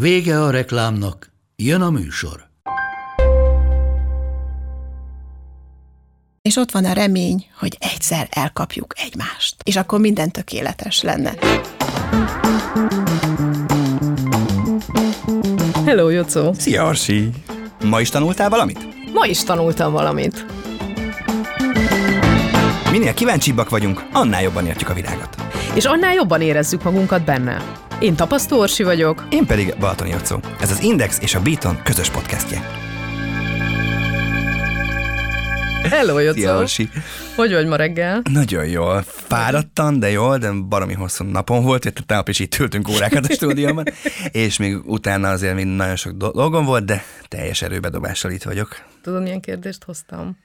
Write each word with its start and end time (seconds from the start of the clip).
Vége 0.00 0.42
a 0.42 0.50
reklámnak, 0.50 1.30
jön 1.56 1.80
a 1.80 1.90
műsor. 1.90 2.48
És 6.42 6.56
ott 6.56 6.70
van 6.70 6.84
a 6.84 6.92
remény, 6.92 7.46
hogy 7.58 7.76
egyszer 7.80 8.28
elkapjuk 8.30 8.94
egymást, 8.96 9.56
és 9.62 9.76
akkor 9.76 10.00
minden 10.00 10.30
tökéletes 10.30 11.02
lenne. 11.02 11.34
Hello, 15.84 16.08
Jocó! 16.08 16.52
Szia, 16.52 16.86
Arsi! 16.86 17.30
Ma 17.84 18.00
is 18.00 18.10
tanultál 18.10 18.48
valamit? 18.48 19.12
Ma 19.12 19.26
is 19.26 19.42
tanultam 19.42 19.92
valamit. 19.92 20.46
Minél 22.90 23.14
kíváncsibbak 23.14 23.68
vagyunk, 23.68 24.02
annál 24.12 24.42
jobban 24.42 24.66
értjük 24.66 24.88
a 24.88 24.94
világot. 24.94 25.34
És 25.74 25.84
annál 25.84 26.14
jobban 26.14 26.40
érezzük 26.40 26.82
magunkat 26.82 27.24
benne. 27.24 27.88
Én 28.00 28.16
Tapasztó 28.16 28.58
Orsi 28.58 28.82
vagyok. 28.82 29.26
Én 29.30 29.46
pedig 29.46 29.74
Balatoni 29.78 30.10
Jocó. 30.10 30.40
Ez 30.60 30.70
az 30.70 30.82
Index 30.82 31.18
és 31.20 31.34
a 31.34 31.42
Beaton 31.42 31.82
közös 31.82 32.10
podcastje. 32.10 32.60
Hello, 35.82 36.18
Jocó! 36.18 36.38
Szia, 36.38 36.58
Orsi! 36.58 36.88
Hogy 37.36 37.52
vagy 37.52 37.66
ma 37.66 37.76
reggel? 37.76 38.22
Nagyon 38.32 38.66
jól. 38.66 39.02
Fáradtan, 39.06 39.98
de 39.98 40.10
jól, 40.10 40.38
de 40.38 40.52
baromi 40.52 40.92
hosszú 40.92 41.24
napon 41.24 41.62
volt, 41.64 41.80
tehát 41.82 42.06
tegnap 42.06 42.28
is 42.28 42.38
itt 42.38 42.58
ültünk 42.58 42.88
órákat 42.88 43.26
a 43.26 43.32
stúdióban, 43.32 43.84
és 44.30 44.58
még 44.58 44.76
utána 44.84 45.30
azért 45.30 45.54
még 45.54 45.64
nagyon 45.66 45.96
sok 45.96 46.12
dolgom 46.12 46.64
volt, 46.64 46.84
de 46.84 47.04
teljes 47.28 47.62
erőbedobással 47.62 48.30
itt 48.30 48.42
vagyok. 48.42 48.76
Tudod, 49.02 49.22
milyen 49.22 49.40
kérdést 49.40 49.84
hoztam? 49.84 50.36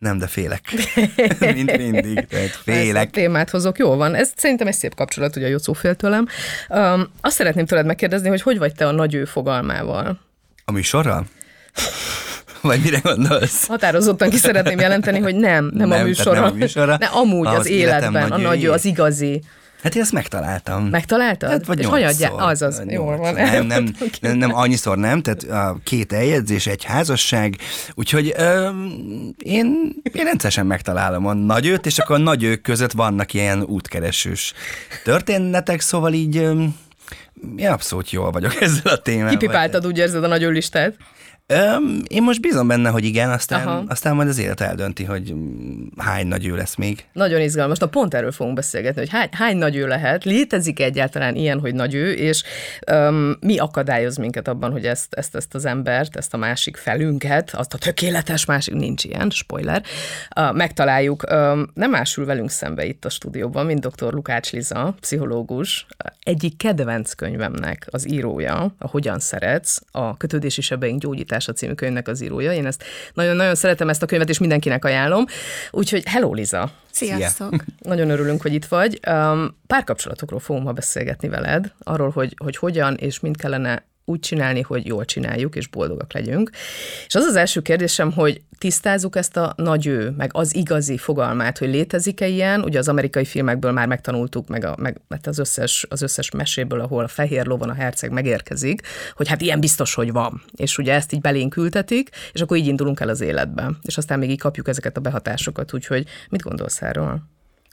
Nem, 0.00 0.18
de 0.18 0.26
félek. 0.26 0.62
Mint 1.54 1.76
mindig, 1.76 2.26
tehát 2.26 2.48
félek. 2.48 3.02
Ezt 3.02 3.16
a 3.16 3.20
témát 3.20 3.50
hozok, 3.50 3.78
jó 3.78 3.94
van. 3.94 4.14
Ez 4.14 4.32
szerintem 4.36 4.66
egy 4.66 4.74
szép 4.74 4.94
kapcsolat, 4.94 5.36
ugye 5.36 5.46
a 5.46 5.48
Jocó 5.48 5.72
fél 5.72 5.94
tőlem. 5.94 6.26
Um, 6.68 7.08
azt 7.20 7.36
szeretném 7.36 7.66
tőled 7.66 7.86
megkérdezni, 7.86 8.28
hogy 8.28 8.42
hogy 8.42 8.58
vagy 8.58 8.74
te 8.74 8.86
a 8.86 8.90
nagy 8.90 9.14
ő 9.14 9.24
fogalmával? 9.24 10.20
A 10.64 10.72
műsorral? 10.72 11.26
Vagy 12.60 12.80
mire 12.80 12.98
gondolsz? 13.02 13.66
Határozottan 13.66 14.30
ki 14.30 14.36
szeretném 14.36 14.78
jelenteni, 14.78 15.18
hogy 15.18 15.34
nem, 15.34 15.70
nem, 15.74 15.88
nem 15.88 16.00
a 16.00 16.02
műsorra. 16.02 16.40
Nem 16.40 16.50
a 16.52 16.54
műsorra. 16.54 16.96
Ne, 16.98 17.06
amúgy 17.06 17.46
az, 17.46 17.58
az 17.58 17.66
életben, 17.66 18.30
a 18.30 18.38
nagy 18.38 18.64
ő, 18.64 18.70
az 18.70 18.84
igazi. 18.84 19.42
Hát 19.82 19.94
én 19.94 20.02
ezt 20.02 20.12
megtaláltam. 20.12 20.84
Megtaláltad? 20.84 21.50
Hát, 21.50 21.66
vagy 21.66 21.78
És 21.78 21.86
nyolcszor. 21.86 22.32
Az, 22.36 22.62
az, 22.62 22.82
jól 22.86 23.16
van. 23.16 23.34
Nem, 23.34 23.66
nem, 23.66 23.94
nem, 24.20 24.36
nem 24.36 24.54
annyiszor 24.54 24.96
nem, 24.96 25.22
tehát 25.22 25.42
a 25.42 25.78
két 25.84 26.12
eljegyzés, 26.12 26.66
egy 26.66 26.84
házasság, 26.84 27.56
úgyhogy 27.94 28.34
ö, 28.36 28.68
én, 29.38 29.94
én 30.02 30.24
rendszeresen 30.24 30.66
megtalálom 30.66 31.26
a 31.26 31.32
nagyőt, 31.32 31.86
és 31.86 31.98
akkor 31.98 32.16
a 32.16 32.22
nagyők 32.22 32.60
között 32.60 32.92
vannak 32.92 33.34
ilyen 33.34 33.62
útkeresős 33.62 34.52
történetek, 35.04 35.80
szóval 35.80 36.12
így 36.12 36.36
ö, 36.36 36.64
én 37.56 37.68
abszolút 37.68 38.10
jól 38.10 38.30
vagyok 38.30 38.60
ezzel 38.60 38.92
a 38.92 39.02
témával. 39.02 39.30
Kipipáltad, 39.30 39.86
úgy 39.86 39.98
érzed 39.98 40.24
a 40.24 40.28
nagy 40.28 40.42
listát? 40.42 40.94
Öm, 41.52 42.02
én 42.08 42.22
most 42.22 42.40
bízom 42.40 42.68
benne, 42.68 42.88
hogy 42.88 43.04
igen, 43.04 43.30
aztán, 43.30 43.84
aztán 43.88 44.14
majd 44.14 44.28
az 44.28 44.38
élet 44.38 44.60
eldönti, 44.60 45.04
hogy 45.04 45.34
hány 45.96 46.26
nagy 46.26 46.46
ő 46.46 46.56
lesz 46.56 46.74
még. 46.74 47.04
Nagyon 47.12 47.40
izgalmas. 47.40 47.78
Na 47.78 47.86
pont 47.86 48.14
erről 48.14 48.32
fogunk 48.32 48.56
beszélgetni, 48.56 49.00
hogy 49.00 49.10
hány, 49.10 49.28
hány 49.32 49.56
nagy 49.56 49.76
ő 49.76 49.86
lehet, 49.86 50.24
létezik 50.24 50.80
egyáltalán 50.80 51.34
ilyen, 51.34 51.60
hogy 51.60 51.74
nagy 51.74 51.94
ő, 51.94 52.12
és 52.12 52.42
öm, 52.86 53.36
mi 53.40 53.58
akadályoz 53.58 54.16
minket 54.16 54.48
abban, 54.48 54.72
hogy 54.72 54.86
ezt, 54.86 55.14
ezt, 55.14 55.34
ezt 55.34 55.54
az 55.54 55.64
embert, 55.64 56.16
ezt 56.16 56.34
a 56.34 56.36
másik 56.36 56.76
felünket, 56.76 57.50
azt 57.54 57.74
a 57.74 57.78
tökéletes 57.78 58.44
másik, 58.44 58.74
nincs 58.74 59.04
ilyen, 59.04 59.30
spoiler, 59.30 59.82
uh, 60.36 60.54
megtaláljuk. 60.54 61.24
Öm, 61.28 61.70
nem 61.74 61.90
másül 61.90 62.24
velünk 62.24 62.50
szembe 62.50 62.84
itt 62.84 63.04
a 63.04 63.08
stúdióban, 63.08 63.66
mint 63.66 63.86
dr. 63.86 64.12
Lukács 64.12 64.52
Liza, 64.52 64.94
pszichológus, 65.00 65.86
egyik 66.22 66.56
kedvenc 66.56 67.12
könyvemnek 67.12 67.86
az 67.90 68.12
írója, 68.12 68.74
a 68.78 68.88
Hogyan 68.88 69.18
szeretsz, 69.18 69.82
a 69.90 70.16
kötődési 70.16 70.60
sebeink 70.60 71.00
gyógyítás 71.00 71.39
Megváltása 71.40 71.52
című 71.52 71.72
könyvnek 71.74 72.08
az 72.08 72.22
írója. 72.22 72.52
Én 72.52 72.66
ezt 72.66 72.84
nagyon-nagyon 73.14 73.54
szeretem 73.54 73.88
ezt 73.88 74.02
a 74.02 74.06
könyvet, 74.06 74.28
és 74.28 74.38
mindenkinek 74.38 74.84
ajánlom. 74.84 75.24
Úgyhogy 75.70 76.02
hello, 76.06 76.34
Liza! 76.34 76.70
Sziasztok! 76.90 77.64
Nagyon 77.78 78.10
örülünk, 78.10 78.42
hogy 78.42 78.54
itt 78.54 78.64
vagy. 78.64 79.00
Párkapcsolatokról 79.66 80.40
fogom 80.40 80.62
ma 80.62 80.72
beszélgetni 80.72 81.28
veled, 81.28 81.72
arról, 81.78 82.10
hogy, 82.10 82.34
hogy 82.44 82.56
hogyan 82.56 82.94
és 82.94 83.20
mind 83.20 83.36
kellene 83.36 83.84
úgy 84.10 84.20
csinálni, 84.20 84.60
hogy 84.60 84.86
jól 84.86 85.04
csináljuk, 85.04 85.56
és 85.56 85.66
boldogak 85.66 86.12
legyünk. 86.12 86.50
És 87.06 87.14
az 87.14 87.24
az 87.24 87.36
első 87.36 87.60
kérdésem, 87.60 88.12
hogy 88.12 88.40
tisztázzuk 88.58 89.16
ezt 89.16 89.36
a 89.36 89.52
nagy 89.56 89.86
ő, 89.86 90.10
meg 90.16 90.30
az 90.32 90.54
igazi 90.54 90.98
fogalmát, 90.98 91.58
hogy 91.58 91.68
létezik-e 91.68 92.26
ilyen, 92.26 92.62
ugye 92.62 92.78
az 92.78 92.88
amerikai 92.88 93.24
filmekből 93.24 93.72
már 93.72 93.86
megtanultuk, 93.86 94.48
meg, 94.48 94.64
a, 94.64 94.74
meg 94.78 95.00
hát 95.10 95.26
az, 95.26 95.38
összes, 95.38 95.86
az 95.88 96.02
összes 96.02 96.30
meséből, 96.30 96.80
ahol 96.80 97.04
a 97.04 97.08
fehér 97.08 97.46
lovon 97.46 97.68
a 97.68 97.74
herceg 97.74 98.10
megérkezik, 98.10 98.82
hogy 99.14 99.28
hát 99.28 99.40
ilyen 99.40 99.60
biztos, 99.60 99.94
hogy 99.94 100.12
van. 100.12 100.42
És 100.56 100.78
ugye 100.78 100.94
ezt 100.94 101.12
így 101.12 101.20
belénk 101.20 101.56
ültetik, 101.56 102.08
és 102.32 102.40
akkor 102.40 102.56
így 102.56 102.66
indulunk 102.66 103.00
el 103.00 103.08
az 103.08 103.20
életbe. 103.20 103.70
És 103.82 103.96
aztán 103.96 104.18
még 104.18 104.30
így 104.30 104.40
kapjuk 104.40 104.68
ezeket 104.68 104.96
a 104.96 105.00
behatásokat, 105.00 105.74
úgyhogy 105.74 106.06
mit 106.30 106.42
gondolsz 106.42 106.82
erről? 106.82 107.20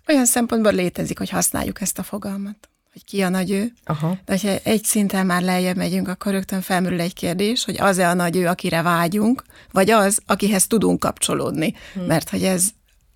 Olyan 0.08 0.26
szempontból 0.26 0.74
létezik, 0.74 1.18
hogy 1.18 1.30
használjuk 1.30 1.82
ezt 1.82 2.00
a 2.00 2.04
fogalmat 2.04 2.70
hogy 2.98 3.06
ki 3.06 3.22
a 3.22 3.30
nagy 3.30 3.52
ő. 3.52 3.72
Aha. 3.84 4.18
De 4.26 4.40
ha 4.42 4.48
egy 4.64 4.84
szinten 4.84 5.26
már 5.26 5.42
lejjebb 5.42 5.76
megyünk, 5.76 6.08
akkor 6.08 6.32
rögtön 6.32 6.62
felmerül 6.62 7.02
egy 7.02 7.14
kérdés, 7.14 7.66
hogy 7.66 7.76
az-e 7.80 8.10
a 8.10 8.14
nagy 8.14 8.36
ő, 8.36 8.48
akire 8.48 8.82
vágyunk, 8.82 9.44
vagy 9.72 9.90
az, 9.90 10.22
akihez 10.26 10.68
tudunk 10.68 11.00
kapcsolódni. 11.00 11.74
Hmm. 11.94 12.04
Mert 12.04 12.30
hogy 12.30 12.44
ez 12.44 12.70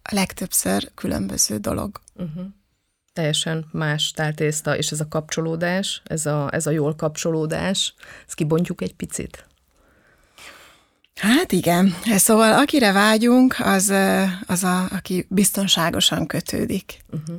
a 0.04 0.16
legtöbbször 0.16 0.92
különböző 0.96 1.58
dolog. 1.58 2.02
Uh-huh. 2.16 2.44
Teljesen 3.14 3.66
más 3.72 4.12
táltészta, 4.12 4.78
és 4.78 4.92
ez 4.92 5.00
a 5.00 5.08
kapcsolódás, 5.08 6.02
ez 6.06 6.26
a, 6.26 6.50
ez 6.52 6.68
a 6.68 6.72
jól 6.72 6.96
kapcsolódás, 6.96 7.94
ezt 8.26 8.36
kibontjuk 8.36 8.82
egy 8.82 8.94
picit. 8.94 9.46
Hát 11.16 11.52
igen. 11.52 11.96
Szóval 12.16 12.54
akire 12.54 12.92
vágyunk, 12.92 13.56
az, 13.60 13.94
az 14.46 14.64
a, 14.64 14.84
aki 14.92 15.26
biztonságosan 15.30 16.28
kötődik. 16.28 17.00
Uh-huh. 17.12 17.36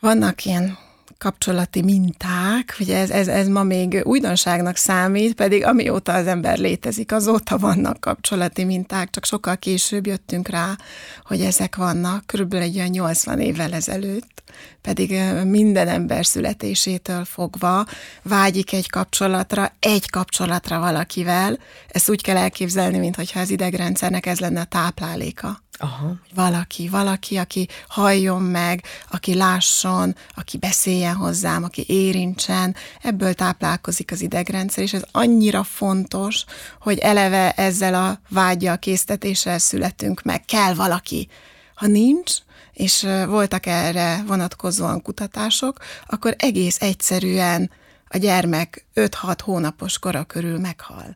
Vannak 0.00 0.44
ilyen 0.44 0.78
kapcsolati 1.18 1.82
minták, 1.82 2.76
ugye 2.80 2.98
ez, 2.98 3.10
ez, 3.10 3.28
ez 3.28 3.48
ma 3.48 3.62
még 3.62 4.00
újdonságnak 4.04 4.76
számít, 4.76 5.34
pedig 5.34 5.64
amióta 5.64 6.12
az 6.12 6.26
ember 6.26 6.58
létezik, 6.58 7.12
azóta 7.12 7.58
vannak 7.58 8.00
kapcsolati 8.00 8.64
minták, 8.64 9.10
csak 9.10 9.24
sokkal 9.24 9.56
később 9.56 10.06
jöttünk 10.06 10.48
rá, 10.48 10.76
hogy 11.24 11.40
ezek 11.40 11.76
vannak, 11.76 12.26
körülbelül 12.26 12.66
egy 12.66 12.76
olyan 12.76 12.88
80 12.88 13.40
évvel 13.40 13.72
ezelőtt, 13.72 14.42
pedig 14.80 15.20
minden 15.44 15.88
ember 15.88 16.26
születésétől 16.26 17.24
fogva 17.24 17.86
vágyik 18.22 18.72
egy 18.72 18.90
kapcsolatra, 18.90 19.72
egy 19.78 20.10
kapcsolatra 20.10 20.78
valakivel, 20.78 21.58
ezt 21.88 22.10
úgy 22.10 22.22
kell 22.22 22.36
elképzelni, 22.36 22.98
mintha 22.98 23.40
az 23.40 23.50
idegrendszernek 23.50 24.26
ez 24.26 24.40
lenne 24.40 24.60
a 24.60 24.64
tápláléka. 24.64 25.63
Aha. 25.78 26.14
Valaki, 26.34 26.88
valaki, 26.88 27.36
aki 27.36 27.68
halljon 27.88 28.42
meg, 28.42 28.84
aki 29.10 29.34
lásson, 29.34 30.16
aki 30.34 30.58
beszéljen 30.58 31.14
hozzám, 31.14 31.64
aki 31.64 31.84
érintsen, 31.86 32.74
ebből 33.02 33.34
táplálkozik 33.34 34.10
az 34.10 34.20
idegrendszer, 34.20 34.82
és 34.84 34.92
ez 34.92 35.04
annyira 35.12 35.62
fontos, 35.62 36.44
hogy 36.80 36.98
eleve 36.98 37.52
ezzel 37.52 37.94
a 37.94 38.20
vágyja, 38.28 38.76
késztetéssel 38.76 39.58
születünk 39.58 40.22
meg. 40.22 40.44
Kell 40.44 40.74
valaki. 40.74 41.28
Ha 41.74 41.86
nincs, 41.86 42.32
és 42.72 43.06
voltak 43.26 43.66
erre 43.66 44.22
vonatkozóan 44.26 45.02
kutatások, 45.02 45.78
akkor 46.06 46.34
egész 46.38 46.80
egyszerűen 46.80 47.70
a 48.08 48.16
gyermek 48.16 48.86
5-6 48.94 49.38
hónapos 49.42 49.98
kora 49.98 50.24
körül 50.24 50.58
meghal. 50.58 51.14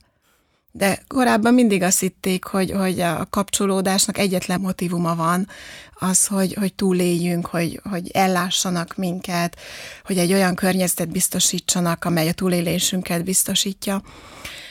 De 0.79 0.99
korábban 1.09 1.55
mindig 1.55 1.83
azt 1.83 2.01
hitték, 2.01 2.45
hogy, 2.45 2.71
hogy 2.71 3.01
a 3.01 3.27
kapcsolódásnak 3.31 4.19
egyetlen 4.19 4.61
motivuma 4.61 5.15
van, 5.15 5.49
az, 5.95 6.27
hogy, 6.27 6.55
hogy 6.55 6.75
túléljünk, 6.75 7.47
hogy, 7.47 7.81
hogy 7.91 8.11
ellássanak 8.13 8.97
minket, 8.97 9.57
hogy 10.05 10.19
egy 10.19 10.33
olyan 10.33 10.55
környezetet 10.55 11.09
biztosítsanak, 11.09 12.05
amely 12.05 12.29
a 12.29 12.33
túlélésünket 12.33 13.25
biztosítja. 13.25 14.03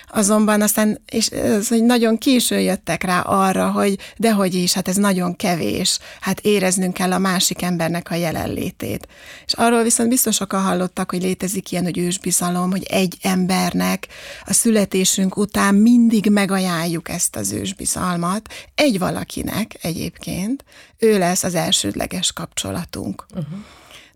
Azonban 0.08 0.62
aztán, 0.62 1.02
és 1.10 1.28
ez, 1.28 1.68
hogy 1.68 1.84
nagyon 1.84 2.18
késő 2.18 2.60
jöttek 2.60 3.04
rá 3.04 3.20
arra, 3.20 3.72
hogy 3.72 3.98
dehogy 4.18 4.54
is, 4.54 4.74
hát 4.74 4.88
ez 4.88 4.96
nagyon 4.96 5.36
kevés, 5.36 6.00
hát 6.20 6.40
éreznünk 6.40 6.94
kell 6.94 7.12
a 7.12 7.18
másik 7.18 7.62
embernek 7.62 8.12
a 8.12 8.16
jelenlétét. 8.16 9.08
És 9.46 9.54
arról 9.54 9.84
viszont 9.84 10.10
biztos 10.10 10.36
sokan 10.36 10.62
hallottak, 10.62 11.12
hogy 11.12 11.22
létezik 11.22 11.72
ilyen, 11.72 11.84
hogy 11.84 11.98
ősbizalom, 11.98 12.72
hogy 12.72 12.84
egy 12.84 13.18
embernek 13.22 14.08
a 14.46 14.54
születésünk 14.54 15.38
után 15.38 15.76
mindig 15.76 16.30
megajánljuk 16.30 17.10
ezt 17.10 17.36
az 17.36 17.52
ősbizalmat, 17.52 18.54
egy 18.76 19.00
valakinek 19.00 19.78
egyébként, 19.82 20.64
ő 20.98 21.18
lesz 21.18 21.44
az 21.44 21.56
elsődleges 21.56 22.32
kapcsolatunk. 22.32 23.26
Uh-huh. 23.36 23.58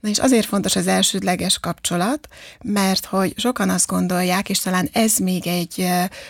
Na 0.02 0.10
és 0.10 0.18
azért 0.18 0.46
fontos 0.46 0.76
az 0.76 0.88
elsődleges 0.88 1.60
kapcsolat, 1.60 2.28
mert 2.64 3.06
hogy 3.06 3.34
sokan 3.38 3.70
azt 3.70 3.88
gondolják, 3.88 4.50
és 4.50 4.60
talán 4.60 4.90
ez 4.92 5.18
még 5.18 5.48
egy 5.48 5.88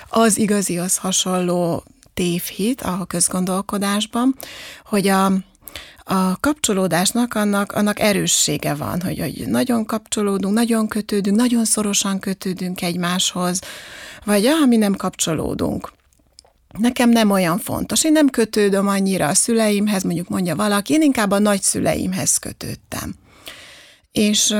az 0.10 0.38
igazihoz 0.38 0.98
hasonló 0.98 1.84
tévhit 2.14 2.82
a 2.82 3.06
közgondolkodásban, 3.08 4.36
hogy 4.86 5.08
a, 5.08 5.26
a 6.04 6.40
kapcsolódásnak 6.40 7.34
annak, 7.34 7.72
annak 7.72 8.00
erőssége 8.00 8.74
van, 8.74 9.02
hogy, 9.02 9.20
hogy 9.20 9.44
nagyon 9.48 9.86
kapcsolódunk, 9.86 10.54
nagyon 10.54 10.88
kötődünk, 10.88 11.38
nagyon 11.38 11.66
szorosan 11.66 12.20
kötődünk 12.20 12.82
egymáshoz, 12.82 13.60
vagy 14.26 14.46
ah, 14.46 14.68
mi 14.68 14.78
nem 14.78 14.96
kapcsolódunk. 14.96 15.92
Nekem 16.78 17.10
nem 17.10 17.32
olyan 17.32 17.58
fontos. 17.58 18.04
Én 18.04 18.12
nem 18.12 18.30
kötődöm 18.30 18.88
annyira 18.88 19.28
a 19.28 19.34
szüleimhez, 19.34 20.04
mondjuk 20.04 20.28
mondja 20.28 20.56
valaki, 20.56 20.94
én 20.94 21.02
inkább 21.02 21.32
a 21.32 21.40
nagyszüleimhez 21.40 22.38
kötődtem. 22.38 23.16
És 24.12 24.52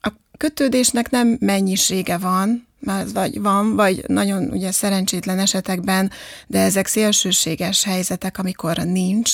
a 0.00 0.08
kötődésnek 0.36 1.10
nem 1.10 1.36
mennyisége 1.40 2.18
van, 2.18 2.66
vagy 3.12 3.40
van, 3.40 3.76
vagy 3.76 4.04
nagyon 4.06 4.50
ugye 4.50 4.70
szerencsétlen 4.70 5.38
esetekben, 5.38 6.10
de 6.46 6.60
ezek 6.60 6.86
szélsőséges 6.86 7.84
helyzetek, 7.84 8.38
amikor 8.38 8.76
nincs, 8.76 9.32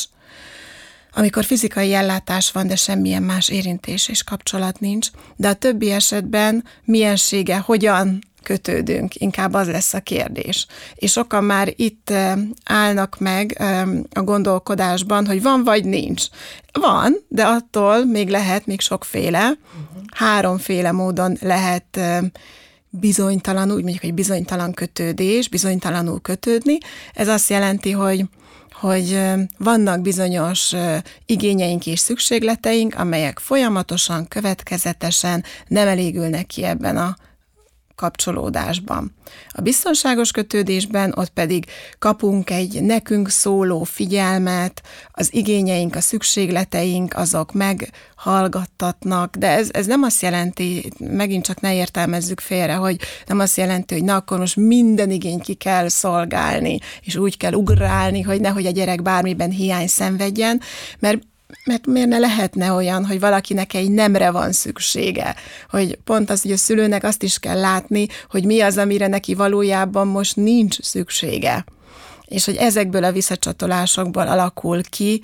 amikor 1.12 1.44
fizikai 1.44 1.94
ellátás 1.94 2.52
van, 2.52 2.66
de 2.66 2.76
semmilyen 2.76 3.22
más 3.22 3.48
érintés 3.48 4.08
és 4.08 4.22
kapcsolat 4.22 4.80
nincs, 4.80 5.08
de 5.36 5.48
a 5.48 5.54
többi 5.54 5.90
esetben 5.90 6.64
miensége, 6.84 7.58
hogyan 7.58 8.18
kötődünk, 8.42 9.14
inkább 9.14 9.54
az 9.54 9.66
lesz 9.66 9.94
a 9.94 10.00
kérdés. 10.00 10.66
És 10.94 11.12
sokan 11.12 11.44
már 11.44 11.72
itt 11.76 12.12
állnak 12.64 13.16
meg 13.18 13.62
a 14.12 14.22
gondolkodásban, 14.22 15.26
hogy 15.26 15.42
van 15.42 15.64
vagy 15.64 15.84
nincs. 15.84 16.24
Van, 16.72 17.16
de 17.28 17.44
attól 17.44 18.04
még 18.04 18.28
lehet 18.28 18.66
még 18.66 18.80
sokféle, 18.80 19.50
háromféle 20.14 20.92
módon 20.92 21.36
lehet 21.40 22.00
bizonytalan, 22.90 23.70
úgy 23.70 23.82
mondjuk, 23.82 24.02
hogy 24.02 24.14
bizonytalan 24.14 24.72
kötődés, 24.72 25.48
bizonytalanul 25.48 26.20
kötődni. 26.20 26.78
Ez 27.14 27.28
azt 27.28 27.50
jelenti, 27.50 27.90
hogy 27.90 28.24
hogy 28.80 29.20
vannak 29.58 30.00
bizonyos 30.00 30.74
igényeink 31.26 31.86
és 31.86 31.98
szükségleteink, 31.98 32.94
amelyek 32.94 33.38
folyamatosan, 33.38 34.28
következetesen 34.28 35.44
nem 35.66 35.88
elégülnek 35.88 36.46
ki 36.46 36.64
ebben 36.64 36.96
a 36.96 37.16
kapcsolódásban. 37.98 39.14
A 39.48 39.60
biztonságos 39.60 40.30
kötődésben 40.30 41.12
ott 41.16 41.28
pedig 41.28 41.64
kapunk 41.98 42.50
egy 42.50 42.82
nekünk 42.82 43.28
szóló 43.28 43.82
figyelmet, 43.82 44.82
az 45.10 45.34
igényeink, 45.34 45.96
a 45.96 46.00
szükségleteink, 46.00 47.16
azok 47.16 47.52
meghallgattatnak, 47.52 49.36
de 49.36 49.48
ez, 49.48 49.68
ez 49.72 49.86
nem 49.86 50.02
azt 50.02 50.22
jelenti, 50.22 50.92
megint 50.98 51.44
csak 51.44 51.60
ne 51.60 51.74
értelmezzük 51.74 52.40
félre, 52.40 52.74
hogy 52.74 52.96
nem 53.26 53.38
azt 53.38 53.56
jelenti, 53.56 53.94
hogy 53.94 54.04
na 54.04 54.14
akkor 54.14 54.38
most 54.38 54.56
minden 54.56 55.10
igény 55.10 55.40
ki 55.40 55.54
kell 55.54 55.88
szolgálni, 55.88 56.78
és 57.02 57.16
úgy 57.16 57.36
kell 57.36 57.52
ugrálni, 57.52 58.22
hogy 58.22 58.40
nehogy 58.40 58.66
a 58.66 58.70
gyerek 58.70 59.02
bármiben 59.02 59.50
hiány 59.50 59.86
szenvedjen, 59.86 60.60
mert 60.98 61.22
mert 61.64 61.86
miért 61.86 62.08
ne 62.08 62.18
lehetne 62.18 62.72
olyan, 62.72 63.06
hogy 63.06 63.20
valakinek 63.20 63.74
egy 63.74 63.90
nemre 63.90 64.30
van 64.30 64.52
szüksége, 64.52 65.34
hogy 65.70 65.98
pont 66.04 66.30
az, 66.30 66.42
hogy 66.42 66.52
a 66.52 66.56
szülőnek 66.56 67.04
azt 67.04 67.22
is 67.22 67.38
kell 67.38 67.60
látni, 67.60 68.06
hogy 68.30 68.44
mi 68.44 68.60
az, 68.60 68.78
amire 68.78 69.06
neki 69.06 69.34
valójában 69.34 70.06
most 70.06 70.36
nincs 70.36 70.80
szüksége. 70.80 71.64
És 72.24 72.44
hogy 72.44 72.56
ezekből 72.56 73.04
a 73.04 73.12
visszacsatolásokból 73.12 74.28
alakul 74.28 74.82
ki 74.82 75.22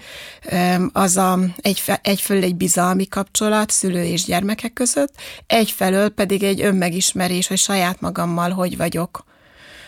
az 0.93 1.17
a, 1.17 1.39
egy, 1.57 1.83
egyfelől 2.03 2.43
egy 2.43 2.57
bizalmi 2.57 3.09
kapcsolat 3.09 3.71
szülő 3.71 4.05
és 4.05 4.25
gyermekek 4.25 4.73
között, 4.73 5.15
egyfelől 5.47 6.09
pedig 6.09 6.43
egy 6.43 6.61
önmegismerés, 6.61 7.47
hogy 7.47 7.59
saját 7.59 8.01
magammal 8.01 8.51
hogy 8.51 8.77
vagyok, 8.77 9.25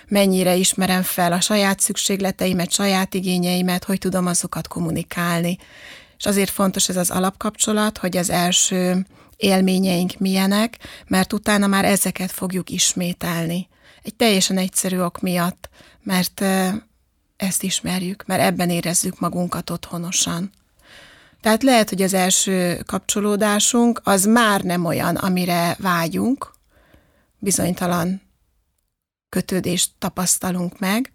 mennyire 0.09 0.55
ismerem 0.55 1.03
fel 1.03 1.33
a 1.33 1.41
saját 1.41 1.81
szükségleteimet, 1.81 2.71
saját 2.71 3.15
igényeimet, 3.15 3.85
hogy 3.85 3.99
tudom 3.99 4.27
azokat 4.27 4.69
kommunikálni. 4.69 5.59
És 6.19 6.27
azért 6.27 6.51
fontos 6.51 6.89
ez 6.89 6.97
az 6.97 7.11
alapkapcsolat, 7.11 7.99
hogy 7.99 8.17
az 8.17 8.31
első 8.31 9.07
élményeink 9.37 10.19
milyenek, 10.19 10.79
mert 11.07 11.33
utána 11.33 11.67
már 11.67 11.85
ezeket 11.85 12.31
fogjuk 12.31 12.71
ismételni. 12.71 13.69
Egy 14.03 14.15
teljesen 14.15 14.59
egyszerű 14.59 14.99
ok 14.99 15.21
miatt, 15.21 15.69
mert 16.03 16.45
ezt 17.37 17.63
ismerjük, 17.63 18.25
mert 18.27 18.43
ebben 18.43 18.71
érezzük 18.71 19.21
magunkat 19.21 19.71
otthonosan. 19.71 20.51
Tehát 21.41 21.63
lehet, 21.63 21.89
hogy 21.89 22.03
az 22.03 22.15
első 22.15 22.83
kapcsolódásunk 22.87 24.01
az 24.05 24.25
már 24.25 24.61
nem 24.63 24.85
olyan, 24.85 25.17
amire 25.17 25.77
vágyunk, 25.79 26.55
bizonytalan 27.39 28.23
kötődést 29.29 29.91
tapasztalunk 29.99 30.79
meg, 30.79 31.13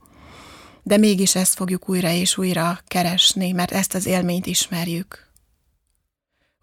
de 0.83 0.97
mégis 0.97 1.35
ezt 1.35 1.55
fogjuk 1.55 1.89
újra 1.89 2.09
és 2.09 2.37
újra 2.37 2.79
keresni, 2.87 3.51
mert 3.51 3.71
ezt 3.71 3.93
az 3.93 4.05
élményt 4.05 4.45
ismerjük. 4.45 5.29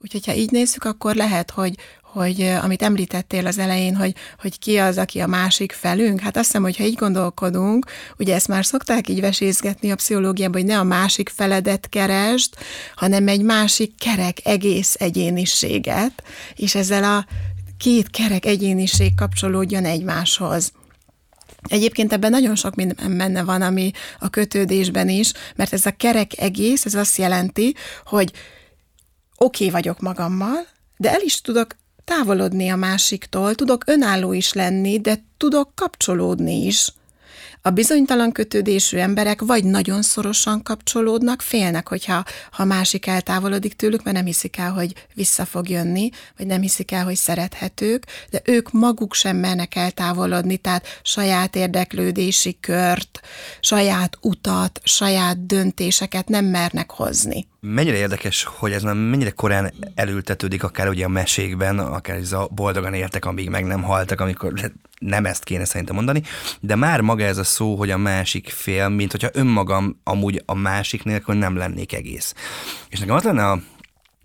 Úgyhogy 0.00 0.26
ha 0.26 0.34
így 0.34 0.50
nézzük, 0.50 0.84
akkor 0.84 1.14
lehet, 1.14 1.50
hogy, 1.50 1.74
hogy 2.02 2.40
amit 2.42 2.82
említettél 2.82 3.46
az 3.46 3.58
elején, 3.58 3.96
hogy, 3.96 4.14
hogy 4.38 4.58
ki 4.58 4.78
az, 4.78 4.98
aki 4.98 5.20
a 5.20 5.26
másik 5.26 5.72
felünk, 5.72 6.20
hát 6.20 6.36
azt 6.36 6.46
hiszem, 6.46 6.62
hogy 6.62 6.76
ha 6.76 6.84
így 6.84 6.94
gondolkodunk, 6.94 7.86
ugye 8.18 8.34
ezt 8.34 8.48
már 8.48 8.66
szokták 8.66 9.08
így 9.08 9.20
vesézgetni 9.20 9.90
a 9.90 9.96
pszichológiában, 9.96 10.60
hogy 10.60 10.70
ne 10.70 10.78
a 10.78 10.84
másik 10.84 11.28
feledet 11.28 11.88
keresd, 11.88 12.54
hanem 12.94 13.28
egy 13.28 13.42
másik 13.42 13.98
kerek 13.98 14.38
egész 14.44 14.94
egyéniséget, 14.98 16.22
és 16.54 16.74
ezzel 16.74 17.04
a 17.04 17.26
két 17.78 18.10
kerek 18.10 18.44
egyéniség 18.44 19.14
kapcsolódjon 19.14 19.84
egymáshoz. 19.84 20.72
Egyébként 21.62 22.12
ebben 22.12 22.30
nagyon 22.30 22.54
sok 22.54 22.74
minden 22.74 23.16
benne 23.16 23.42
van, 23.42 23.62
ami 23.62 23.90
a 24.18 24.28
kötődésben 24.28 25.08
is, 25.08 25.32
mert 25.56 25.72
ez 25.72 25.86
a 25.86 25.96
kerek 25.96 26.40
egész, 26.40 26.84
ez 26.84 26.94
azt 26.94 27.16
jelenti, 27.16 27.74
hogy 28.04 28.32
oké 29.36 29.66
okay 29.66 29.70
vagyok 29.70 30.00
magammal, 30.00 30.66
de 30.96 31.10
el 31.10 31.20
is 31.20 31.40
tudok 31.40 31.76
távolodni 32.04 32.68
a 32.68 32.76
másiktól, 32.76 33.54
tudok 33.54 33.82
önálló 33.86 34.32
is 34.32 34.52
lenni, 34.52 35.00
de 35.00 35.24
tudok 35.36 35.74
kapcsolódni 35.74 36.66
is. 36.66 36.92
A 37.62 37.70
bizonytalan 37.70 38.32
kötődésű 38.32 38.96
emberek 38.96 39.40
vagy 39.40 39.64
nagyon 39.64 40.02
szorosan 40.02 40.62
kapcsolódnak, 40.62 41.42
félnek, 41.42 41.88
hogyha 41.88 42.24
ha 42.50 42.64
másik 42.64 43.06
eltávolodik 43.06 43.76
tőlük, 43.76 44.02
mert 44.02 44.16
nem 44.16 44.24
hiszik 44.24 44.56
el, 44.56 44.72
hogy 44.72 44.92
vissza 45.14 45.44
fog 45.44 45.68
jönni, 45.68 46.10
vagy 46.36 46.46
nem 46.46 46.60
hiszik 46.60 46.92
el, 46.92 47.04
hogy 47.04 47.16
szerethetők, 47.16 48.06
de 48.30 48.40
ők 48.44 48.72
maguk 48.72 49.14
sem 49.14 49.36
mernek 49.36 49.74
eltávolodni, 49.74 50.56
tehát 50.56 50.86
saját 51.02 51.56
érdeklődési 51.56 52.56
kört, 52.60 53.20
saját 53.60 54.18
utat, 54.20 54.80
saját 54.84 55.46
döntéseket 55.46 56.28
nem 56.28 56.44
mernek 56.44 56.90
hozni. 56.90 57.46
Mennyire 57.60 57.96
érdekes, 57.96 58.44
hogy 58.44 58.72
ez 58.72 58.82
már 58.82 58.94
mennyire 58.94 59.30
korán 59.30 59.72
elültetődik, 59.94 60.62
akár 60.62 60.88
ugye 60.88 61.04
a 61.04 61.08
mesékben, 61.08 61.78
akár 61.78 62.16
ez 62.16 62.32
a 62.32 62.48
boldogan 62.50 62.94
értek, 62.94 63.24
amíg 63.24 63.48
meg 63.48 63.64
nem 63.64 63.82
haltak, 63.82 64.20
amikor 64.20 64.52
nem 64.98 65.24
ezt 65.26 65.44
kéne 65.44 65.64
szerintem 65.64 65.94
mondani, 65.94 66.22
de 66.60 66.74
már 66.74 67.00
maga 67.00 67.24
ez 67.24 67.38
a 67.38 67.44
szó, 67.44 67.74
hogy 67.76 67.90
a 67.90 67.96
másik 67.96 68.48
fél, 68.48 68.88
mint 68.88 69.10
hogyha 69.10 69.28
önmagam 69.32 70.00
amúgy 70.04 70.42
a 70.46 70.54
másik 70.54 71.04
nélkül 71.04 71.34
nem 71.34 71.56
lennék 71.56 71.92
egész. 71.92 72.34
És 72.88 72.98
nekem 72.98 73.14
az 73.14 73.22
lenne 73.22 73.50
a 73.50 73.60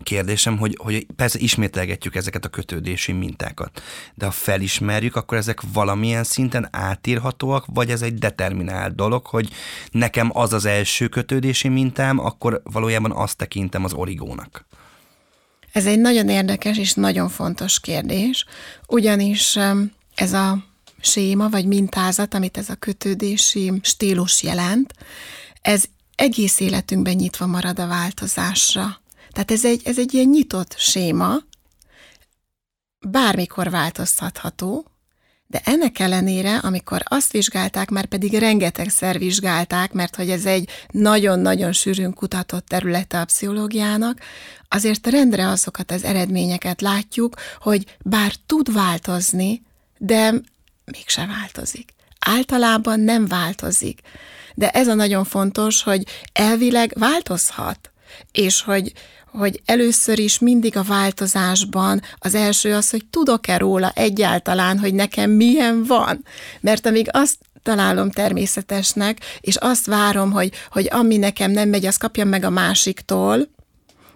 kérdésem, 0.04 0.58
hogy, 0.58 0.78
hogy 0.82 1.06
persze 1.16 1.40
ismételgetjük 1.40 2.16
ezeket 2.16 2.46
a 2.46 2.50
kötődési 2.50 3.12
mintákat, 3.12 3.82
de 4.16 4.26
ha 4.26 4.32
felismerjük, 4.32 5.16
akkor 5.16 5.38
ezek 5.38 5.62
valamilyen 5.74 6.24
szinten 6.24 6.68
átírhatóak, 6.72 7.66
vagy 7.74 7.90
ez 7.90 8.02
egy 8.02 8.14
determinált 8.14 8.96
dolog, 8.96 9.26
hogy 9.26 9.50
nekem 9.92 10.30
az 10.34 10.54
az 10.54 10.66
első 10.66 11.08
kötődési 11.08 11.68
mintám, 11.68 12.20
akkor 12.20 12.62
valójában 12.64 13.12
azt 13.12 13.38
tekintem 13.38 13.84
az 13.84 13.94
origónak. 13.94 14.66
Ez 15.72 15.86
egy 15.86 16.00
nagyon 16.00 16.30
érdekes 16.30 16.78
és 16.78 16.94
nagyon 16.94 17.30
fontos 17.30 17.80
kérdés, 17.80 18.46
ugyanis 18.88 19.58
ez 20.16 20.34
a 20.34 20.58
séma 21.02 21.50
vagy 21.50 21.66
mintázat, 21.66 22.34
amit 22.34 22.58
ez 22.58 22.70
a 22.70 22.76
kötődési 22.76 23.72
stílus 23.82 24.44
jelent, 24.44 24.94
ez 25.62 25.84
egész 26.16 26.60
életünkben 26.60 27.16
nyitva 27.16 27.46
marad 27.46 27.80
a 27.80 27.88
változásra. 27.88 29.02
Tehát 29.34 29.52
ez 29.52 29.66
egy, 29.66 29.82
ez 29.86 30.00
egy 30.00 30.14
ilyen 30.14 30.30
nyitott 30.30 30.76
séma, 30.78 31.36
bármikor 33.10 33.70
változtatható, 33.70 34.88
De 35.48 35.62
ennek 35.64 36.00
ellenére, 36.00 36.58
amikor 36.58 37.02
azt 37.06 37.32
vizsgálták, 37.32 37.90
már 37.90 38.06
pedig 38.06 38.34
rengetegszer 38.34 39.18
vizsgálták, 39.18 39.92
mert 39.92 40.16
hogy 40.16 40.30
ez 40.30 40.46
egy 40.46 40.70
nagyon-nagyon 40.88 41.72
sűrűn 41.72 42.14
kutatott 42.14 42.66
területe 42.66 43.20
a 43.20 43.26
pszichológiának, 43.26 44.20
azért 44.68 45.08
rendre 45.08 45.48
azokat 45.48 45.92
az 45.92 46.04
eredményeket 46.04 46.82
látjuk, 46.82 47.36
hogy 47.60 47.98
bár 48.02 48.34
tud 48.46 48.74
változni, 48.74 49.62
de 49.98 50.34
mégse 50.86 51.26
változik. 51.26 51.94
Általában 52.20 53.00
nem 53.00 53.28
változik. 53.28 54.00
De 54.56 54.70
ez 54.70 54.88
a 54.88 54.94
nagyon 54.94 55.24
fontos, 55.24 55.84
hogy 55.84 56.04
elvileg 56.34 56.94
változhat, 57.00 57.93
és 58.32 58.62
hogy 58.62 58.94
hogy 59.38 59.62
először 59.66 60.20
is 60.20 60.40
mindig 60.40 60.78
a 60.78 60.84
változásban 60.84 62.02
az 62.18 62.36
első 62.36 62.74
az, 62.74 62.90
hogy 62.90 63.06
tudok-e 63.06 63.58
róla 63.58 63.92
egyáltalán, 63.96 64.80
hogy 64.80 64.94
nekem 64.94 65.32
milyen 65.32 65.84
van. 65.84 66.26
Mert 66.60 66.86
amíg 66.86 67.08
azt 67.12 67.38
találom 67.64 68.12
természetesnek, 68.12 69.18
és 69.42 69.56
azt 69.56 69.86
várom, 69.86 70.32
hogy, 70.32 70.52
hogy 70.72 70.88
ami 70.92 71.18
nekem 71.18 71.52
nem 71.52 71.70
megy, 71.70 71.86
azt 71.86 72.00
kapjam 72.00 72.28
meg 72.28 72.44
a 72.44 72.50
másiktól, 72.50 73.48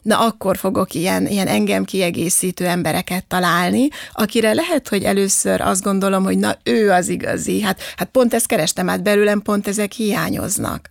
na 0.08 0.20
akkor 0.20 0.58
fogok 0.58 0.94
ilyen, 0.94 1.28
ilyen 1.28 1.48
engem 1.48 1.84
kiegészítő 1.84 2.66
embereket 2.66 3.26
találni, 3.26 3.88
akire 4.14 4.54
lehet, 4.54 4.88
hogy 4.88 5.04
először 5.04 5.62
azt 5.62 5.84
gondolom, 5.84 6.24
hogy 6.24 6.38
na 6.38 6.58
ő 6.64 6.92
az 6.92 7.08
igazi. 7.08 7.62
Hát, 7.62 7.82
hát 7.96 8.10
pont 8.10 8.34
ezt 8.34 8.48
kerestem 8.48 8.90
át 8.90 9.04
belőlem, 9.04 9.42
pont 9.42 9.68
ezek 9.68 9.92
hiányoznak. 9.92 10.90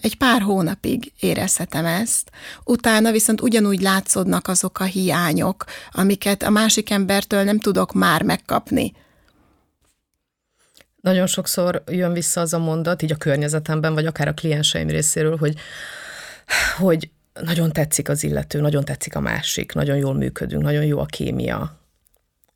Egy 0.00 0.16
pár 0.18 0.40
hónapig 0.40 1.12
érezhetem 1.20 1.84
ezt, 1.84 2.30
utána 2.64 3.10
viszont 3.10 3.40
ugyanúgy 3.40 3.80
látszódnak 3.80 4.48
azok 4.48 4.80
a 4.80 4.84
hiányok, 4.84 5.64
amiket 5.92 6.42
a 6.42 6.50
másik 6.50 6.90
embertől 6.90 7.42
nem 7.42 7.58
tudok 7.58 7.92
már 7.92 8.22
megkapni. 8.22 8.92
Nagyon 11.00 11.26
sokszor 11.26 11.82
jön 11.86 12.12
vissza 12.12 12.40
az 12.40 12.52
a 12.52 12.58
mondat, 12.58 13.02
így 13.02 13.12
a 13.12 13.16
környezetemben, 13.16 13.94
vagy 13.94 14.06
akár 14.06 14.28
a 14.28 14.34
klienseim 14.34 14.88
részéről, 14.88 15.36
hogy, 15.36 15.54
hogy 16.76 17.10
nagyon 17.40 17.72
tetszik 17.72 18.08
az 18.08 18.24
illető, 18.24 18.60
nagyon 18.60 18.84
tetszik 18.84 19.16
a 19.16 19.20
másik, 19.20 19.72
nagyon 19.72 19.96
jól 19.96 20.14
működünk, 20.14 20.62
nagyon 20.62 20.84
jó 20.84 20.98
a 20.98 21.04
kémia, 21.04 21.83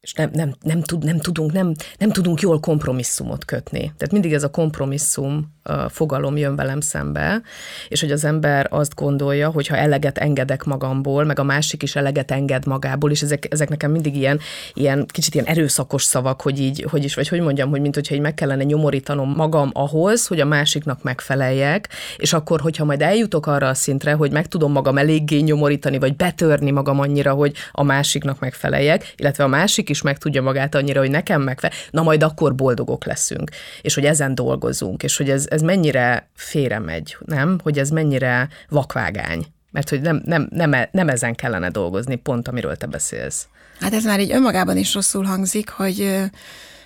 és 0.09 0.15
nem, 0.15 0.31
nem, 0.33 0.55
nem, 0.62 0.83
tud, 0.83 1.05
nem, 1.05 1.19
tudunk, 1.19 1.53
nem, 1.53 1.75
nem 1.99 2.11
tudunk 2.11 2.41
jól 2.41 2.61
kompromisszumot 2.61 3.45
kötni. 3.45 3.79
Tehát 3.81 4.12
mindig 4.12 4.33
ez 4.33 4.43
a 4.43 4.50
kompromisszum 4.50 5.57
fogalom 5.88 6.37
jön 6.37 6.57
velem 6.57 6.81
szembe, 6.81 7.43
és 7.88 8.00
hogy 8.00 8.11
az 8.11 8.25
ember 8.25 8.67
azt 8.71 8.95
gondolja, 8.95 9.50
hogy 9.50 9.67
ha 9.67 9.77
eleget 9.77 10.19
engedek 10.19 10.65
magamból, 10.65 11.25
meg 11.25 11.38
a 11.38 11.43
másik 11.43 11.83
is 11.83 11.97
eleget 11.97 12.31
enged 12.31 12.67
magából, 12.67 13.11
és 13.11 13.23
ezek, 13.23 13.47
ezek 13.50 13.69
nekem 13.69 13.91
mindig 13.91 14.17
ilyen, 14.17 14.38
ilyen 14.75 15.07
kicsit 15.07 15.35
ilyen 15.35 15.47
erőszakos 15.47 16.03
szavak, 16.03 16.43
hogy 16.43 16.61
így, 16.61 16.87
hogy 16.91 17.05
is, 17.05 17.15
vagy 17.15 17.29
hogy 17.29 17.41
mondjam, 17.41 17.71
hogy 17.71 17.81
mint 17.81 17.95
hogyha 17.95 18.15
így 18.15 18.21
meg 18.21 18.35
kellene 18.35 18.62
nyomorítanom 18.62 19.33
magam 19.37 19.71
ahhoz, 19.73 20.27
hogy 20.27 20.41
a 20.41 20.45
másiknak 20.45 21.03
megfeleljek, 21.03 21.88
és 22.17 22.33
akkor, 22.33 22.61
hogyha 22.61 22.85
majd 22.85 23.03
eljutok 23.03 23.47
arra 23.47 23.69
a 23.69 23.75
szintre, 23.75 24.12
hogy 24.12 24.33
meg 24.33 24.47
tudom 24.47 24.73
magam 24.73 24.99
eléggé 24.99 25.38
nyomorítani, 25.38 25.99
vagy 25.99 26.17
betörni 26.17 26.71
magam 26.71 27.00
annyira, 27.00 27.33
hogy 27.33 27.53
a 27.73 27.83
másiknak 27.83 28.41
megfeleljek, 28.41 29.12
illetve 29.17 29.45
a 29.45 29.49
másik 29.49 29.88
is 29.88 29.98
meg 30.02 30.19
tudja 30.19 30.43
magát 30.43 30.75
annyira, 30.75 31.00
hogy 31.00 31.11
nekem 31.11 31.43
megfelel, 31.43 31.76
na 31.90 32.02
majd 32.02 32.23
akkor 32.23 32.55
boldogok 32.55 33.05
leszünk, 33.05 33.50
és 33.83 33.95
hogy 33.95 34.05
ezen 34.05 34.35
dolgozunk, 34.35 35.02
és 35.02 35.17
hogy 35.17 35.31
ez, 35.31 35.47
ez 35.50 35.62
mennyire 35.62 36.28
félre 36.35 36.78
megy, 36.78 37.17
nem? 37.25 37.59
Hogy 37.62 37.78
ez 37.78 37.90
mennyire 37.90 38.49
vakvágány. 38.69 39.47
Mert 39.71 39.88
hogy 39.88 40.00
nem, 40.00 40.23
nem, 40.25 40.49
nem, 40.50 40.73
e, 40.73 40.88
nem 40.93 41.09
ezen 41.09 41.35
kellene 41.35 41.71
dolgozni, 41.71 42.17
pont 42.17 42.49
amiről 42.49 42.76
te 42.76 42.87
beszélsz. 42.87 43.47
Hát 43.81 43.93
ez 43.93 44.05
már 44.05 44.21
így 44.21 44.33
önmagában 44.33 44.76
is 44.76 44.95
rosszul 44.95 45.25
hangzik, 45.25 45.69
hogy 45.69 46.25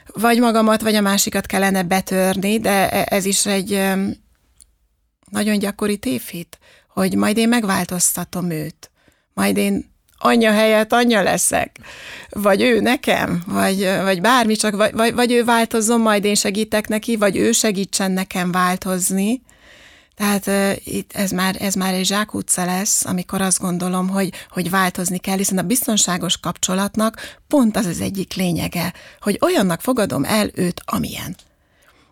vagy 0.07 0.39
magamat, 0.39 0.83
vagy 0.83 0.95
a 0.95 1.01
másikat 1.01 1.47
kellene 1.47 1.83
betörni, 1.83 2.59
de 2.59 2.91
e, 2.91 3.07
ez 3.09 3.25
is 3.25 3.47
egy 3.47 3.83
nagyon 5.31 5.59
gyakori 5.59 5.97
tévhit, 5.97 6.59
hogy 6.89 7.15
majd 7.15 7.37
én 7.37 7.49
megváltoztatom 7.49 8.51
őt, 8.51 8.91
majd 9.35 9.57
én 9.57 9.92
anya 10.23 10.53
helyett 10.53 10.93
anya 10.93 11.23
leszek, 11.23 11.77
vagy 12.31 12.63
ő 12.63 12.81
nekem, 12.81 13.43
vagy, 13.47 13.89
vagy 14.03 14.21
bármi, 14.21 14.57
csak 14.57 14.77
vagy, 14.77 14.93
vagy, 14.93 15.15
vagy 15.15 15.33
ő 15.33 15.45
változzon, 15.45 16.01
majd 16.01 16.25
én 16.25 16.35
segítek 16.35 16.89
neki, 16.89 17.17
vagy 17.17 17.37
ő 17.37 17.53
segítsen 17.53 18.11
nekem 18.11 18.53
változni. 18.53 19.43
Tehát 20.17 20.47
uh, 20.47 20.73
itt 20.85 21.13
ez 21.13 21.31
már, 21.31 21.57
ez 21.59 21.75
már 21.75 21.95
egy 21.95 22.07
zsákutca 22.07 22.65
lesz, 22.65 23.05
amikor 23.05 23.41
azt 23.41 23.61
gondolom, 23.61 24.09
hogy, 24.09 24.33
hogy 24.51 24.71
változni 24.71 25.19
kell, 25.19 25.37
hiszen 25.37 25.59
a 25.59 25.63
biztonságos 25.63 26.39
kapcsolatnak 26.39 27.37
pont 27.49 27.77
az 27.77 27.87
az 27.87 28.01
egyik 28.01 28.35
lényege, 28.35 28.93
hogy 29.21 29.39
olyannak 29.41 29.81
fogadom 29.81 30.25
el 30.25 30.51
őt, 30.55 30.81
amilyen. 30.85 31.37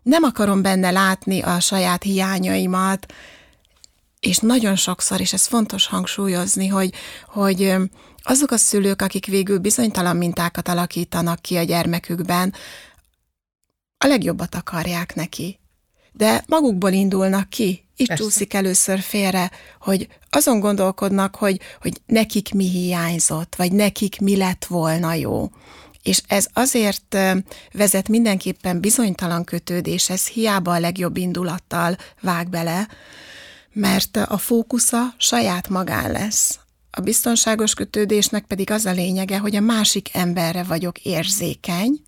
Nem 0.03 0.23
akarom 0.23 0.63
benne 0.63 0.91
látni 0.91 1.41
a 1.41 1.61
saját 1.61 2.03
hiányaimat, 2.03 3.07
és 4.21 4.39
nagyon 4.39 4.77
sokszor, 4.77 5.21
és 5.21 5.33
ez 5.33 5.47
fontos 5.47 5.87
hangsúlyozni, 5.87 6.67
hogy, 6.67 6.95
hogy 7.27 7.75
azok 8.23 8.51
a 8.51 8.57
szülők, 8.57 9.03
akik 9.03 9.27
végül 9.27 9.59
bizonytalan 9.59 10.17
mintákat 10.17 10.69
alakítanak 10.69 11.41
ki 11.41 11.57
a 11.57 11.63
gyermekükben, 11.63 12.55
a 13.99 14.07
legjobbat 14.07 14.55
akarják 14.55 15.15
neki. 15.15 15.59
De 16.13 16.45
magukból 16.47 16.93
indulnak 16.93 17.49
ki, 17.49 17.85
itt 17.97 18.07
Persze. 18.07 18.23
csúszik 18.23 18.55
először 18.55 19.01
félre, 19.01 19.51
hogy 19.81 20.09
azon 20.31 20.61
gondolkodnak, 20.61 21.37
hogy, 21.37 21.61
hogy 21.81 22.01
nekik 22.07 22.53
mi 22.53 22.69
hiányzott, 22.69 23.55
vagy 23.55 23.73
nekik 23.73 24.21
mi 24.21 24.37
lett 24.37 24.65
volna 24.65 25.15
jó. 25.15 25.51
És 26.03 26.23
ez 26.27 26.47
azért 26.53 27.17
vezet 27.73 28.09
mindenképpen 28.09 28.81
bizonytalan 28.81 29.45
kötődéshez, 29.45 30.27
hiába 30.27 30.73
a 30.73 30.79
legjobb 30.79 31.17
indulattal 31.17 31.97
vág 32.21 32.49
bele, 32.49 32.89
mert 33.73 34.17
a 34.17 34.39
fókusza 34.39 35.15
saját 35.17 35.69
magán 35.69 36.13
lesz. 36.13 36.59
A 36.91 37.01
biztonságos 37.01 37.75
kötődésnek 37.75 38.45
pedig 38.45 38.71
az 38.71 38.85
a 38.87 38.93
lényege, 38.93 39.39
hogy 39.39 39.57
a 39.57 39.61
másik 39.61 40.09
emberre 40.13 40.63
vagyok 40.63 40.99
érzékeny, 40.99 42.03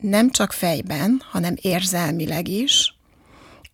nem 0.00 0.30
csak 0.30 0.52
fejben, 0.52 1.22
hanem 1.30 1.54
érzelmileg 1.60 2.48
is, 2.48 2.96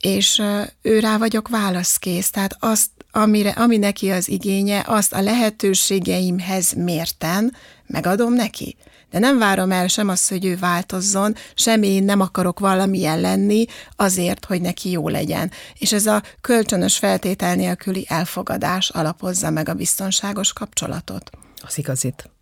és 0.00 0.42
ő 0.82 0.98
rá 0.98 1.18
vagyok 1.18 1.48
válaszkész, 1.48 2.30
tehát 2.30 2.56
azt, 2.58 2.90
amire, 3.10 3.50
ami 3.50 3.76
neki 3.76 4.10
az 4.10 4.28
igénye, 4.28 4.84
azt 4.86 5.12
a 5.12 5.22
lehetőségeimhez 5.22 6.72
mérten 6.72 7.54
megadom 7.86 8.32
neki 8.32 8.76
de 9.14 9.20
nem 9.20 9.38
várom 9.38 9.72
el 9.72 9.86
sem 9.86 10.08
azt, 10.08 10.28
hogy 10.28 10.44
ő 10.44 10.56
változzon, 10.56 11.34
sem 11.54 11.82
én 11.82 12.04
nem 12.04 12.20
akarok 12.20 12.58
valamilyen 12.58 13.20
lenni 13.20 13.64
azért, 13.96 14.44
hogy 14.44 14.60
neki 14.60 14.90
jó 14.90 15.08
legyen. 15.08 15.50
És 15.78 15.92
ez 15.92 16.06
a 16.06 16.22
kölcsönös 16.40 16.98
feltétel 16.98 17.54
nélküli 17.54 18.06
elfogadás 18.08 18.90
alapozza 18.90 19.50
meg 19.50 19.68
a 19.68 19.74
biztonságos 19.74 20.52
kapcsolatot. 20.52 21.30
Az 21.62 21.78
igazit. 21.78 22.33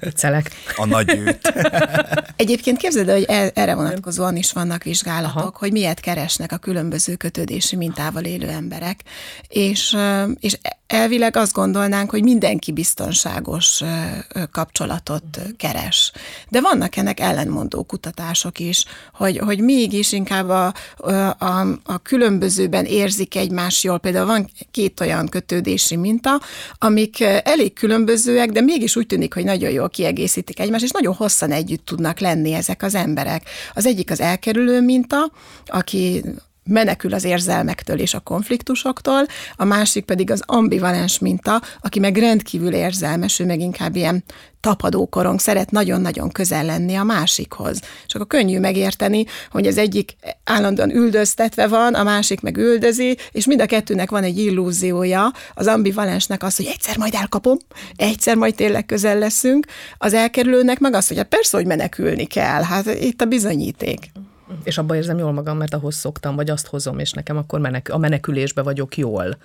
Viccelek. 0.00 0.50
A 0.76 0.86
nagy 0.86 1.10
őt. 1.16 1.52
Egyébként 2.36 2.78
képzeld, 2.78 3.10
hogy 3.10 3.24
e- 3.28 3.50
erre 3.54 3.74
vonatkozóan 3.74 4.36
is 4.36 4.52
vannak 4.52 4.82
vizsgálatok, 4.82 5.36
Aha. 5.36 5.54
hogy 5.58 5.72
miért 5.72 6.00
keresnek 6.00 6.52
a 6.52 6.56
különböző 6.56 7.14
kötődési 7.14 7.76
mintával 7.76 8.24
élő 8.24 8.48
emberek, 8.48 9.00
és, 9.48 9.96
és 10.40 10.58
elvileg 10.86 11.36
azt 11.36 11.52
gondolnánk, 11.52 12.10
hogy 12.10 12.22
mindenki 12.22 12.72
biztonságos 12.72 13.82
kapcsolatot 14.50 15.40
keres. 15.56 16.12
De 16.48 16.60
vannak 16.60 16.96
ennek 16.96 17.20
ellenmondó 17.20 17.82
kutatások 17.82 18.58
is, 18.58 18.84
hogy, 19.12 19.38
hogy 19.38 19.60
mégis 19.60 20.12
inkább 20.12 20.48
a, 20.48 20.74
a, 21.38 21.60
a 21.84 21.98
különbözőben 22.02 22.84
érzik 22.84 23.36
egymás 23.36 23.84
jól. 23.84 23.98
Például 23.98 24.26
van 24.26 24.50
két 24.70 25.00
olyan 25.00 25.28
kötődési 25.28 25.96
minta, 25.96 26.40
amik 26.78 27.20
elég 27.20 27.72
különbözőek, 27.72 28.50
de 28.50 28.60
mégis 28.60 28.96
úgy 28.96 29.06
tűnik, 29.14 29.34
hogy 29.34 29.44
nagyon 29.44 29.70
jól 29.70 29.88
kiegészítik 29.88 30.60
egymást, 30.60 30.84
és 30.84 30.90
nagyon 30.90 31.14
hosszan 31.14 31.50
együtt 31.50 31.86
tudnak 31.86 32.18
lenni 32.18 32.52
ezek 32.52 32.82
az 32.82 32.94
emberek. 32.94 33.42
Az 33.74 33.86
egyik 33.86 34.10
az 34.10 34.20
elkerülő 34.20 34.80
minta, 34.80 35.32
aki 35.66 36.22
menekül 36.64 37.14
az 37.14 37.24
érzelmektől 37.24 37.98
és 37.98 38.14
a 38.14 38.20
konfliktusoktól, 38.20 39.26
a 39.56 39.64
másik 39.64 40.04
pedig 40.04 40.30
az 40.30 40.42
ambivalens 40.46 41.18
minta, 41.18 41.62
aki 41.80 41.98
meg 41.98 42.16
rendkívül 42.16 42.72
érzelmes, 42.72 43.38
ő 43.38 43.44
meg 43.44 43.60
inkább 43.60 43.96
ilyen 43.96 44.24
tapadókorong, 44.64 45.40
szeret 45.40 45.70
nagyon-nagyon 45.70 46.30
közel 46.30 46.64
lenni 46.64 46.94
a 46.94 47.02
másikhoz. 47.02 47.80
És 48.06 48.14
akkor 48.14 48.26
könnyű 48.26 48.58
megérteni, 48.58 49.24
hogy 49.50 49.66
az 49.66 49.78
egyik 49.78 50.16
állandóan 50.44 50.90
üldöztetve 50.90 51.66
van, 51.66 51.94
a 51.94 52.02
másik 52.02 52.40
meg 52.40 52.56
üldözi, 52.56 53.16
és 53.30 53.46
mind 53.46 53.60
a 53.60 53.66
kettőnek 53.66 54.10
van 54.10 54.22
egy 54.22 54.38
illúziója, 54.38 55.32
az 55.54 55.66
ambivalensnek 55.66 56.42
az, 56.42 56.56
hogy 56.56 56.66
egyszer 56.66 56.96
majd 56.96 57.14
elkapom, 57.14 57.56
egyszer 57.96 58.36
majd 58.36 58.54
tényleg 58.54 58.86
közel 58.86 59.18
leszünk, 59.18 59.66
az 59.98 60.14
elkerülőnek 60.14 60.78
meg 60.78 60.94
az, 60.94 61.08
hogy 61.08 61.16
hát 61.16 61.28
persze, 61.28 61.56
hogy 61.56 61.66
menekülni 61.66 62.24
kell, 62.24 62.62
hát 62.62 62.86
itt 62.86 63.20
a 63.20 63.24
bizonyíték. 63.24 64.10
És 64.62 64.78
abban 64.78 64.96
érzem 64.96 65.18
jól 65.18 65.32
magam, 65.32 65.56
mert 65.56 65.74
ahhoz 65.74 65.94
szoktam, 65.94 66.36
vagy 66.36 66.50
azt 66.50 66.66
hozom, 66.66 66.98
és 66.98 67.12
nekem 67.12 67.36
akkor 67.36 67.60
menek- 67.60 67.88
a 67.88 67.98
menekülésbe 67.98 68.62
vagyok 68.62 68.96
jól. 68.96 69.36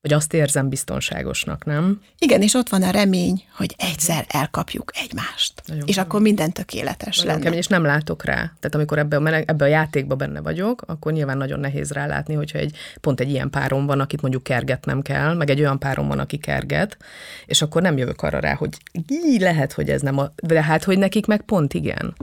Vagy 0.00 0.12
azt 0.12 0.32
érzem 0.32 0.68
biztonságosnak, 0.68 1.64
nem? 1.64 2.00
Igen, 2.18 2.42
és 2.42 2.54
ott 2.54 2.68
van 2.68 2.82
a 2.82 2.90
remény, 2.90 3.44
hogy 3.56 3.74
egyszer 3.78 4.24
elkapjuk 4.28 4.90
egymást. 5.02 5.62
Nagyon 5.66 5.86
és 5.86 5.94
kemény. 5.94 6.08
akkor 6.08 6.20
minden 6.20 6.52
tökéletes 6.52 7.16
nagyon 7.16 7.32
lenne. 7.32 7.42
Kemény, 7.44 7.58
és 7.58 7.66
nem 7.66 7.82
látok 7.82 8.24
rá. 8.24 8.34
Tehát 8.34 8.74
amikor 8.74 8.98
ebbe 8.98 9.16
a, 9.16 9.20
meleg, 9.20 9.44
ebbe 9.50 9.64
a 9.64 9.68
játékba 9.68 10.14
benne 10.14 10.40
vagyok, 10.40 10.82
akkor 10.86 11.12
nyilván 11.12 11.36
nagyon 11.36 11.60
nehéz 11.60 11.90
rálátni, 11.90 12.34
hogyha 12.34 12.58
egy, 12.58 12.76
pont 13.00 13.20
egy 13.20 13.30
ilyen 13.30 13.50
párom 13.50 13.86
van, 13.86 14.00
akit 14.00 14.20
mondjuk 14.20 14.42
kergetnem 14.42 15.02
kell, 15.02 15.34
meg 15.34 15.50
egy 15.50 15.60
olyan 15.60 15.78
párom 15.78 16.08
van, 16.08 16.18
aki 16.18 16.36
kerget, 16.36 16.96
és 17.46 17.62
akkor 17.62 17.82
nem 17.82 17.96
jövök 17.98 18.22
arra 18.22 18.38
rá, 18.40 18.54
hogy 18.54 18.76
így 19.08 19.40
lehet, 19.40 19.72
hogy 19.72 19.90
ez 19.90 20.00
nem 20.00 20.18
a... 20.18 20.32
De 20.42 20.62
hát, 20.62 20.84
hogy 20.84 20.98
nekik 20.98 21.26
meg 21.26 21.40
pont 21.40 21.74
igen. 21.74 22.14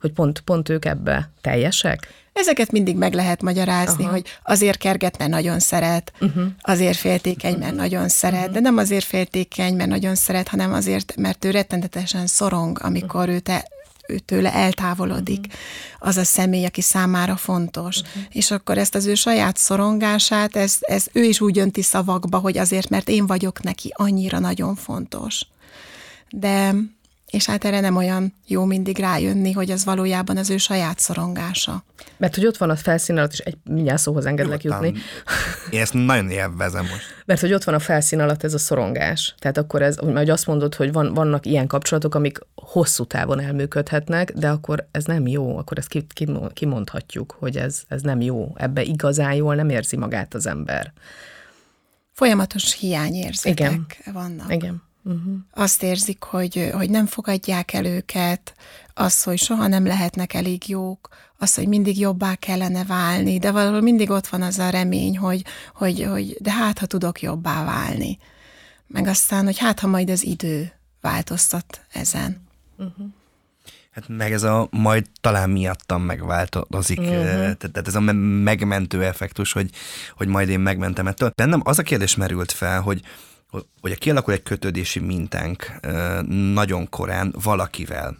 Hogy 0.00 0.12
pont, 0.12 0.40
pont 0.40 0.68
ők 0.68 0.84
ebbe 0.84 1.30
teljesek. 1.40 2.08
Ezeket 2.32 2.70
mindig 2.70 2.96
meg 2.96 3.14
lehet 3.14 3.42
magyarázni, 3.42 4.04
Aha. 4.04 4.12
hogy 4.12 4.26
azért 4.42 4.78
kerget, 4.78 5.18
mert 5.18 5.30
nagyon 5.30 5.58
szeret, 5.58 6.12
uh-huh. 6.20 6.44
azért 6.60 6.98
féltékeny, 6.98 7.58
mert 7.58 7.74
nagyon 7.74 8.08
szeret, 8.08 8.38
uh-huh. 8.38 8.54
de 8.54 8.60
nem 8.60 8.76
azért 8.76 9.04
féltékeny, 9.04 9.74
mert 9.76 9.88
nagyon 9.88 10.14
szeret, 10.14 10.48
hanem 10.48 10.72
azért, 10.72 11.16
mert 11.16 11.44
ő 11.44 11.50
rettenetesen 11.50 12.26
szorong, 12.26 12.78
amikor 12.82 13.20
uh-huh. 13.20 13.34
ő 13.34 13.38
te 13.38 13.68
ő 14.08 14.18
tőle 14.18 14.54
eltávolodik 14.54 15.38
uh-huh. 15.38 16.08
az 16.08 16.16
a 16.16 16.24
személy, 16.24 16.64
aki 16.64 16.80
számára 16.80 17.36
fontos. 17.36 18.00
Uh-huh. 18.00 18.22
És 18.28 18.50
akkor 18.50 18.78
ezt 18.78 18.94
az 18.94 19.06
ő 19.06 19.14
saját 19.14 19.56
szorongását, 19.56 20.56
ez, 20.56 20.76
ez 20.80 21.06
ő 21.12 21.22
is 21.22 21.40
úgy 21.40 21.58
önti 21.58 21.82
szavakba, 21.82 22.38
hogy 22.38 22.58
azért, 22.58 22.88
mert 22.88 23.08
én 23.08 23.26
vagyok 23.26 23.62
neki 23.62 23.92
annyira 23.96 24.38
nagyon 24.38 24.74
fontos. 24.74 25.46
De 26.30 26.74
és 27.30 27.46
hát 27.46 27.64
erre 27.64 27.80
nem 27.80 27.96
olyan 27.96 28.34
jó 28.46 28.64
mindig 28.64 28.98
rájönni, 28.98 29.52
hogy 29.52 29.70
az 29.70 29.84
valójában 29.84 30.36
az 30.36 30.50
ő 30.50 30.56
saját 30.56 30.98
szorongása. 30.98 31.84
Mert 32.16 32.34
hogy 32.34 32.46
ott 32.46 32.56
van 32.56 32.70
a 32.70 32.76
felszín 32.76 33.16
alatt, 33.16 33.32
és 33.32 33.38
egy 33.38 33.56
mindjárt 33.64 34.00
szóhoz 34.00 34.26
engedlek 34.26 34.62
Nyugodtan. 34.62 34.86
jutni. 34.86 35.00
Én 35.70 35.80
ezt 35.80 35.94
nagyon 35.94 36.30
élvezem 36.30 36.82
most. 36.82 37.04
Mert 37.26 37.40
hogy 37.40 37.52
ott 37.52 37.64
van 37.64 37.74
a 37.74 37.78
felszín 37.78 38.20
alatt 38.20 38.42
ez 38.42 38.54
a 38.54 38.58
szorongás. 38.58 39.34
Tehát 39.38 39.58
akkor 39.58 39.82
ez, 39.82 39.96
hogy 39.96 40.30
azt 40.30 40.46
mondod, 40.46 40.74
hogy 40.74 40.92
van, 40.92 41.14
vannak 41.14 41.46
ilyen 41.46 41.66
kapcsolatok, 41.66 42.14
amik 42.14 42.38
hosszú 42.54 43.04
távon 43.04 43.40
elműködhetnek, 43.40 44.32
de 44.32 44.48
akkor 44.48 44.88
ez 44.90 45.04
nem 45.04 45.26
jó, 45.26 45.56
akkor 45.58 45.78
ezt 45.78 46.04
kimondhatjuk, 46.52 47.36
hogy 47.38 47.56
ez, 47.56 47.82
ez 47.88 48.02
nem 48.02 48.20
jó. 48.20 48.52
Ebbe 48.56 48.82
igazán 48.82 49.34
jól 49.34 49.54
nem 49.54 49.68
érzi 49.68 49.96
magát 49.96 50.34
az 50.34 50.46
ember. 50.46 50.92
Folyamatos 52.12 52.74
hiányérzetek 52.74 53.58
Igen. 53.58 53.86
vannak. 54.12 54.52
Igen. 54.52 54.88
Uh-huh. 55.02 55.34
Azt 55.54 55.82
érzik, 55.82 56.22
hogy, 56.22 56.70
hogy 56.72 56.90
nem 56.90 57.06
fogadják 57.06 57.72
el 57.72 57.84
őket, 57.84 58.54
az, 58.94 59.22
hogy 59.22 59.38
soha 59.38 59.66
nem 59.66 59.86
lehetnek 59.86 60.34
elég 60.34 60.68
jók, 60.68 61.08
az, 61.38 61.54
hogy 61.54 61.68
mindig 61.68 61.98
jobbá 61.98 62.34
kellene 62.34 62.84
válni, 62.84 63.38
de 63.38 63.50
valahol 63.50 63.80
mindig 63.80 64.10
ott 64.10 64.26
van 64.26 64.42
az 64.42 64.58
a 64.58 64.68
remény, 64.68 65.18
hogy, 65.18 65.44
hogy, 65.74 66.06
hogy 66.10 66.36
de 66.40 66.52
hát, 66.52 66.78
ha 66.78 66.86
tudok 66.86 67.22
jobbá 67.22 67.64
válni. 67.64 68.18
Meg 68.86 69.06
aztán, 69.06 69.44
hogy 69.44 69.58
hát, 69.58 69.80
ha 69.80 69.86
majd 69.86 70.10
az 70.10 70.24
idő 70.24 70.72
változtat 71.00 71.80
ezen. 71.92 72.46
Uh-huh. 72.76 73.06
Hát 73.90 74.08
meg 74.08 74.32
ez 74.32 74.42
a 74.42 74.68
majd 74.70 75.06
talán 75.20 75.50
miattam 75.50 76.02
megváltozik, 76.02 76.98
uh-huh. 76.98 77.52
tehát 77.52 77.86
ez 77.86 77.94
a 77.94 78.00
megmentő 78.00 79.04
effektus, 79.04 79.52
hogy, 79.52 79.70
hogy 80.16 80.28
majd 80.28 80.48
én 80.48 80.60
megmentem 80.60 81.06
ettől. 81.06 81.32
Bennem 81.34 81.60
az 81.64 81.78
a 81.78 81.82
kérdés 81.82 82.16
merült 82.16 82.52
fel, 82.52 82.80
hogy 82.80 83.00
hogy 83.80 83.98
kialakul 83.98 84.32
egy 84.32 84.42
kötődési 84.42 85.00
mintánk 85.00 85.80
nagyon 86.54 86.88
korán 86.88 87.34
valakivel, 87.42 88.16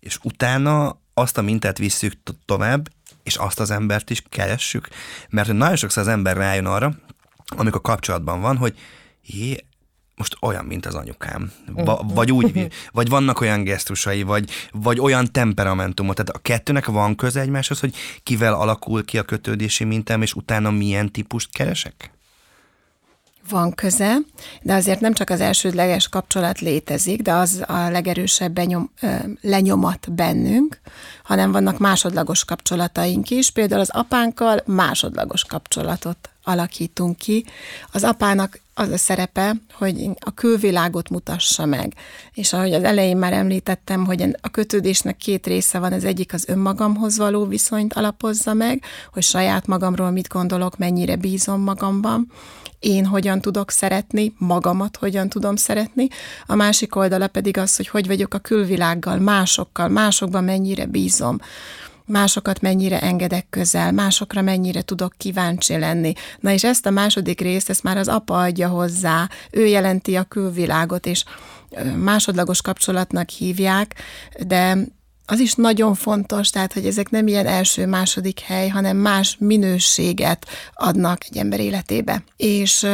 és 0.00 0.18
utána 0.22 1.00
azt 1.14 1.38
a 1.38 1.42
mintát 1.42 1.78
visszük 1.78 2.12
tovább, 2.44 2.88
és 3.22 3.36
azt 3.36 3.60
az 3.60 3.70
embert 3.70 4.10
is 4.10 4.22
keressük, 4.28 4.88
mert 5.28 5.52
nagyon 5.52 5.76
sokszor 5.76 6.02
az 6.02 6.08
ember 6.08 6.36
rájön 6.36 6.66
arra, 6.66 6.94
amikor 7.46 7.80
kapcsolatban 7.80 8.40
van, 8.40 8.56
hogy 8.56 8.78
jé, 9.22 9.64
most 10.16 10.36
olyan, 10.40 10.64
mint 10.64 10.86
az 10.86 10.94
anyukám. 10.94 11.52
Va, 11.66 12.02
mm. 12.04 12.08
vagy 12.08 12.32
úgy, 12.32 12.68
vagy 12.92 13.08
vannak 13.08 13.40
olyan 13.40 13.64
gesztusai, 13.64 14.22
vagy, 14.22 14.50
vagy 14.70 15.00
olyan 15.00 15.32
temperamentumot. 15.32 16.16
Tehát 16.16 16.30
a 16.30 16.38
kettőnek 16.38 16.86
van 16.86 17.14
köze 17.14 17.40
egymáshoz, 17.40 17.80
hogy 17.80 17.94
kivel 18.22 18.54
alakul 18.54 19.04
ki 19.04 19.18
a 19.18 19.22
kötődési 19.22 19.84
mintám, 19.84 20.22
és 20.22 20.34
utána 20.34 20.70
milyen 20.70 21.12
típust 21.12 21.52
keresek? 21.52 22.15
Van 23.48 23.74
köze, 23.74 24.16
de 24.62 24.74
azért 24.74 25.00
nem 25.00 25.12
csak 25.12 25.30
az 25.30 25.40
elsődleges 25.40 26.08
kapcsolat 26.08 26.60
létezik, 26.60 27.22
de 27.22 27.32
az 27.32 27.64
a 27.66 27.88
legerősebb 27.90 28.52
benyom, 28.52 28.90
lenyomat 29.40 30.12
bennünk, 30.12 30.80
hanem 31.22 31.52
vannak 31.52 31.78
másodlagos 31.78 32.44
kapcsolataink 32.44 33.30
is. 33.30 33.50
Például 33.50 33.80
az 33.80 33.90
apánkkal 33.90 34.62
másodlagos 34.66 35.44
kapcsolatot 35.44 36.30
alakítunk 36.46 37.16
ki. 37.16 37.44
Az 37.92 38.04
apának 38.04 38.60
az 38.74 38.90
a 38.90 38.96
szerepe, 38.96 39.56
hogy 39.72 40.10
a 40.18 40.30
külvilágot 40.30 41.08
mutassa 41.08 41.64
meg. 41.64 41.94
És 42.34 42.52
ahogy 42.52 42.72
az 42.72 42.84
elején 42.84 43.16
már 43.16 43.32
említettem, 43.32 44.04
hogy 44.04 44.36
a 44.40 44.48
kötődésnek 44.48 45.16
két 45.16 45.46
része 45.46 45.78
van, 45.78 45.92
az 45.92 46.04
egyik 46.04 46.32
az 46.32 46.48
önmagamhoz 46.48 47.16
való 47.16 47.44
viszonyt 47.44 47.92
alapozza 47.92 48.54
meg, 48.54 48.82
hogy 49.12 49.22
saját 49.22 49.66
magamról 49.66 50.10
mit 50.10 50.28
gondolok, 50.28 50.78
mennyire 50.78 51.16
bízom 51.16 51.60
magamban, 51.60 52.32
én 52.78 53.06
hogyan 53.06 53.40
tudok 53.40 53.70
szeretni, 53.70 54.34
magamat 54.38 54.96
hogyan 54.96 55.28
tudom 55.28 55.56
szeretni, 55.56 56.08
a 56.46 56.54
másik 56.54 56.96
oldala 56.96 57.28
pedig 57.28 57.58
az, 57.58 57.76
hogy 57.76 57.88
hogy 57.88 58.06
vagyok 58.06 58.34
a 58.34 58.38
külvilággal, 58.38 59.18
másokkal, 59.18 59.88
másokban 59.88 60.44
mennyire 60.44 60.86
bízom 60.86 61.38
másokat 62.06 62.60
mennyire 62.60 63.00
engedek 63.00 63.46
közel, 63.50 63.92
másokra 63.92 64.42
mennyire 64.42 64.82
tudok 64.82 65.14
kíváncsi 65.16 65.78
lenni. 65.78 66.12
Na 66.40 66.50
és 66.50 66.64
ezt 66.64 66.86
a 66.86 66.90
második 66.90 67.40
részt, 67.40 67.70
ezt 67.70 67.82
már 67.82 67.96
az 67.96 68.08
apa 68.08 68.38
adja 68.38 68.68
hozzá, 68.68 69.28
ő 69.50 69.66
jelenti 69.66 70.16
a 70.16 70.22
külvilágot, 70.22 71.06
és 71.06 71.24
másodlagos 71.96 72.62
kapcsolatnak 72.62 73.28
hívják, 73.28 73.94
de 74.46 74.78
az 75.26 75.38
is 75.38 75.54
nagyon 75.54 75.94
fontos, 75.94 76.50
tehát, 76.50 76.72
hogy 76.72 76.86
ezek 76.86 77.10
nem 77.10 77.26
ilyen 77.26 77.46
első-második 77.46 78.40
hely, 78.40 78.68
hanem 78.68 78.96
más 78.96 79.36
minőséget 79.38 80.46
adnak 80.74 81.24
egy 81.28 81.36
ember 81.36 81.60
életébe. 81.60 82.24
És 82.36 82.86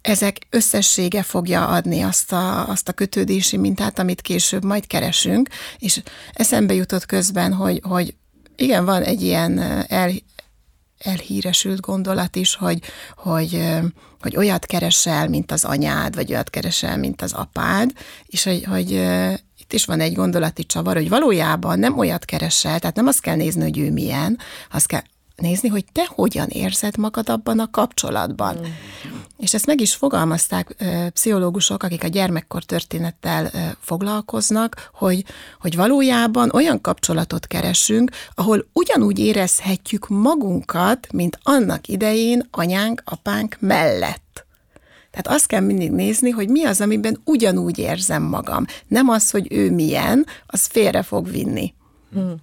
ezek 0.00 0.38
összessége 0.50 1.22
fogja 1.22 1.66
adni 1.66 2.00
azt 2.00 2.32
a, 2.32 2.68
azt 2.68 2.88
a 2.88 2.92
kötődési 2.92 3.56
mintát, 3.56 3.98
amit 3.98 4.20
később 4.20 4.64
majd 4.64 4.86
keresünk, 4.86 5.48
és 5.78 6.02
eszembe 6.32 6.74
jutott 6.74 7.06
közben, 7.06 7.52
hogy, 7.52 7.80
hogy 7.82 8.14
igen, 8.56 8.84
van 8.84 9.02
egy 9.02 9.22
ilyen 9.22 9.58
el, 9.88 10.10
elhíresült 10.98 11.80
gondolat 11.80 12.36
is, 12.36 12.54
hogy, 12.54 12.80
hogy, 13.16 13.62
hogy 14.20 14.36
olyat 14.36 14.66
keresel, 14.66 15.28
mint 15.28 15.52
az 15.52 15.64
anyád, 15.64 16.14
vagy 16.14 16.32
olyat 16.32 16.50
keresel, 16.50 16.98
mint 16.98 17.22
az 17.22 17.32
apád, 17.32 17.90
és 18.26 18.44
hogy, 18.44 18.64
hogy 18.64 19.02
itt 19.68 19.74
is 19.74 19.84
van 19.84 20.00
egy 20.00 20.14
gondolati 20.14 20.64
csavar, 20.64 20.96
hogy 20.96 21.08
valójában 21.08 21.78
nem 21.78 21.98
olyat 21.98 22.24
keresel, 22.24 22.78
tehát 22.78 22.96
nem 22.96 23.06
azt 23.06 23.20
kell 23.20 23.36
nézni, 23.36 23.62
hogy 23.62 23.78
ő 23.78 23.92
milyen, 23.92 24.38
azt 24.72 24.86
kell 24.86 25.00
nézni, 25.36 25.68
hogy 25.68 25.84
te 25.92 26.08
hogyan 26.08 26.48
érzed 26.48 26.96
magad 26.96 27.28
abban 27.28 27.58
a 27.58 27.70
kapcsolatban. 27.70 28.56
Mm. 28.58 28.64
És 29.36 29.54
ezt 29.54 29.66
meg 29.66 29.80
is 29.80 29.94
fogalmazták 29.94 30.74
ö, 30.78 31.08
pszichológusok, 31.08 31.82
akik 31.82 32.04
a 32.04 32.06
gyermekkor 32.06 32.64
történettel 32.64 33.44
ö, 33.44 33.58
foglalkoznak, 33.80 34.90
hogy, 34.94 35.24
hogy 35.60 35.76
valójában 35.76 36.50
olyan 36.52 36.80
kapcsolatot 36.80 37.46
keresünk, 37.46 38.10
ahol 38.34 38.68
ugyanúgy 38.72 39.18
érezhetjük 39.18 40.08
magunkat, 40.08 41.12
mint 41.12 41.38
annak 41.42 41.88
idején 41.88 42.48
anyánk, 42.50 43.02
apánk 43.04 43.56
mellett. 43.60 44.46
Tehát 45.10 45.26
azt 45.38 45.46
kell 45.46 45.60
mindig 45.60 45.90
nézni, 45.90 46.30
hogy 46.30 46.48
mi 46.48 46.64
az, 46.64 46.80
amiben 46.80 47.20
ugyanúgy 47.24 47.78
érzem 47.78 48.22
magam. 48.22 48.64
Nem 48.86 49.08
az, 49.08 49.30
hogy 49.30 49.46
ő 49.52 49.70
milyen, 49.70 50.26
az 50.46 50.66
félre 50.66 51.02
fog 51.02 51.30
vinni. 51.30 51.74
Hmm. 52.12 52.34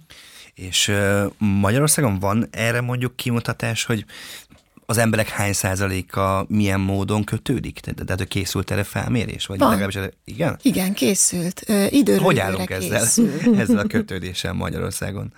És 0.54 0.92
Magyarországon 1.38 2.18
van 2.18 2.48
erre 2.50 2.80
mondjuk 2.80 3.16
kimutatás, 3.16 3.84
hogy 3.84 4.04
az 4.86 4.98
emberek 4.98 5.28
hány 5.28 5.52
százaléka 5.52 6.46
milyen 6.48 6.80
módon 6.80 7.24
kötődik? 7.24 7.80
Tehát, 7.80 8.18
hogy 8.18 8.28
készült 8.28 8.70
erre 8.70 8.84
felmérés? 8.84 9.46
Vagy 9.46 9.58
Van. 9.58 9.70
legalábbis, 9.70 9.98
igen? 10.24 10.58
Igen, 10.62 10.92
készült. 10.92 11.60
Időről 11.90 12.22
Hogy 12.22 12.38
állunk 12.38 12.70
ezzel, 12.70 13.06
ezzel 13.60 13.78
a 13.78 13.86
kötődéssel 13.86 14.52
Magyarországon? 14.52 15.32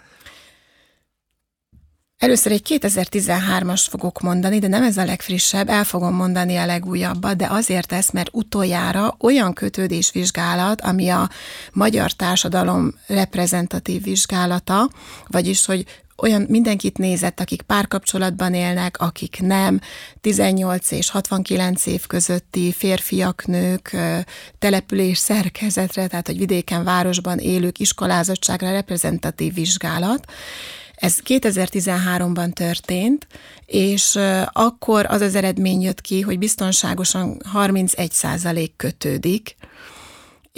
Először 2.19 2.53
egy 2.53 2.79
2013-as 2.81 3.87
fogok 3.89 4.21
mondani, 4.21 4.59
de 4.59 4.69
nem 4.69 4.83
ez 4.83 4.97
a 4.97 5.05
legfrissebb, 5.05 5.69
el 5.69 5.85
fogom 5.85 6.15
mondani 6.15 6.57
a 6.57 6.67
legújabbat, 6.67 7.37
de 7.37 7.47
azért 7.51 7.93
ez, 7.93 8.09
mert 8.09 8.29
utoljára 8.33 9.17
olyan 9.21 9.53
kötődésvizsgálat, 9.53 10.81
ami 10.81 11.09
a 11.09 11.29
magyar 11.73 12.13
társadalom 12.13 12.95
reprezentatív 13.07 14.03
vizsgálata, 14.03 14.91
vagyis, 15.27 15.67
hogy 15.67 15.85
olyan 16.17 16.47
mindenkit 16.49 16.99
nézett, 16.99 17.41
akik 17.41 17.63
párkapcsolatban 17.63 18.55
élnek, 18.55 19.01
akik 19.01 19.41
nem, 19.41 19.81
18 20.21 20.91
és 20.91 21.11
69 21.11 21.87
év 21.87 22.07
közötti 22.07 22.73
férfiak, 22.73 23.47
nők, 23.47 23.97
település 24.59 25.19
szerkezetre, 25.19 26.07
tehát 26.07 26.27
hogy 26.27 26.39
vidéken, 26.39 26.85
városban 26.85 27.39
élők 27.39 27.79
iskolázottságra 27.79 28.71
reprezentatív 28.71 29.55
vizsgálat, 29.55 30.25
Ez 30.99 31.19
2013-ban 31.27 32.53
történt, 32.53 33.27
és 33.67 34.19
akkor 34.53 35.07
az 35.09 35.21
az 35.21 35.35
eredmény 35.35 35.81
jött 35.83 36.01
ki, 36.01 36.21
hogy 36.21 36.39
biztonságosan 36.39 37.43
31% 37.55 38.71
kötődik, 38.77 39.57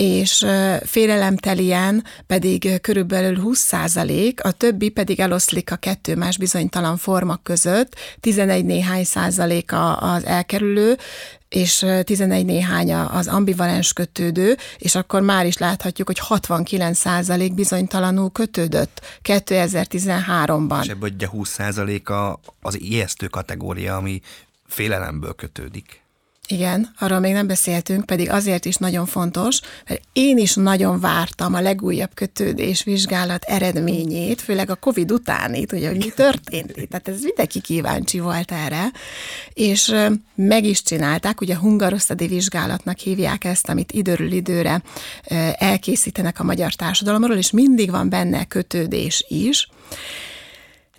és 0.00 0.46
félelemtelien 0.84 2.04
pedig 2.26 2.80
körülbelül 2.80 3.38
20 3.38 3.58
százalék, 3.58 4.44
a 4.44 4.50
többi 4.50 4.88
pedig 4.88 5.20
eloszlik 5.20 5.72
a 5.72 5.76
kettő 5.76 6.16
más 6.16 6.38
bizonytalan 6.38 6.96
forma 6.96 7.36
között, 7.42 7.94
11 8.20 8.64
néhány 8.64 9.04
százalék 9.04 9.70
az 9.98 10.24
elkerülő, 10.24 10.96
és 11.48 11.86
11 12.04 12.44
néhány 12.44 12.94
az 12.94 13.28
ambivalens 13.28 13.92
kötődő, 13.92 14.56
és 14.78 14.94
akkor 14.94 15.20
már 15.20 15.46
is 15.46 15.58
láthatjuk, 15.58 16.06
hogy 16.06 16.18
69 16.18 16.98
százalék 16.98 17.54
bizonytalanul 17.54 18.30
kötődött 18.30 19.00
2013-ban. 19.22 20.82
És 20.82 20.88
ebből 20.88 21.10
ugye 21.14 21.28
20 21.28 21.48
százaléka 21.50 22.40
az 22.60 22.80
ijesztő 22.80 23.26
kategória, 23.26 23.96
ami 23.96 24.20
félelemből 24.66 25.34
kötődik. 25.34 26.00
Igen, 26.52 26.90
arról 26.98 27.18
még 27.18 27.32
nem 27.32 27.46
beszéltünk, 27.46 28.06
pedig 28.06 28.30
azért 28.30 28.64
is 28.64 28.76
nagyon 28.76 29.06
fontos, 29.06 29.60
mert 29.88 30.00
én 30.12 30.38
is 30.38 30.54
nagyon 30.54 31.00
vártam 31.00 31.54
a 31.54 31.60
legújabb 31.60 32.10
kötődés 32.14 32.82
vizsgálat 32.82 33.44
eredményét, 33.44 34.40
főleg 34.40 34.70
a 34.70 34.74
Covid 34.74 35.12
utánit, 35.12 35.72
ugye, 35.72 35.88
hogy 35.88 35.96
mi 35.96 36.10
történt 36.14 36.76
itt. 36.76 36.90
Tehát 36.90 37.08
ez 37.08 37.22
mindenki 37.22 37.60
kíváncsi 37.60 38.18
volt 38.18 38.52
erre, 38.52 38.90
és 39.52 39.94
meg 40.34 40.64
is 40.64 40.82
csinálták, 40.82 41.40
ugye 41.40 41.56
hungarosztadi 41.56 42.26
vizsgálatnak 42.26 42.98
hívják 42.98 43.44
ezt, 43.44 43.68
amit 43.68 43.92
időről 43.92 44.32
időre 44.32 44.82
elkészítenek 45.52 46.40
a 46.40 46.44
magyar 46.44 46.74
társadalomról, 46.74 47.36
és 47.36 47.50
mindig 47.50 47.90
van 47.90 48.08
benne 48.08 48.44
kötődés 48.44 49.24
is, 49.28 49.68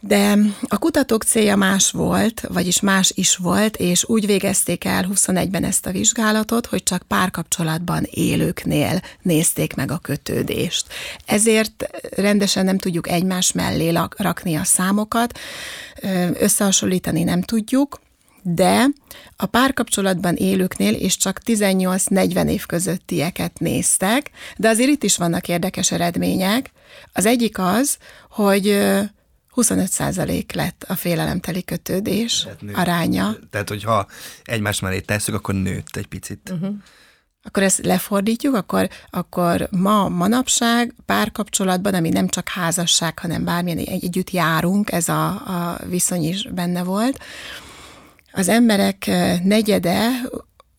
de 0.04 0.38
a 0.68 0.78
kutatók 0.78 1.24
célja 1.24 1.56
más 1.56 1.92
volt, 1.92 2.42
vagyis 2.50 2.80
más 2.80 3.12
is 3.16 3.36
volt, 3.36 3.76
és 3.76 4.04
úgy 4.08 4.26
végezték 4.26 4.86
el 4.86 5.08
21-ben 5.14 5.64
ezt 5.64 5.86
a 5.86 5.92
vizsgálatot, 5.92 6.66
hogy 6.66 6.84
csak 6.84 7.04
párkapcsolatban 7.08 8.08
élőknél 8.10 9.02
nézték 9.22 9.76
meg 9.76 9.92
a 9.92 9.98
kötődést. 9.98 10.88
Ezért 11.26 11.90
rendesen 12.16 12.66
nem 12.66 12.78
tudjuk 12.78 13.10
egymás 13.10 13.52
mellé 13.52 13.94
rakni 14.18 14.56
a 14.56 14.64
számokat, 14.64 15.40
összehasonlítani 16.34 17.24
nem 17.24 17.42
tudjuk, 17.42 18.02
de 18.44 18.86
a 19.36 19.46
párkapcsolatban 19.46 20.36
élőknél 20.36 20.94
is 20.94 21.18
csak 21.18 21.42
18-40 21.46 22.50
év 22.50 22.66
közöttieket 22.66 23.60
néztek, 23.60 24.32
de 24.58 24.70
azért 24.70 24.90
itt 24.90 25.04
is 25.04 25.18
vannak 25.18 25.48
érdekes 25.48 25.92
eredmények. 25.92 26.72
Az 27.14 27.26
egyik 27.26 27.60
az, 27.60 27.98
hogy 28.30 28.80
25% 29.56 30.56
lett 30.56 30.86
a 30.88 30.96
félelemteli 30.96 31.64
kötődés 31.64 32.42
tehát 32.44 32.78
aránya. 32.78 33.36
Tehát, 33.50 33.70
hogyha 33.70 34.08
egymás 34.44 34.80
mellé 34.80 35.00
tesszük, 35.00 35.36
akkor 35.36 35.54
nőtt 35.54 35.96
egy 35.96 36.08
picit. 36.08 36.50
Uh-huh. 36.54 36.76
Akkor 37.44 37.64
ezt 37.64 37.86
lefordítjuk, 37.86 38.56
akkor, 38.56 38.90
akkor 39.10 39.68
ma, 39.72 40.10
manapság 40.10 40.96
párkapcsolatban, 41.06 41.94
ami 41.94 42.10
nem 42.10 42.28
csak 42.28 42.50
házasság, 42.50 43.20
hanem 43.20 43.44
bármilyen 43.44 43.78
együtt 43.78 44.30
járunk, 44.30 44.92
ez 44.92 45.10
a, 45.10 45.28
a 45.28 45.80
viszony 45.86 46.24
is 46.24 46.48
benne 46.48 46.84
volt. 46.84 47.20
Az 48.32 48.48
emberek 48.48 49.06
negyede 49.44 50.10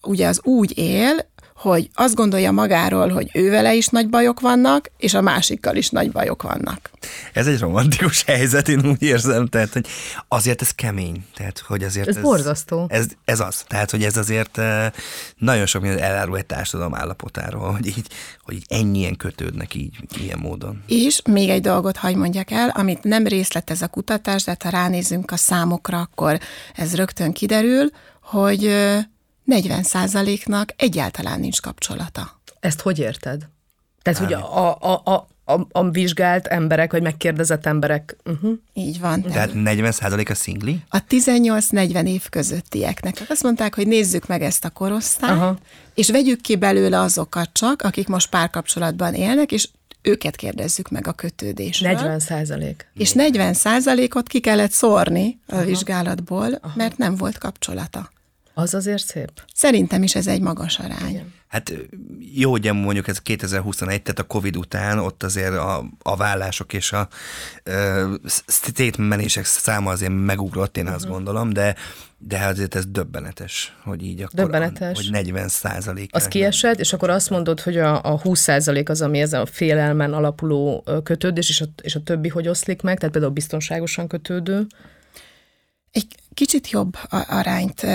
ugye 0.02 0.26
az 0.26 0.40
úgy 0.42 0.78
él, 0.78 1.31
hogy 1.62 1.90
azt 1.94 2.14
gondolja 2.14 2.50
magáról, 2.50 3.08
hogy 3.08 3.30
ővele 3.32 3.74
is 3.74 3.88
nagy 3.88 4.08
bajok 4.08 4.40
vannak, 4.40 4.90
és 4.96 5.14
a 5.14 5.20
másikkal 5.20 5.76
is 5.76 5.88
nagy 5.90 6.10
bajok 6.10 6.42
vannak. 6.42 6.90
Ez 7.32 7.46
egy 7.46 7.58
romantikus 7.58 8.22
helyzet, 8.32 8.68
én 8.68 8.86
úgy 8.86 9.02
érzem, 9.02 9.46
tehát, 9.46 9.72
hogy 9.72 9.86
azért 10.28 10.62
ez 10.62 10.70
kemény, 10.70 11.24
tehát, 11.34 11.58
hogy 11.58 11.82
azért 11.82 12.08
ez, 12.08 12.16
ez 12.16 12.22
borzasztó. 12.22 12.86
Ez, 12.88 13.06
ez 13.24 13.40
az, 13.40 13.64
tehát, 13.66 13.90
hogy 13.90 14.02
ez 14.02 14.16
azért 14.16 14.58
eh, 14.58 14.90
nagyon 15.36 15.66
sok 15.66 15.82
minden 15.82 16.02
elárul 16.02 16.36
egy 16.36 16.46
társadalom 16.46 16.94
állapotáról, 16.94 17.70
hogy 17.72 17.86
így, 17.86 18.06
hogy 18.44 18.54
így 18.54 18.66
ennyien 18.68 19.16
kötődnek 19.16 19.74
így, 19.74 19.96
ilyen 20.20 20.38
módon. 20.38 20.82
És 20.86 21.20
még 21.24 21.48
egy 21.48 21.62
dolgot 21.62 21.96
hagy 21.96 22.16
mondjak 22.16 22.50
el, 22.50 22.68
amit 22.68 23.02
nem 23.02 23.26
részletez 23.26 23.82
a 23.82 23.88
kutatás, 23.88 24.44
de 24.44 24.56
ha 24.62 24.68
ránézünk 24.68 25.30
a 25.30 25.36
számokra, 25.36 25.98
akkor 25.98 26.38
ez 26.74 26.94
rögtön 26.94 27.32
kiderül, 27.32 27.90
hogy 28.22 28.76
40%-nak 29.46 30.74
egyáltalán 30.76 31.40
nincs 31.40 31.60
kapcsolata. 31.60 32.40
Ezt 32.60 32.80
hogy 32.80 32.98
érted? 32.98 33.48
Tehát, 34.02 34.18
hogy 34.18 34.32
a, 34.32 34.68
a, 34.80 35.00
a, 35.04 35.26
a, 35.44 35.66
a 35.70 35.90
vizsgált 35.90 36.46
emberek, 36.46 36.92
vagy 36.92 37.02
megkérdezett 37.02 37.66
emberek. 37.66 38.16
Uh-huh. 38.24 38.58
Így 38.72 39.00
van. 39.00 39.22
Tehát 39.22 39.54
40 39.54 39.92
a 40.28 40.34
szingli? 40.34 40.82
A 40.88 41.04
18-40 41.04 42.06
év 42.06 42.28
közöttieknek. 42.28 43.22
Azt 43.28 43.42
mondták, 43.42 43.74
hogy 43.74 43.86
nézzük 43.86 44.26
meg 44.26 44.42
ezt 44.42 44.64
a 44.64 44.70
korosztályt, 44.70 45.32
Aha. 45.32 45.56
és 45.94 46.10
vegyük 46.10 46.40
ki 46.40 46.56
belőle 46.56 47.00
azokat 47.00 47.50
csak, 47.52 47.82
akik 47.82 48.08
most 48.08 48.28
párkapcsolatban 48.28 49.14
élnek, 49.14 49.52
és 49.52 49.68
őket 50.02 50.36
kérdezzük 50.36 50.90
meg 50.90 51.06
a 51.06 51.12
kötődésről. 51.12 51.92
40 51.92 52.18
százalék. 52.18 52.90
És 52.94 53.12
40 53.12 53.54
százalékot 53.54 54.26
ki 54.26 54.40
kellett 54.40 54.70
szórni 54.70 55.40
a 55.46 55.54
Aha. 55.54 55.64
vizsgálatból, 55.64 56.58
Aha. 56.60 56.72
mert 56.76 56.96
nem 56.96 57.16
volt 57.16 57.38
kapcsolata. 57.38 58.10
Az 58.54 58.74
azért 58.74 59.04
szép. 59.04 59.30
Szerintem 59.54 60.02
is 60.02 60.14
ez 60.14 60.26
egy 60.26 60.40
magas 60.40 60.78
arány. 60.78 61.08
Igen. 61.08 61.32
Hát 61.48 61.72
jó, 62.34 62.50
hogy 62.50 62.72
mondjuk 62.72 63.08
ez 63.08 63.18
2021, 63.18 64.02
tehát 64.02 64.18
a 64.18 64.22
Covid 64.22 64.56
után 64.56 64.98
ott 64.98 65.22
azért 65.22 65.54
a, 65.54 65.84
a 66.02 66.16
vállások 66.16 66.72
és 66.72 66.92
a 66.92 67.08
uh, 67.66 68.14
statementések 68.46 69.44
száma 69.44 69.90
azért 69.90 70.12
megugrott, 70.14 70.76
én 70.76 70.82
uh-huh. 70.82 70.96
azt 70.96 71.06
mhm. 71.06 71.14
gondolom, 71.14 71.52
de 71.52 71.74
de 72.24 72.44
azért 72.44 72.74
ez 72.74 72.86
döbbenetes, 72.86 73.76
hogy 73.84 74.02
így 74.02 74.22
akkor 74.22 74.34
döbbenetes. 74.34 74.96
hogy 74.96 75.10
40 75.10 75.48
százalék. 75.48 76.14
Az 76.14 76.28
kiesett, 76.28 76.78
és 76.78 76.92
akkor 76.92 77.10
azt 77.10 77.30
mondod, 77.30 77.60
hogy 77.60 77.76
a, 77.76 78.02
a 78.02 78.18
20 78.18 78.40
százalék 78.40 78.88
az, 78.88 79.02
ami 79.02 79.20
ez 79.20 79.32
a 79.32 79.46
félelmen 79.46 80.12
alapuló 80.12 80.84
kötődés, 81.02 81.48
és 81.48 81.60
a, 81.60 81.64
és 81.82 81.94
a 81.94 82.02
többi 82.02 82.28
hogy 82.28 82.48
oszlik 82.48 82.82
meg, 82.82 82.96
tehát 82.96 83.12
például 83.12 83.32
biztonságosan 83.32 84.08
kötődő 84.08 84.66
egy 85.92 86.06
kicsit 86.34 86.70
jobb 86.70 86.96
arányt 87.28 87.86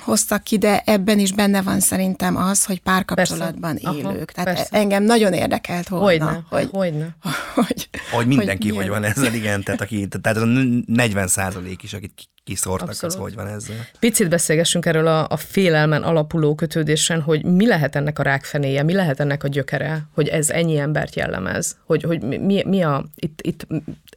hoztak 0.00 0.42
ki, 0.42 0.58
de 0.58 0.82
ebben 0.84 1.18
is 1.18 1.32
benne 1.32 1.62
van 1.62 1.80
szerintem 1.80 2.36
az, 2.36 2.64
hogy 2.64 2.80
párkapcsolatban 2.80 3.78
persze. 3.82 3.98
élők. 3.98 4.12
Aha, 4.12 4.24
Tehát 4.24 4.54
persze. 4.54 4.68
engem 4.70 5.02
nagyon 5.02 5.32
érdekelt 5.32 5.88
volna. 5.88 6.04
Hogyne, 6.04 6.44
hogy, 6.48 6.68
hogyne. 6.72 7.16
Hogy, 7.54 7.88
hogy 8.12 8.26
mindenki 8.26 8.68
hogy, 8.68 8.76
hogy 8.76 8.88
van 8.88 9.04
ezzel, 9.04 9.34
igen. 9.34 9.62
Tehát, 9.62 9.80
aki, 9.80 10.08
tehát 10.08 10.38
a 10.38 10.44
40 10.86 11.28
százalék 11.28 11.82
is, 11.82 11.92
akit 11.92 12.12
kiszórtak, 12.44 12.88
Abszolút. 12.88 13.14
az 13.14 13.20
hogy 13.20 13.34
van 13.34 13.46
ezzel. 13.46 13.86
Picit 13.98 14.28
beszélgessünk 14.28 14.86
erről 14.86 15.06
a, 15.06 15.26
a 15.28 15.36
félelmen 15.36 16.02
alapuló 16.02 16.54
kötődésen, 16.54 17.20
hogy 17.20 17.44
mi 17.44 17.66
lehet 17.66 17.96
ennek 17.96 18.18
a 18.18 18.22
rákfenéje, 18.22 18.82
mi 18.82 18.92
lehet 18.92 19.20
ennek 19.20 19.44
a 19.44 19.48
gyökere, 19.48 20.02
hogy 20.14 20.28
ez 20.28 20.50
ennyi 20.50 20.78
embert 20.78 21.14
jellemez, 21.14 21.76
hogy, 21.84 22.02
hogy 22.02 22.22
mi, 22.22 22.62
mi 22.66 22.82
a, 22.82 23.04
itt, 23.14 23.40
itt 23.42 23.66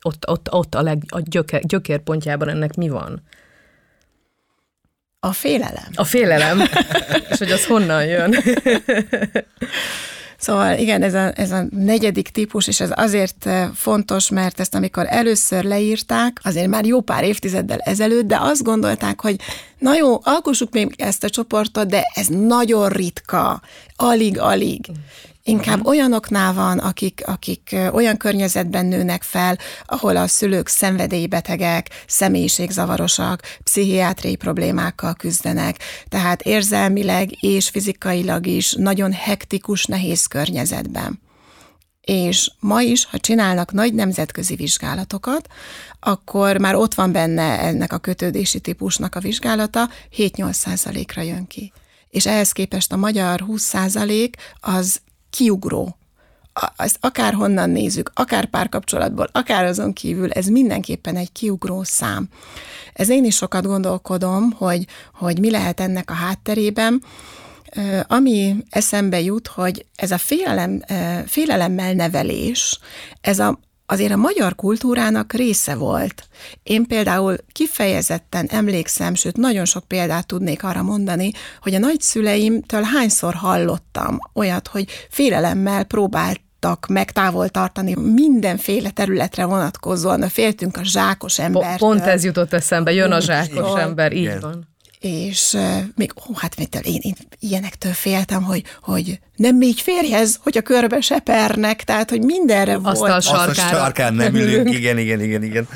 ott, 0.02 0.30
ott, 0.30 0.54
ott 0.54 0.76
a, 0.76 0.82
leg, 0.82 1.04
a 1.08 1.20
gyökér, 1.20 1.66
gyökérpontjában 1.66 2.50
ennek 2.50 2.76
mi 2.76 2.90
van? 2.90 3.22
A 5.20 5.32
félelem. 5.32 5.90
A 5.96 6.04
félelem. 6.04 6.62
És 7.30 7.38
hogy 7.38 7.52
az 7.52 7.66
honnan 7.66 8.06
jön? 8.06 8.36
Szóval 10.38 10.78
igen, 10.78 11.02
ez 11.02 11.14
a, 11.14 11.32
ez 11.36 11.52
a 11.52 11.66
negyedik 11.70 12.30
típus, 12.30 12.68
és 12.68 12.80
ez 12.80 12.90
azért 12.96 13.46
eh, 13.46 13.70
fontos, 13.76 14.30
mert 14.30 14.60
ezt 14.60 14.76
amikor 14.76 15.06
először 15.10 15.64
leírták, 15.64 16.40
azért 16.44 16.68
már 16.68 16.86
jó 16.86 17.02
pár 17.02 17.24
évtizeddel 17.24 17.80
ezelőtt, 17.80 18.26
de 18.26 18.38
azt 18.40 18.64
gondolták, 18.64 19.22
hogy 19.22 19.36
na 19.80 19.96
jó, 19.96 20.20
alkossuk 20.24 20.74
még 20.74 20.94
ezt 20.98 21.24
a 21.24 21.30
csoportot, 21.30 21.88
de 21.88 22.04
ez 22.14 22.28
nagyon 22.28 22.90
ritka, 22.90 23.62
alig-alig. 23.96 24.86
Inkább 25.48 25.78
uh-huh. 25.78 25.92
olyanoknál 25.92 26.54
van, 26.54 26.78
akik, 26.78 27.22
akik 27.26 27.76
olyan 27.92 28.18
környezetben 28.18 28.86
nőnek 28.86 29.24
fel, 29.24 29.58
ahol 29.86 30.16
a 30.16 30.28
szülők 30.28 30.68
szenvedélybetegek, 30.68 31.90
személyiségzavarosak, 32.08 33.42
pszichiátriai 33.64 34.36
problémákkal 34.36 35.14
küzdenek, 35.14 35.78
tehát 36.10 36.42
érzelmileg 36.42 37.44
és 37.44 37.70
fizikailag 37.70 38.48
is 38.48 38.74
nagyon 38.74 39.12
hektikus, 39.12 39.86
nehéz 39.86 40.26
környezetben. 40.26 41.20
És 42.02 42.52
ma 42.60 42.82
is, 42.82 43.06
ha 43.06 43.18
csinálnak 43.18 43.72
nagy 43.72 43.94
nemzetközi 43.94 44.56
vizsgálatokat, 44.56 45.48
akkor 46.00 46.58
már 46.58 46.76
ott 46.76 46.94
van 46.94 47.12
benne 47.12 47.60
ennek 47.60 47.94
a 47.94 47.98
kötődési 47.98 48.60
típusnak 48.60 49.16
a 49.16 49.20
vizsgálata, 49.20 49.90
7-8 50.18 50.54
százalékra 50.54 51.22
jön 51.22 51.48
ki. 51.48 51.72
És 52.10 52.26
ehhez 52.26 52.52
képest 52.52 52.92
a 52.92 52.98
magyar 52.98 53.40
20 53.40 53.62
százalék 53.62 54.36
az 54.60 55.02
kiugró. 55.38 55.98
Ezt 56.78 56.98
akár 57.02 57.34
honnan 57.34 57.70
nézzük, 57.70 58.12
akár 58.14 58.46
párkapcsolatból, 58.46 59.30
akár 59.32 59.66
azon 59.66 59.94
kívül, 59.94 60.32
ez 60.32 60.46
mindenképpen 60.46 61.16
egy 61.16 61.32
kiugró 61.32 61.84
szám. 61.84 62.28
Ez 62.94 63.10
én 63.10 63.26
is 63.26 63.36
sokat 63.36 63.66
gondolkodom, 63.66 64.52
hogy, 64.52 64.86
hogy 65.14 65.40
mi 65.40 65.52
lehet 65.52 65.80
ennek 65.80 66.12
a 66.12 66.14
hátterében, 66.14 67.04
ami 68.08 68.56
eszembe 68.70 69.22
jut, 69.22 69.48
hogy 69.48 69.86
ez 69.96 70.12
a 70.12 70.18
félelem, 70.18 70.82
félelemmel 71.26 71.94
nevelés, 71.94 72.80
ez 73.22 73.40
a 73.40 73.60
azért 73.90 74.12
a 74.12 74.18
magyar 74.18 74.56
kultúrának 74.56 75.34
része 75.34 75.76
volt. 75.76 76.28
Én 76.64 76.86
például 76.86 77.36
kifejezetten 77.52 78.46
emlékszem, 78.50 79.14
sőt 79.14 79.38
nagyon 79.38 79.66
sok 79.66 79.88
példát 79.88 80.28
tudnék 80.28 80.64
arra 80.64 80.82
mondani, 80.82 81.32
hogy 81.62 81.74
a 81.74 81.80
nagyszüleimtől 81.80 82.82
hányszor 82.82 83.34
hallottam 83.34 84.18
olyat, 84.34 84.68
hogy 84.68 84.86
félelemmel 85.10 85.84
próbált 85.84 86.42
meg 86.88 87.12
távol 87.12 87.50
tartani 87.50 87.96
mindenféle 87.96 88.90
területre 88.90 89.46
vonatkozóan, 89.46 90.30
féltünk 90.30 90.78
a 90.78 90.84
zsákos 90.84 91.40
embertől. 91.40 91.78
Pont 91.78 92.02
ez 92.02 92.24
jutott 92.24 92.54
eszembe, 92.54 92.94
jön 92.94 93.12
a 93.12 93.20
zsákos 93.20 93.72
Igen. 93.72 93.78
ember, 93.78 94.12
így 94.12 94.22
Igen. 94.22 94.40
van. 94.40 94.68
És 95.00 95.54
uh, 95.54 95.78
még, 95.96 96.14
ó, 96.30 96.34
hát 96.36 96.58
mitől, 96.58 96.82
én, 96.82 97.00
én 97.02 97.16
ilyenektől 97.40 97.94
féltem, 97.94 98.44
hogy, 98.44 98.64
hogy 98.82 99.20
nem 99.36 99.56
még 99.56 99.78
férjhez, 99.78 100.40
hogy 100.44 100.58
a 100.58 100.62
körbe 100.62 101.02
sepernek, 101.02 101.84
tehát, 101.84 102.10
hogy 102.10 102.22
mindenre 102.22 102.74
Asztal 102.74 102.94
volt. 102.94 103.24
sarkára. 103.24 103.50
Azt 103.50 103.60
a 103.60 103.76
sarkán 103.76 104.14
nem 104.14 104.36
ülünk. 104.36 104.50
ülünk. 104.50 104.78
Igen, 104.78 104.98
igen, 104.98 105.22
igen, 105.22 105.44
igen. 105.44 105.68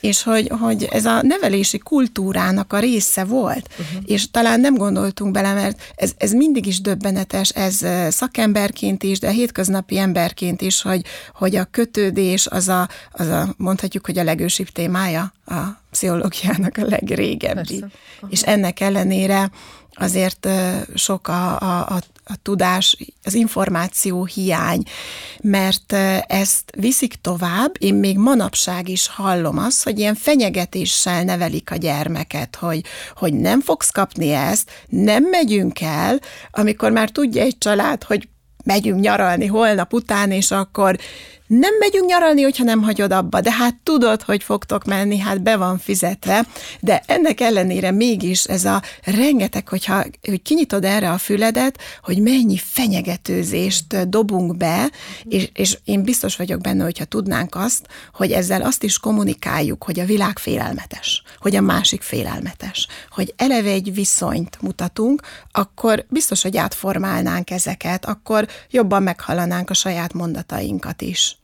és 0.00 0.22
hogy, 0.22 0.50
hogy 0.60 0.88
ez 0.90 1.04
a 1.04 1.22
nevelési 1.22 1.78
kultúrának 1.78 2.72
a 2.72 2.78
része 2.78 3.24
volt, 3.24 3.68
uh-huh. 3.70 4.02
és 4.06 4.30
talán 4.30 4.60
nem 4.60 4.74
gondoltunk 4.74 5.32
bele, 5.32 5.54
mert 5.54 5.80
ez, 5.94 6.12
ez 6.16 6.32
mindig 6.32 6.66
is 6.66 6.80
döbbenetes, 6.80 7.48
ez 7.48 7.86
szakemberként 8.08 9.02
is, 9.02 9.18
de 9.18 9.30
hétköznapi 9.30 9.98
emberként 9.98 10.60
is, 10.60 10.82
hogy, 10.82 11.02
hogy 11.34 11.56
a 11.56 11.64
kötődés 11.64 12.46
az 12.46 12.68
a, 12.68 12.88
az 13.12 13.28
a, 13.28 13.54
mondhatjuk, 13.56 14.06
hogy 14.06 14.18
a 14.18 14.24
legősibb 14.24 14.68
témája 14.68 15.32
a 15.46 15.86
pszichológiának 15.98 16.76
a 16.76 16.84
legrégebbi. 16.84 17.84
És 18.28 18.42
ennek 18.42 18.80
ellenére 18.80 19.50
azért 19.94 20.48
sok 20.94 21.28
a, 21.28 21.60
a, 21.60 21.78
a, 21.78 22.00
a 22.24 22.34
tudás, 22.42 22.96
az 23.24 23.34
információ 23.34 24.24
hiány, 24.24 24.82
mert 25.42 25.92
ezt 26.26 26.72
viszik 26.76 27.14
tovább, 27.14 27.74
én 27.78 27.94
még 27.94 28.18
manapság 28.18 28.88
is 28.88 29.08
hallom 29.08 29.58
azt, 29.58 29.82
hogy 29.82 29.98
ilyen 29.98 30.14
fenyegetéssel 30.14 31.24
nevelik 31.24 31.70
a 31.70 31.76
gyermeket, 31.76 32.56
hogy, 32.56 32.84
hogy 33.14 33.34
nem 33.34 33.60
fogsz 33.60 33.90
kapni 33.90 34.30
ezt, 34.30 34.70
nem 34.88 35.24
megyünk 35.24 35.80
el, 35.80 36.18
amikor 36.50 36.90
már 36.90 37.10
tudja 37.10 37.42
egy 37.42 37.58
család, 37.58 38.02
hogy 38.02 38.28
megyünk 38.64 39.00
nyaralni 39.00 39.46
holnap 39.46 39.92
után, 39.92 40.30
és 40.30 40.50
akkor 40.50 40.98
nem 41.48 41.74
megyünk 41.78 42.06
nyaralni, 42.06 42.42
hogyha 42.42 42.64
nem 42.64 42.82
hagyod 42.82 43.12
abba, 43.12 43.40
de 43.40 43.52
hát 43.52 43.74
tudod, 43.82 44.22
hogy 44.22 44.42
fogtok 44.42 44.84
menni, 44.84 45.18
hát 45.18 45.42
be 45.42 45.56
van 45.56 45.78
fizetve, 45.78 46.46
de 46.80 47.02
ennek 47.06 47.40
ellenére 47.40 47.90
mégis 47.90 48.44
ez 48.44 48.64
a 48.64 48.82
rengeteg, 49.04 49.68
hogyha 49.68 50.04
hogy 50.22 50.42
kinyitod 50.42 50.84
erre 50.84 51.10
a 51.10 51.18
füledet, 51.18 51.78
hogy 52.02 52.20
mennyi 52.22 52.56
fenyegetőzést 52.56 54.08
dobunk 54.08 54.56
be, 54.56 54.90
és, 55.22 55.50
és 55.54 55.78
én 55.84 56.02
biztos 56.02 56.36
vagyok 56.36 56.60
benne, 56.60 56.84
hogyha 56.84 57.04
tudnánk 57.04 57.54
azt, 57.54 57.86
hogy 58.12 58.32
ezzel 58.32 58.62
azt 58.62 58.82
is 58.82 58.98
kommunikáljuk, 58.98 59.84
hogy 59.84 60.00
a 60.00 60.04
világ 60.04 60.38
félelmetes, 60.38 61.22
hogy 61.38 61.56
a 61.56 61.60
másik 61.60 62.02
félelmetes, 62.02 62.86
hogy 63.10 63.34
eleve 63.36 63.70
egy 63.70 63.94
viszonyt 63.94 64.58
mutatunk, 64.60 65.22
akkor 65.52 66.04
biztos, 66.08 66.42
hogy 66.42 66.56
átformálnánk 66.56 67.50
ezeket, 67.50 68.04
akkor 68.04 68.48
jobban 68.70 69.02
meghallanánk 69.02 69.70
a 69.70 69.74
saját 69.74 70.12
mondatainkat 70.12 71.02
is. 71.02 71.37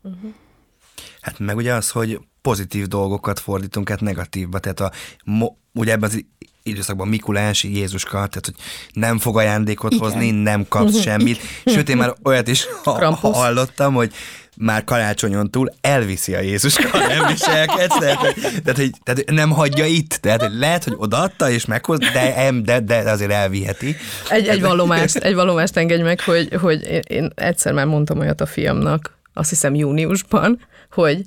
Hát 1.20 1.38
meg 1.38 1.56
ugye 1.56 1.72
az, 1.72 1.90
hogy 1.90 2.20
pozitív 2.42 2.86
dolgokat 2.86 3.40
fordítunk 3.40 3.90
át 3.90 4.00
negatívba, 4.00 4.58
tehát 4.58 4.80
a, 4.80 4.90
mo, 5.24 5.46
ugye 5.72 5.92
ebben 5.92 6.10
az 6.10 6.24
időszakban 6.62 7.08
Mikulás, 7.08 7.64
Jézuska, 7.64 8.10
tehát 8.10 8.44
hogy 8.44 8.54
nem 8.92 9.18
fog 9.18 9.36
ajándékot 9.36 9.92
Igen. 9.92 10.04
hozni, 10.04 10.30
nem 10.30 10.68
kapsz 10.68 11.00
semmit, 11.08 11.38
sőt 11.64 11.88
én 11.88 11.96
már 11.96 12.14
olyat 12.24 12.48
is 12.48 12.66
ha, 12.84 13.14
hallottam, 13.14 13.94
hogy 13.94 14.12
már 14.56 14.84
karácsonyon 14.84 15.50
túl 15.50 15.72
elviszi 15.80 16.34
a 16.34 16.40
Jézuska, 16.40 16.88
ha 16.88 17.06
nem 17.06 17.26
viselkedsz, 17.26 17.98
tehát, 17.98 18.16
hogy- 18.16 18.34
tehát, 18.40 18.76
hogy, 18.76 18.90
tehát 19.02 19.24
nem 19.30 19.50
hagyja 19.50 19.84
itt, 19.84 20.12
tehát 20.14 20.42
hogy 20.42 20.54
lehet, 20.54 20.84
hogy 20.84 20.94
odaadta 20.96 21.50
és 21.50 21.64
meghoz, 21.64 21.98
de, 21.98 22.50
de, 22.64 22.80
de 22.80 23.10
azért 23.10 23.30
elviheti. 23.30 23.96
Egy, 24.30 24.46
egy, 24.46 24.60
vallomást, 24.60 25.16
egy 25.16 25.34
vallomást 25.34 25.76
engedj 25.76 26.02
meg, 26.02 26.20
hogy, 26.20 26.54
hogy 26.60 27.02
én 27.06 27.30
egyszer 27.34 27.72
már 27.72 27.86
mondtam 27.86 28.18
olyat 28.18 28.40
a 28.40 28.46
fiamnak, 28.46 29.13
azt 29.34 29.48
hiszem 29.48 29.74
júniusban, 29.74 30.66
hogy 30.90 31.22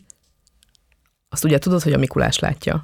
azt 1.29 1.43
ugye 1.43 1.57
tudod, 1.57 1.81
hogy 1.81 1.93
a 1.93 1.97
Mikulás 1.97 2.39
látja. 2.39 2.81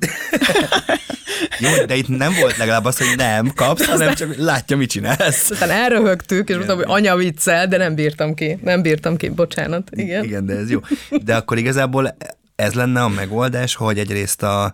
Jó, 1.59 1.85
de 1.85 1.95
itt 1.95 2.07
nem 2.07 2.33
volt 2.39 2.57
legalább 2.57 2.85
az, 2.85 2.97
hogy 2.97 3.17
nem 3.17 3.51
kapsz, 3.55 3.85
hanem 3.85 4.13
csak 4.13 4.35
látja, 4.35 4.77
mit 4.77 4.89
csinálsz. 4.89 5.49
Aztán 5.49 5.69
elröhögtük, 5.69 6.49
és 6.49 6.55
mondtam, 6.55 6.77
hogy 6.77 6.85
anya 6.87 7.15
viccel, 7.15 7.67
de 7.67 7.77
nem 7.77 7.95
bírtam 7.95 8.33
ki. 8.33 8.57
Nem 8.61 8.81
bírtam 8.81 9.17
ki, 9.17 9.29
bocsánat. 9.29 9.89
Igen. 9.91 10.23
Igen, 10.23 10.45
de 10.45 10.55
ez 10.55 10.69
jó. 10.69 10.79
De 11.23 11.35
akkor 11.35 11.57
igazából 11.57 12.17
ez 12.55 12.73
lenne 12.73 13.01
a 13.01 13.07
megoldás, 13.07 13.75
hogy 13.75 13.99
egyrészt 13.99 14.43
a, 14.43 14.73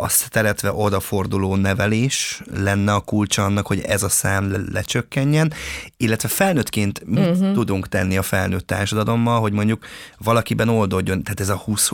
a 0.00 0.08
szeretve 0.08 0.72
odaforduló 0.72 1.56
nevelés 1.56 2.42
lenne 2.54 2.94
a 2.94 3.00
kulcsa 3.00 3.44
annak, 3.44 3.66
hogy 3.66 3.80
ez 3.80 4.02
a 4.02 4.08
szám 4.08 4.50
le- 4.50 4.60
lecsökkenjen, 4.72 5.52
illetve 5.96 6.28
felnőttként 6.28 7.02
mit 7.04 7.18
uh-huh. 7.18 7.52
tudunk 7.52 7.88
tenni 7.88 8.16
a 8.16 8.22
felnőtt 8.22 8.66
társadalommal, 8.66 9.40
hogy 9.40 9.52
mondjuk 9.52 9.86
valakiben 10.18 10.68
oldódjon, 10.68 11.22
tehát 11.22 11.40
ez 11.40 11.48
a 11.48 11.56
20 11.56 11.90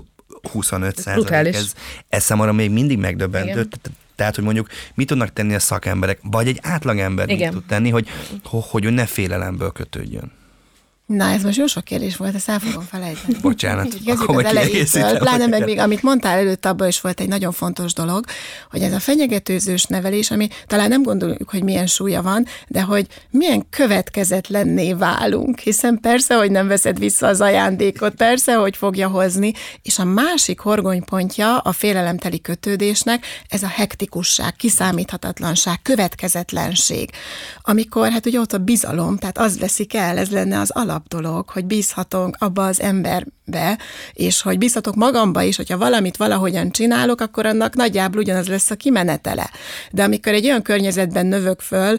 25 0.52 0.98
százalék, 0.98 1.54
ez, 1.54 1.72
ez 2.08 2.22
számomra 2.22 2.52
még 2.52 2.70
mindig 2.70 2.98
megdöbbentő. 2.98 3.50
Igen. 3.50 3.68
Tehát, 4.16 4.34
hogy 4.34 4.44
mondjuk 4.44 4.68
mit 4.94 5.06
tudnak 5.06 5.32
tenni 5.32 5.54
a 5.54 5.58
szakemberek, 5.58 6.18
vagy 6.22 6.48
egy 6.48 6.58
átlagember 6.62 7.26
mit 7.26 7.36
Igen. 7.36 7.52
tud 7.52 7.64
tenni, 7.64 7.90
hogy, 7.90 8.08
hogy 8.44 8.84
ő 8.84 8.90
ne 8.90 9.06
félelemből 9.06 9.70
kötődjön. 9.70 10.32
Na, 11.06 11.24
ez 11.24 11.42
most 11.42 11.56
jó 11.56 11.66
sok 11.66 11.84
kérdés 11.84 12.16
volt, 12.16 12.34
ezt 12.34 12.48
el 12.48 12.58
fogom 12.58 12.84
felejteni. 12.90 13.38
Bocsánat, 13.42 13.88
Kezdjük 13.88 14.20
akkor 14.20 14.44
az 14.44 14.50
elejétől, 14.50 15.18
pláne 15.18 15.46
meg 15.46 15.64
még, 15.64 15.78
amit 15.78 16.02
mondtál 16.02 16.38
előtt, 16.38 16.66
abban 16.66 16.88
is 16.88 17.00
volt 17.00 17.20
egy 17.20 17.28
nagyon 17.28 17.52
fontos 17.52 17.92
dolog, 17.92 18.24
hogy 18.70 18.82
ez 18.82 18.92
a 18.92 18.98
fenyegetőzős 18.98 19.84
nevelés, 19.84 20.30
ami 20.30 20.48
talán 20.66 20.88
nem 20.88 21.02
gondoljuk, 21.02 21.50
hogy 21.50 21.62
milyen 21.62 21.86
súlya 21.86 22.22
van, 22.22 22.46
de 22.68 22.82
hogy 22.82 23.06
milyen 23.30 23.66
következetlenné 23.70 24.92
válunk, 24.92 25.58
hiszen 25.58 25.98
persze, 26.00 26.34
hogy 26.34 26.50
nem 26.50 26.66
veszed 26.66 26.98
vissza 26.98 27.26
az 27.26 27.40
ajándékot, 27.40 28.14
persze, 28.14 28.54
hogy 28.54 28.76
fogja 28.76 29.08
hozni, 29.08 29.52
és 29.82 29.98
a 29.98 30.04
másik 30.04 30.60
horgonypontja 30.60 31.58
a 31.58 31.72
félelemteli 31.72 32.40
kötődésnek, 32.40 33.26
ez 33.48 33.62
a 33.62 33.68
hektikusság, 33.68 34.56
kiszámíthatatlanság, 34.56 35.82
következetlenség, 35.82 37.10
amikor 37.62 38.10
hát 38.10 38.26
ugye 38.26 38.40
ott 38.40 38.52
a 38.52 38.58
bizalom, 38.58 39.18
tehát 39.18 39.38
az 39.38 39.58
veszik 39.58 39.94
el, 39.94 40.18
ez 40.18 40.30
lenne 40.30 40.60
az 40.60 40.70
alapdolog, 40.94 41.48
hogy 41.48 41.64
bízhatunk 41.64 42.36
abba 42.38 42.66
az 42.66 42.80
emberbe, 42.80 43.78
és 44.12 44.42
hogy 44.42 44.58
bízhatok 44.58 44.94
magamba 44.94 45.42
is, 45.42 45.56
hogyha 45.56 45.78
valamit 45.78 46.16
valahogyan 46.16 46.70
csinálok, 46.70 47.20
akkor 47.20 47.46
annak 47.46 47.74
nagyjából 47.74 48.20
ugyanaz 48.20 48.48
lesz 48.48 48.70
a 48.70 48.74
kimenetele. 48.74 49.50
De 49.90 50.02
amikor 50.02 50.32
egy 50.32 50.44
olyan 50.44 50.62
környezetben 50.62 51.26
növök 51.26 51.60
föl, 51.60 51.96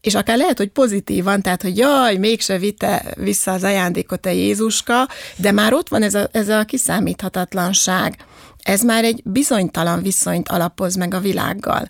és 0.00 0.14
akár 0.14 0.36
lehet, 0.36 0.58
hogy 0.58 0.68
pozitívan, 0.68 1.42
tehát, 1.42 1.62
hogy 1.62 1.76
jaj, 1.76 2.16
mégse 2.16 2.58
vitte 2.58 3.04
vissza 3.16 3.52
az 3.52 3.64
ajándékot 3.64 4.26
a 4.26 4.30
Jézuska, 4.30 5.08
de 5.36 5.52
már 5.52 5.72
ott 5.72 5.88
van 5.88 6.02
ez 6.02 6.14
a, 6.14 6.28
ez 6.32 6.48
a 6.48 6.64
kiszámíthatatlanság. 6.64 8.16
Ez 8.62 8.82
már 8.82 9.04
egy 9.04 9.20
bizonytalan 9.24 10.02
viszonyt 10.02 10.48
alapoz 10.48 10.94
meg 10.94 11.14
a 11.14 11.20
világgal. 11.20 11.88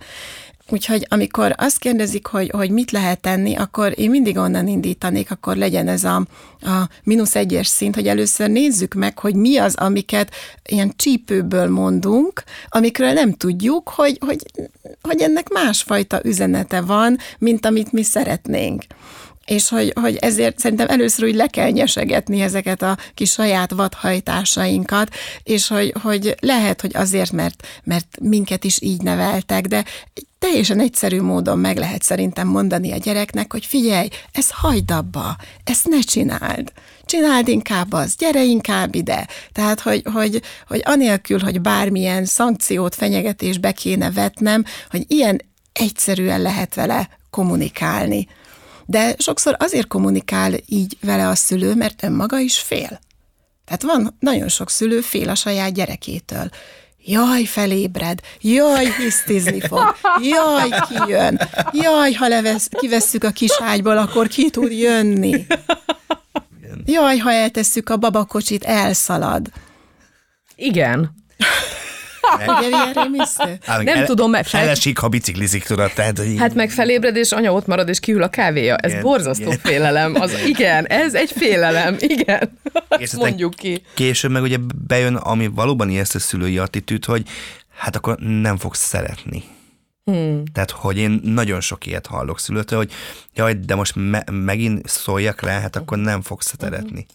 Úgyhogy 0.70 1.07
amikor 1.09 1.54
azt 1.57 1.78
kérdezik, 1.78 2.26
hogy, 2.26 2.50
hogy 2.50 2.70
mit 2.70 2.90
lehet 2.90 3.20
tenni, 3.20 3.57
akkor 3.57 3.92
én 3.96 4.11
mindig 4.11 4.37
onnan 4.37 4.68
indítanék, 4.68 5.31
akkor 5.31 5.57
legyen 5.57 5.88
ez 5.88 6.04
a, 6.04 6.16
a 6.61 6.88
mínusz 7.02 7.35
egyes 7.35 7.66
szint, 7.66 7.94
hogy 7.94 8.09
először 8.09 8.50
nézzük 8.50 8.94
meg, 8.94 9.18
hogy 9.18 9.35
mi 9.35 9.57
az, 9.57 9.74
amiket 9.74 10.35
ilyen 10.64 10.92
csípőből 10.96 11.68
mondunk, 11.68 12.42
amikről 12.68 13.12
nem 13.12 13.33
tudjuk, 13.33 13.88
hogy, 13.88 14.18
hogy, 14.20 14.38
hogy 15.02 15.20
ennek 15.20 15.48
másfajta 15.48 16.20
üzenete 16.24 16.81
van, 16.81 17.18
mint 17.38 17.66
amit 17.66 17.92
mi 17.92 18.02
szeretnénk 18.02 18.83
és 19.48 19.68
hogy, 19.68 19.92
hogy 20.00 20.16
ezért 20.16 20.58
szerintem 20.58 20.88
először 20.88 21.24
úgy 21.24 21.34
le 21.34 21.46
kell 21.46 21.70
nyesegetni 21.70 22.40
ezeket 22.40 22.82
a 22.82 22.96
kis 23.14 23.30
saját 23.30 23.70
vadhajtásainkat, 23.70 25.14
és 25.42 25.68
hogy, 25.68 25.94
hogy 26.02 26.34
lehet, 26.40 26.80
hogy 26.80 26.96
azért, 26.96 27.32
mert, 27.32 27.66
mert 27.84 28.06
minket 28.20 28.64
is 28.64 28.82
így 28.82 29.02
neveltek, 29.02 29.66
de 29.66 29.84
teljesen 30.38 30.80
egyszerű 30.80 31.20
módon 31.20 31.58
meg 31.58 31.76
lehet 31.76 32.02
szerintem 32.02 32.48
mondani 32.48 32.92
a 32.92 32.96
gyereknek, 32.96 33.52
hogy 33.52 33.64
figyelj, 33.64 34.08
ezt 34.32 34.50
hagyd 34.50 34.90
abba, 34.90 35.37
ezt 35.64 35.88
ne 35.88 36.00
csináld. 36.00 36.72
Csináld 37.04 37.48
inkább 37.48 37.92
az, 37.92 38.16
gyere 38.16 38.44
inkább 38.44 38.94
ide. 38.94 39.26
Tehát, 39.52 39.80
hogy, 39.80 40.02
hogy, 40.12 40.42
hogy 40.66 40.82
anélkül, 40.84 41.38
hogy 41.38 41.61
bármilyen 41.61 42.24
szankciót, 42.24 42.94
fenyegetést 42.94 43.61
be 43.61 43.72
kéne 43.72 44.11
vetnem, 44.11 44.64
hogy 44.90 45.04
ilyen 45.08 45.40
egyszerűen 45.72 46.42
lehet 46.42 46.74
vele 46.74 47.08
kommunikálni. 47.30 48.26
De 48.90 49.14
sokszor 49.18 49.57
azért 49.59 49.87
kommunikál 49.87 50.53
így 50.66 50.96
vele 51.01 51.29
a 51.29 51.35
szülő, 51.35 51.74
mert 51.74 52.03
önmaga 52.03 52.38
is 52.38 52.59
fél. 52.59 53.01
Tehát 53.64 53.83
van 53.83 54.16
nagyon 54.20 54.48
sok 54.48 54.70
szülő 54.70 55.01
fél 55.01 55.29
a 55.29 55.35
saját 55.35 55.72
gyerekétől. 55.72 56.48
Jaj, 57.05 57.44
felébred, 57.44 58.20
jaj, 58.40 58.92
hisztizni 58.98 59.61
fog, 59.61 59.96
jaj, 60.22 60.68
kijön, 60.88 61.40
jaj, 61.72 62.12
ha 62.12 62.29
levesz, 62.29 62.68
kivesszük 62.68 63.24
a 63.24 63.31
kis 63.31 63.61
ágyból, 63.61 63.98
akkor 63.98 64.29
ki 64.29 64.51
tud 64.51 64.72
jönni. 64.72 65.46
Jaj, 66.85 67.16
ha 67.16 67.33
eltesszük 67.33 67.88
a 67.88 67.96
babakocsit, 67.96 68.64
elszalad. 68.64 69.51
Igen. 70.57 71.14
Rémisztő? 72.94 73.58
Á, 73.66 73.82
Nem 73.82 74.04
tudom, 74.04 74.30
mert 74.30 74.48
fel- 74.48 74.62
Elesik, 74.62 74.98
ha 74.98 75.08
biciklizik, 75.08 75.64
tudod, 75.64 75.92
tehát, 75.92 76.18
hogy 76.18 76.34
Hát 76.38 76.54
meg 76.54 76.70
felébred, 76.70 77.16
és 77.16 77.32
anya 77.32 77.52
ott 77.52 77.66
marad, 77.66 77.88
és 77.88 78.00
kihűl 78.00 78.22
a 78.22 78.28
kávéja. 78.28 78.76
Ez 78.76 78.90
Igen, 78.90 79.02
borzasztó 79.02 79.44
igen. 79.46 79.58
félelem. 79.58 80.14
Az, 80.20 80.32
igen, 80.46 80.86
ez 80.86 81.14
egy 81.14 81.30
félelem, 81.36 81.96
igen. 81.98 82.58
Ezt 82.88 83.02
aztán 83.02 83.20
mondjuk 83.20 83.54
ki. 83.54 83.82
Később 83.94 84.30
meg 84.30 84.42
ugye 84.42 84.56
bejön, 84.86 85.14
ami 85.14 85.46
valóban 85.46 85.90
ijesztő 85.90 86.18
szülői 86.18 86.58
attitűd, 86.58 87.04
hogy 87.04 87.22
hát 87.76 87.96
akkor 87.96 88.16
nem 88.18 88.56
fogsz 88.56 88.84
szeretni. 88.86 89.42
Hmm. 90.04 90.42
Tehát, 90.52 90.70
hogy 90.70 90.96
én 90.98 91.20
nagyon 91.24 91.60
sok 91.60 91.86
ilyet 91.86 92.06
hallok 92.06 92.40
szülőtől, 92.40 92.78
hogy 92.78 92.92
jaj, 93.34 93.54
de 93.54 93.74
most 93.74 93.92
me- 93.96 94.30
megint 94.30 94.88
szóljak 94.88 95.42
rá, 95.42 95.60
hát 95.60 95.76
akkor 95.76 95.98
nem 95.98 96.22
fogsz 96.22 96.54
szeretni. 96.58 97.06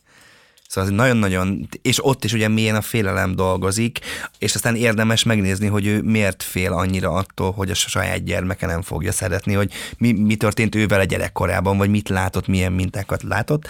Szóval 0.74 0.90
nagyon-nagyon, 0.90 1.70
és 1.82 2.06
ott 2.06 2.24
is 2.24 2.34
ugye 2.34 2.48
milyen 2.48 2.76
a 2.76 2.82
félelem 2.82 3.36
dolgozik, 3.36 4.00
és 4.38 4.56
aztán 4.56 4.76
érdemes 4.76 5.24
megnézni, 5.24 5.68
hogy 5.68 5.86
ő 5.86 6.02
miért 6.02 6.44
fél 6.44 6.74
annyira 6.74 7.12
attól, 7.12 7.52
hogy 7.52 7.70
a 7.70 7.74
saját 7.74 8.24
gyermeke 8.24 8.66
nem 8.66 8.82
fogja 8.82 9.12
szeretni, 9.12 9.54
hogy 9.54 9.72
mi, 9.98 10.12
mi 10.12 10.36
történt 10.36 10.76
ővel 10.76 11.00
a 11.00 11.04
gyerekkorában, 11.04 11.78
vagy 11.78 11.90
mit 11.90 12.10
látott, 12.10 12.48
milyen 12.48 12.72
mintákat 12.72 13.24
látott, 13.24 13.68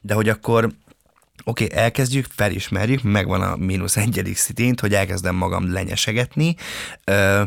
de 0.00 0.14
hogy 0.14 0.28
akkor 0.28 0.70
Oké, 1.44 1.64
okay, 1.64 1.78
elkezdjük, 1.78 2.26
felismerjük, 2.34 3.02
megvan 3.02 3.42
a 3.42 3.56
mínusz 3.56 3.96
egyedik 3.96 4.36
szintint, 4.36 4.80
hogy 4.80 4.94
elkezdem 4.94 5.34
magam 5.34 5.72
lenyesegetni. 5.72 6.54
Ö, 7.04 7.42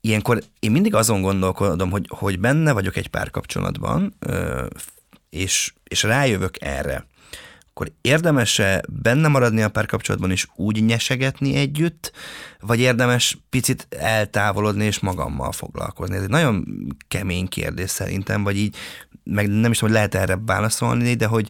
ilyenkor 0.00 0.42
én 0.60 0.70
mindig 0.70 0.94
azon 0.94 1.20
gondolkodom, 1.20 1.90
hogy, 1.90 2.06
hogy 2.08 2.40
benne 2.40 2.72
vagyok 2.72 2.96
egy 2.96 3.08
párkapcsolatban, 3.08 4.14
ö, 4.18 4.66
és, 5.30 5.72
és 5.84 6.02
rájövök 6.02 6.54
erre 6.60 7.06
akkor 7.78 7.92
érdemes-e 8.00 8.82
benne 8.88 9.28
maradni 9.28 9.62
a 9.62 9.68
párkapcsolatban 9.68 10.30
és 10.30 10.46
úgy 10.56 10.84
nyesegetni 10.84 11.54
együtt, 11.54 12.12
vagy 12.60 12.80
érdemes 12.80 13.38
picit 13.50 13.86
eltávolodni 13.90 14.84
és 14.84 14.98
magammal 14.98 15.52
foglalkozni? 15.52 16.16
Ez 16.16 16.22
egy 16.22 16.28
nagyon 16.28 16.64
kemény 17.08 17.48
kérdés 17.48 17.90
szerintem, 17.90 18.42
vagy 18.42 18.56
így, 18.56 18.76
meg 19.24 19.48
nem 19.48 19.70
is 19.70 19.78
tudom, 19.78 19.94
hogy 19.94 20.00
lehet 20.00 20.14
erre 20.14 20.38
válaszolni, 20.46 21.14
de 21.14 21.26
hogy 21.26 21.48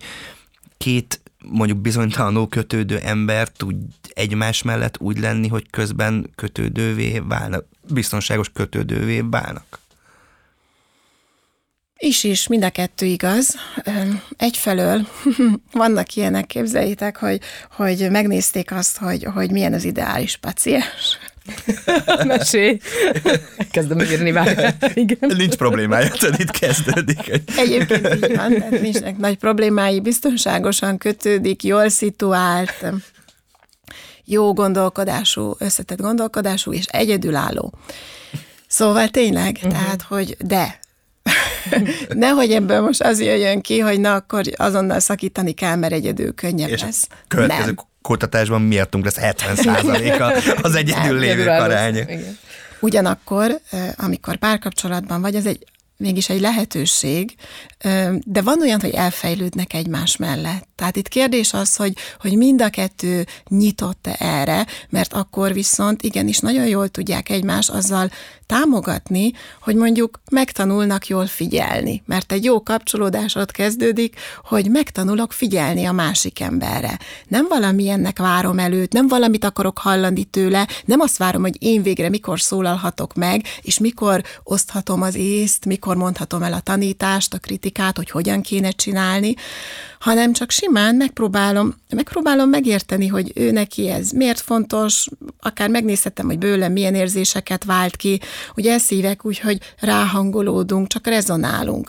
két 0.77 1.21
mondjuk 1.45 1.79
bizonytalanul 1.79 2.49
kötődő 2.49 2.99
ember 2.99 3.49
tud 3.49 3.77
egymás 4.09 4.63
mellett 4.63 4.99
úgy 4.99 5.19
lenni, 5.19 5.49
hogy 5.49 5.71
közben 5.71 6.31
kötődővé 6.35 7.19
válnak, 7.19 7.65
biztonságos 7.93 8.51
kötődővé 8.53 9.21
válnak. 9.21 9.79
Is 12.01 12.25
is, 12.25 12.47
mind 12.47 12.65
a 12.65 12.71
kettő 12.71 13.07
igaz. 13.07 13.55
Egyfelől 14.37 15.09
vannak 15.73 16.15
ilyenek, 16.15 16.47
képzeljétek, 16.47 17.17
hogy, 17.17 17.41
hogy 17.71 18.11
megnézték 18.11 18.73
azt, 18.73 18.99
hogy, 18.99 19.25
hogy 19.35 19.51
milyen 19.51 19.73
az 19.73 19.85
ideális 19.85 20.37
paciens. 20.37 21.19
Mesélj. 22.25 22.79
Kezdem 23.71 24.01
írni 24.01 24.31
már. 24.31 24.75
Igen. 24.95 25.33
Nincs 25.37 25.55
problémája, 25.55 26.11
tudod, 26.11 26.41
itt 26.41 26.51
kezdődik. 26.51 27.43
Egyébként 27.57 28.15
így 28.15 28.37
van, 28.37 28.55
tehát 28.55 28.81
nincsnek 28.81 29.17
nagy 29.17 29.37
problémái, 29.37 30.01
biztonságosan 30.01 30.99
kötődik, 30.99 31.65
jól 31.65 31.89
szituált, 31.89 32.87
jó 34.25 34.53
gondolkodású, 34.53 35.55
összetett 35.59 36.01
gondolkodású 36.01 36.73
és 36.73 36.85
egyedülálló. 36.85 37.73
Szóval 38.67 39.09
tényleg, 39.09 39.55
uh-huh. 39.57 39.73
tehát, 39.73 40.03
hogy 40.03 40.37
de, 40.41 40.79
nehogy 42.09 42.53
ebből 42.53 42.81
most 42.81 43.03
az 43.03 43.21
jöjjön 43.21 43.61
ki, 43.61 43.79
hogy 43.79 44.01
na 44.01 44.15
akkor 44.15 44.43
azonnal 44.57 45.01
szakítani 45.01 45.53
kell, 45.53 45.77
mert 45.77 45.93
egyedül 45.93 46.35
könnyebb 46.35 46.69
És 46.69 46.81
lesz. 46.83 47.07
következő 47.29 47.65
Nem. 47.65 47.75
kutatásban 48.03 48.63
miattunk 48.63 49.05
lesz 49.05 49.17
70 49.19 49.57
az 50.63 50.75
egyedül 50.75 51.19
lévők 51.19 51.31
Egyedülálló. 51.31 51.65
aránya. 51.65 52.05
Ugyanakkor, 52.81 53.61
ö, 53.73 53.77
amikor 53.97 54.37
párkapcsolatban 54.37 55.21
vagy, 55.21 55.35
az 55.37 55.47
egy 55.47 55.65
mégis 55.99 56.29
egy 56.29 56.41
lehetőség, 56.41 57.35
de 58.25 58.43
van 58.43 58.61
olyan, 58.61 58.81
hogy 58.81 58.91
elfejlődnek 58.91 59.73
egymás 59.73 60.17
mellett. 60.17 60.69
Tehát 60.75 60.97
itt 60.97 61.09
kérdés 61.09 61.53
az, 61.53 61.77
hogy, 61.77 61.93
hogy 62.21 62.37
mind 62.37 62.63
a 62.63 62.69
kettő 62.69 63.27
nyitott-e 63.49 64.17
erre, 64.19 64.67
mert 64.89 65.13
akkor 65.13 65.53
viszont 65.53 66.03
igenis 66.03 66.39
nagyon 66.39 66.67
jól 66.67 66.89
tudják 66.89 67.29
egymást 67.29 67.71
azzal 67.71 68.11
támogatni, 68.47 69.33
hogy 69.61 69.77
mondjuk 69.77 70.21
megtanulnak 70.31 71.07
jól 71.07 71.27
figyelni, 71.27 72.03
mert 72.07 72.33
egy 72.33 72.45
jó 72.45 72.63
kapcsolódás 72.63 73.35
ott 73.35 73.51
kezdődik, 73.51 74.17
hogy 74.45 74.71
megtanulok 74.71 75.33
figyelni 75.33 75.85
a 75.85 75.93
másik 75.93 76.41
emberre. 76.41 76.99
Nem 77.29 77.47
valamilyennek 77.49 78.19
várom 78.19 78.59
előtt, 78.59 78.93
nem 78.93 79.09
valamit 79.09 79.45
akarok 79.45 79.79
hallani 79.79 80.25
tőle, 80.25 80.69
nem 80.85 81.01
azt 81.01 81.17
várom, 81.17 81.43
hogy 81.43 81.57
én 81.63 81.83
végre 81.83 82.09
mikor 82.09 82.41
szólalhatok 82.41 83.15
meg, 83.15 83.43
és 83.63 83.79
mikor 83.79 84.23
oszthatom 84.43 85.03
az 85.03 85.15
észt, 85.15 85.65
mikor 85.65 85.88
mondhatom 85.97 86.43
el 86.43 86.53
a 86.53 86.61
tanítást, 86.61 87.35
a 87.35 87.39
kritikát, 87.39 87.97
hogy 87.97 88.11
hogyan 88.11 88.41
kéne 88.41 88.71
csinálni, 88.71 89.35
hanem 90.01 90.33
csak 90.33 90.51
simán 90.51 90.95
megpróbálom, 90.95 91.75
megpróbálom 91.95 92.49
megérteni, 92.49 93.07
hogy 93.07 93.33
ő 93.35 93.51
neki 93.51 93.89
ez 93.89 94.11
miért 94.11 94.41
fontos, 94.41 95.07
akár 95.41 95.69
megnézhetem, 95.69 96.27
hogy 96.27 96.39
bőle 96.39 96.69
milyen 96.69 96.95
érzéseket 96.95 97.65
vált 97.65 97.97
ki, 97.97 98.21
ugye 98.57 98.73
elszívek 98.73 99.25
úgy, 99.25 99.39
hogy 99.39 99.59
ráhangolódunk, 99.81 100.87
csak 100.87 101.07
rezonálunk. 101.07 101.89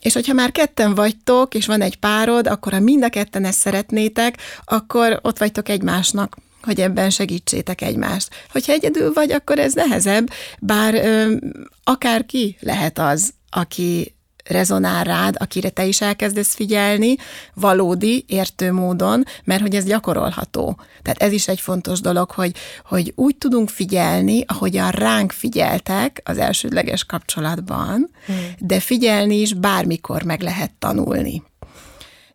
És 0.00 0.14
hogyha 0.14 0.32
már 0.32 0.52
ketten 0.52 0.94
vagytok, 0.94 1.54
és 1.54 1.66
van 1.66 1.80
egy 1.80 1.96
párod, 1.96 2.46
akkor 2.46 2.72
ha 2.72 2.80
mind 2.80 3.04
a 3.04 3.08
ketten 3.08 3.44
ezt 3.44 3.58
szeretnétek, 3.58 4.38
akkor 4.64 5.18
ott 5.22 5.38
vagytok 5.38 5.68
egymásnak 5.68 6.36
hogy 6.64 6.80
ebben 6.80 7.10
segítsétek 7.10 7.80
egymást. 7.80 8.28
Hogyha 8.52 8.72
egyedül 8.72 9.12
vagy, 9.12 9.32
akkor 9.32 9.58
ez 9.58 9.74
nehezebb, 9.74 10.30
bár 10.60 10.94
ö, 10.94 11.36
akárki 11.84 12.56
lehet 12.60 12.98
az, 12.98 13.32
aki 13.50 14.14
rezonál 14.44 15.04
rád, 15.04 15.36
akire 15.38 15.68
te 15.68 15.84
is 15.84 16.00
elkezdesz 16.00 16.54
figyelni, 16.54 17.16
valódi, 17.54 18.24
értő 18.28 18.72
módon, 18.72 19.24
mert 19.44 19.60
hogy 19.60 19.74
ez 19.74 19.84
gyakorolható. 19.84 20.76
Tehát 21.02 21.22
ez 21.22 21.32
is 21.32 21.48
egy 21.48 21.60
fontos 21.60 22.00
dolog, 22.00 22.30
hogy, 22.30 22.54
hogy 22.84 23.12
úgy 23.16 23.36
tudunk 23.36 23.68
figyelni, 23.68 24.44
ahogyan 24.46 24.90
ránk 24.90 25.32
figyeltek 25.32 26.20
az 26.24 26.38
elsődleges 26.38 27.04
kapcsolatban, 27.04 28.10
hmm. 28.26 28.36
de 28.58 28.80
figyelni 28.80 29.40
is 29.40 29.54
bármikor 29.54 30.22
meg 30.22 30.40
lehet 30.40 30.70
tanulni. 30.78 31.42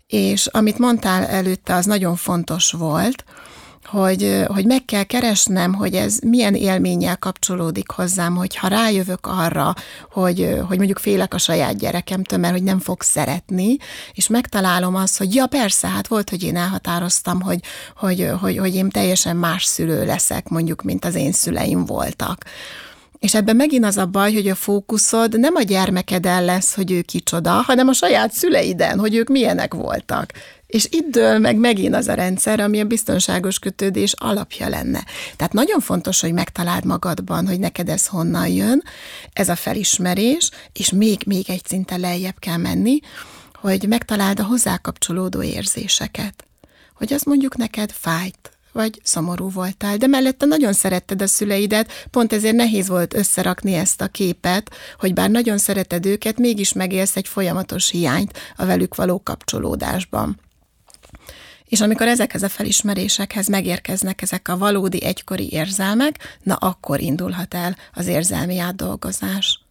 És 0.07 0.47
amit 0.47 0.77
mondtál 0.77 1.25
előtte, 1.25 1.75
az 1.75 1.85
nagyon 1.85 2.15
fontos 2.15 2.71
volt, 2.71 3.23
hogy, 3.91 4.43
hogy 4.47 4.65
meg 4.65 4.85
kell 4.85 5.03
keresnem, 5.03 5.73
hogy 5.73 5.93
ez 5.93 6.19
milyen 6.19 6.55
élménnyel 6.55 7.17
kapcsolódik 7.17 7.89
hozzám, 7.89 8.35
hogy 8.35 8.55
ha 8.55 8.67
rájövök 8.67 9.27
arra, 9.27 9.73
hogy, 10.11 10.57
hogy 10.67 10.77
mondjuk 10.77 10.99
félek 10.99 11.33
a 11.33 11.37
saját 11.37 11.77
gyerekemtől, 11.77 12.39
mert 12.39 12.53
hogy 12.53 12.63
nem 12.63 12.79
fog 12.79 13.01
szeretni, 13.01 13.77
és 14.13 14.27
megtalálom 14.27 14.95
azt, 14.95 15.17
hogy 15.17 15.35
ja 15.35 15.47
persze, 15.47 15.87
hát 15.87 16.07
volt, 16.07 16.29
hogy 16.29 16.43
én 16.43 16.55
elhatároztam, 16.55 17.41
hogy, 17.41 17.59
hogy, 17.95 18.29
hogy, 18.41 18.57
hogy 18.57 18.75
én 18.75 18.89
teljesen 18.89 19.35
más 19.35 19.63
szülő 19.63 20.05
leszek, 20.05 20.49
mondjuk, 20.49 20.81
mint 20.81 21.05
az 21.05 21.15
én 21.15 21.31
szüleim 21.31 21.85
voltak. 21.85 22.45
És 23.19 23.35
ebben 23.35 23.55
megint 23.55 23.85
az 23.85 23.97
a 23.97 24.05
baj, 24.05 24.33
hogy 24.33 24.47
a 24.47 24.55
fókuszod 24.55 25.39
nem 25.39 25.55
a 25.55 25.61
gyermekeden 25.61 26.45
lesz, 26.45 26.75
hogy 26.75 26.91
ő 26.91 27.01
kicsoda, 27.01 27.51
hanem 27.51 27.87
a 27.87 27.93
saját 27.93 28.31
szüleiden, 28.31 28.99
hogy 28.99 29.15
ők 29.15 29.29
milyenek 29.29 29.73
voltak. 29.73 30.31
És 30.69 30.87
itt 30.91 31.11
dől 31.11 31.37
meg 31.37 31.55
megint 31.55 31.95
az 31.95 32.07
a 32.07 32.13
rendszer, 32.13 32.59
ami 32.59 32.79
a 32.79 32.85
biztonságos 32.85 33.59
kötődés 33.59 34.13
alapja 34.17 34.69
lenne. 34.69 35.03
Tehát 35.35 35.53
nagyon 35.53 35.79
fontos, 35.79 36.21
hogy 36.21 36.33
megtaláld 36.33 36.85
magadban, 36.85 37.47
hogy 37.47 37.59
neked 37.59 37.89
ez 37.89 38.07
honnan 38.07 38.47
jön, 38.47 38.83
ez 39.33 39.49
a 39.49 39.55
felismerés, 39.55 40.49
és 40.73 40.89
még, 40.89 41.21
még 41.25 41.49
egy 41.49 41.65
szinten 41.65 41.99
lejjebb 41.99 42.39
kell 42.39 42.57
menni, 42.57 42.99
hogy 43.53 43.85
megtaláld 43.87 44.39
a 44.39 44.43
hozzá 44.43 44.77
kapcsolódó 44.77 45.41
érzéseket. 45.41 46.45
Hogy 46.93 47.13
az 47.13 47.23
mondjuk 47.23 47.57
neked 47.57 47.91
fájt, 47.91 48.51
vagy 48.71 48.99
szomorú 49.03 49.51
voltál, 49.51 49.97
de 49.97 50.07
mellette 50.07 50.45
nagyon 50.45 50.73
szeretted 50.73 51.21
a 51.21 51.27
szüleidet, 51.27 52.07
pont 52.11 52.33
ezért 52.33 52.55
nehéz 52.55 52.87
volt 52.87 53.13
összerakni 53.13 53.73
ezt 53.73 54.01
a 54.01 54.07
képet, 54.07 54.71
hogy 54.99 55.13
bár 55.13 55.29
nagyon 55.29 55.57
szereted 55.57 56.05
őket, 56.05 56.37
mégis 56.37 56.73
megélsz 56.73 57.15
egy 57.15 57.27
folyamatos 57.27 57.89
hiányt 57.89 58.37
a 58.55 58.65
velük 58.65 58.95
való 58.95 59.21
kapcsolódásban. 59.23 60.47
És 61.69 61.81
amikor 61.81 62.07
ezekhez 62.07 62.43
a 62.43 62.49
felismerésekhez 62.49 63.47
megérkeznek 63.47 64.21
ezek 64.21 64.47
a 64.47 64.57
valódi 64.57 65.03
egykori 65.03 65.51
érzelmek, 65.51 66.37
na 66.43 66.55
akkor 66.55 66.99
indulhat 66.99 67.53
el 67.53 67.75
az 67.93 68.07
érzelmi 68.07 68.59
átdolgozás. 68.59 69.63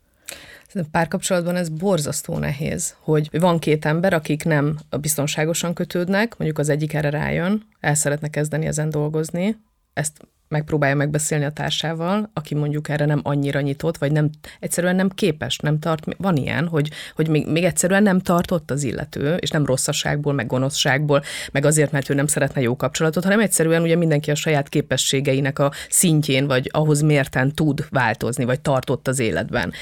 Szerintem 0.66 0.90
párkapcsolatban 0.90 1.56
ez 1.56 1.68
borzasztó 1.68 2.38
nehéz, 2.38 2.94
hogy 3.00 3.28
van 3.32 3.58
két 3.58 3.84
ember, 3.84 4.12
akik 4.12 4.44
nem 4.44 4.78
biztonságosan 5.00 5.74
kötődnek, 5.74 6.36
mondjuk 6.36 6.58
az 6.58 6.68
egyik 6.68 6.94
erre 6.94 7.10
rájön, 7.10 7.66
el 7.80 7.94
szeretne 7.94 8.28
kezdeni 8.28 8.66
ezen 8.66 8.90
dolgozni, 8.90 9.56
ezt 9.92 10.20
megpróbálja 10.48 10.94
megbeszélni 10.94 11.44
a 11.44 11.50
társával, 11.50 12.30
aki 12.32 12.54
mondjuk 12.54 12.88
erre 12.88 13.04
nem 13.04 13.20
annyira 13.22 13.60
nyitott, 13.60 13.98
vagy 13.98 14.12
nem 14.12 14.30
egyszerűen 14.60 14.96
nem 14.96 15.08
képes, 15.08 15.58
nem 15.58 15.78
tart, 15.78 16.04
van 16.16 16.36
ilyen, 16.36 16.68
hogy, 16.68 16.90
hogy 17.14 17.28
még, 17.28 17.46
még 17.46 17.64
egyszerűen 17.64 18.02
nem 18.02 18.20
tartott 18.20 18.70
az 18.70 18.82
illető, 18.82 19.34
és 19.34 19.50
nem 19.50 19.66
rosszaságból, 19.66 20.32
meg 20.32 20.46
gonoszságból, 20.46 21.22
meg 21.52 21.64
azért, 21.64 21.92
mert 21.92 22.10
ő 22.10 22.14
nem 22.14 22.26
szeretne 22.26 22.60
jó 22.60 22.76
kapcsolatot, 22.76 23.24
hanem 23.24 23.40
egyszerűen 23.40 23.82
ugye 23.82 23.96
mindenki 23.96 24.30
a 24.30 24.34
saját 24.34 24.68
képességeinek 24.68 25.58
a 25.58 25.72
szintjén, 25.88 26.46
vagy 26.46 26.68
ahhoz 26.72 27.00
mérten 27.00 27.54
tud 27.54 27.86
változni, 27.90 28.44
vagy 28.44 28.60
tartott 28.60 29.08
az 29.08 29.18
életben. 29.18 29.72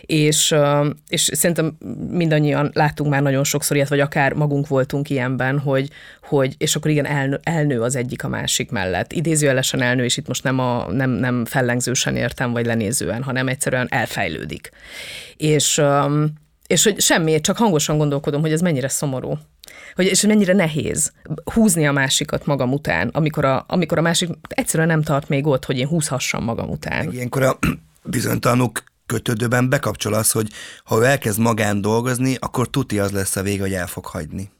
És, 0.00 0.54
és 1.08 1.30
szerintem 1.32 1.76
mindannyian 2.10 2.70
láttunk 2.74 3.10
már 3.10 3.22
nagyon 3.22 3.44
sokszor 3.44 3.76
ilyet, 3.76 3.88
vagy 3.88 4.00
akár 4.00 4.32
magunk 4.32 4.68
voltunk 4.68 5.10
ilyenben, 5.10 5.58
hogy, 5.58 5.90
hogy 6.22 6.54
és 6.58 6.76
akkor 6.76 6.90
igen, 6.90 7.06
elnő, 7.06 7.40
elnő 7.42 7.80
az 7.80 7.96
egyik 7.96 8.24
a 8.24 8.28
másik 8.28 8.70
mellett. 8.70 9.12
Idézőjelesen 9.12 9.82
elnő, 9.82 10.04
és 10.04 10.15
itt 10.16 10.28
most 10.28 10.42
nem, 10.42 10.58
a, 10.58 10.92
nem, 10.92 11.10
nem 11.10 11.44
fellengzősen 11.44 12.16
értem, 12.16 12.52
vagy 12.52 12.66
lenézően, 12.66 13.22
hanem 13.22 13.48
egyszerűen 13.48 13.86
elfejlődik. 13.90 14.70
És, 15.36 15.82
és 16.66 16.84
hogy 16.84 17.00
semmi, 17.00 17.40
csak 17.40 17.56
hangosan 17.56 17.98
gondolkodom, 17.98 18.40
hogy 18.40 18.52
ez 18.52 18.60
mennyire 18.60 18.88
szomorú. 18.88 19.38
Hogy, 19.94 20.04
és 20.04 20.22
mennyire 20.22 20.52
nehéz 20.52 21.12
húzni 21.52 21.86
a 21.86 21.92
másikat 21.92 22.46
magam 22.46 22.72
után, 22.72 23.08
amikor 23.08 23.44
a, 23.44 23.64
amikor 23.68 23.98
a 23.98 24.02
másik 24.02 24.28
egyszerűen 24.48 24.88
nem 24.88 25.02
tart 25.02 25.28
még 25.28 25.46
ott, 25.46 25.64
hogy 25.64 25.78
én 25.78 25.86
húzhassam 25.86 26.44
magam 26.44 26.70
után. 26.70 27.12
Ilyenkor 27.12 27.42
a 27.42 27.58
bizonytalanok 28.02 28.84
kötődőben 29.06 29.68
bekapcsol 29.68 30.14
az, 30.14 30.30
hogy 30.30 30.48
ha 30.84 30.98
ő 30.98 31.04
elkezd 31.04 31.38
magán 31.38 31.80
dolgozni, 31.80 32.36
akkor 32.38 32.70
tuti 32.70 32.98
az 32.98 33.10
lesz 33.10 33.36
a 33.36 33.42
vége, 33.42 33.60
hogy 33.60 33.72
el 33.72 33.86
fog 33.86 34.06
hagyni. 34.06 34.50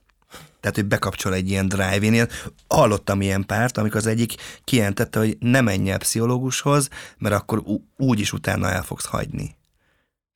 Tehát, 0.66 0.80
hogy 0.80 0.90
bekapcsol 0.90 1.34
egy 1.34 1.50
ilyen 1.50 1.68
drive-nél. 1.68 2.28
Hallottam 2.68 3.20
ilyen 3.20 3.46
párt, 3.46 3.78
amikor 3.78 3.96
az 3.96 4.06
egyik 4.06 4.34
kijelentette, 4.64 5.18
hogy 5.18 5.36
ne 5.40 5.60
menj 5.60 5.90
el 5.90 5.98
pszichológushoz, 5.98 6.88
mert 7.18 7.34
akkor 7.34 7.62
úgy 7.96 8.20
is 8.20 8.32
utána 8.32 8.70
el 8.70 8.82
fogsz 8.82 9.04
hagyni. 9.04 9.56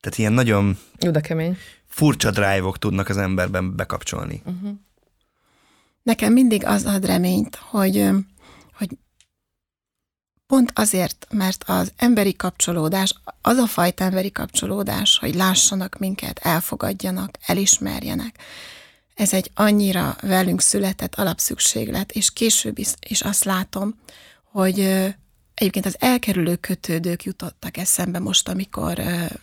Tehát 0.00 0.18
ilyen 0.18 0.32
nagyon 0.32 0.78
Jó, 0.98 1.10
de 1.10 1.20
kemény. 1.20 1.56
furcsa 1.86 2.30
drive-ok 2.30 2.78
tudnak 2.78 3.08
az 3.08 3.16
emberben 3.16 3.76
bekapcsolni. 3.76 4.42
Uh-huh. 4.44 4.70
Nekem 6.02 6.32
mindig 6.32 6.66
az 6.66 6.84
ad 6.84 7.04
reményt, 7.06 7.56
hogy, 7.56 8.08
hogy 8.74 8.88
pont 10.46 10.72
azért, 10.74 11.26
mert 11.30 11.64
az 11.66 11.92
emberi 11.96 12.36
kapcsolódás, 12.36 13.14
az 13.42 13.56
a 13.56 13.66
fajta 13.66 14.04
emberi 14.04 14.32
kapcsolódás, 14.32 15.18
hogy 15.18 15.34
lássanak 15.34 15.98
minket, 15.98 16.38
elfogadjanak, 16.38 17.30
elismerjenek, 17.46 18.38
ez 19.20 19.32
egy 19.32 19.50
annyira 19.54 20.16
velünk 20.22 20.60
született 20.60 21.14
alapszükséglet, 21.14 22.12
és 22.12 22.32
később 22.32 22.78
is, 22.78 22.88
is 23.08 23.20
azt 23.20 23.44
látom, 23.44 23.94
hogy 24.44 24.80
egyébként 25.54 25.86
az 25.86 25.96
elkerülő 25.98 26.56
kötődők 26.56 27.24
jutottak 27.24 27.76
eszembe 27.76 28.18
most, 28.18 28.48
amikor 28.48 29.00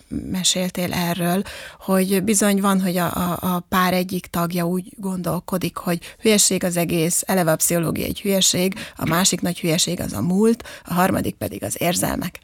meséltél 0.07 0.93
erről, 0.93 1.43
hogy 1.79 2.23
bizony 2.23 2.61
van, 2.61 2.81
hogy 2.81 2.97
a, 2.97 3.13
a, 3.15 3.37
a 3.55 3.59
pár 3.59 3.93
egyik 3.93 4.25
tagja 4.25 4.67
úgy 4.67 4.93
gondolkodik, 4.95 5.77
hogy 5.77 5.99
hülyeség 6.19 6.63
az 6.63 6.77
egész, 6.77 7.23
eleve 7.25 7.51
a 7.51 7.55
pszichológia 7.55 8.05
egy 8.05 8.21
hülyeség, 8.21 8.73
a 8.95 9.05
másik 9.05 9.41
nagy 9.41 9.59
hülyeség 9.59 9.99
az 9.99 10.13
a 10.13 10.21
múlt, 10.21 10.63
a 10.83 10.93
harmadik 10.93 11.35
pedig 11.35 11.63
az 11.63 11.75
érzelmek. 11.79 12.39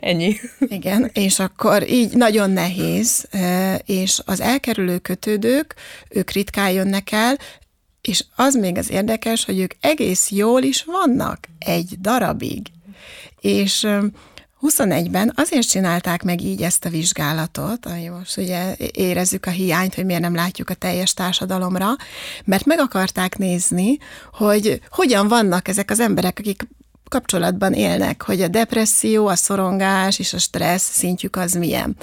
Ennyi. 0.00 0.36
Igen, 0.58 1.10
és 1.12 1.38
akkor 1.38 1.90
így 1.90 2.12
nagyon 2.12 2.50
nehéz, 2.50 3.28
és 3.84 4.20
az 4.24 4.40
elkerülő 4.40 4.98
kötődők, 4.98 5.74
ők 6.08 6.30
ritkán 6.30 6.70
jönnek 6.70 7.12
el, 7.12 7.38
és 8.00 8.24
az 8.36 8.54
még 8.54 8.78
az 8.78 8.90
érdekes, 8.90 9.44
hogy 9.44 9.58
ők 9.58 9.72
egész 9.80 10.30
jól 10.30 10.62
is 10.62 10.84
vannak 10.84 11.38
egy 11.58 12.00
darabig. 12.00 12.66
És 13.40 13.86
21-ben 14.62 15.32
azért 15.36 15.68
csinálták 15.68 16.22
meg 16.22 16.40
így 16.42 16.62
ezt 16.62 16.84
a 16.84 16.88
vizsgálatot, 16.88 17.86
ami 17.86 18.08
most 18.08 18.36
ugye 18.36 18.74
érezzük 18.92 19.46
a 19.46 19.50
hiányt, 19.50 19.94
hogy 19.94 20.04
miért 20.04 20.20
nem 20.20 20.34
látjuk 20.34 20.70
a 20.70 20.74
teljes 20.74 21.14
társadalomra, 21.14 21.90
mert 22.44 22.64
meg 22.64 22.78
akarták 22.78 23.38
nézni, 23.38 23.98
hogy 24.32 24.80
hogyan 24.90 25.28
vannak 25.28 25.68
ezek 25.68 25.90
az 25.90 26.00
emberek, 26.00 26.38
akik 26.38 26.66
kapcsolatban 27.08 27.72
élnek, 27.72 28.22
hogy 28.22 28.42
a 28.42 28.48
depresszió, 28.48 29.26
a 29.26 29.34
szorongás 29.34 30.18
és 30.18 30.32
a 30.32 30.38
stressz 30.38 30.90
szintjük 30.92 31.36
az 31.36 31.52
milyen. 31.52 31.96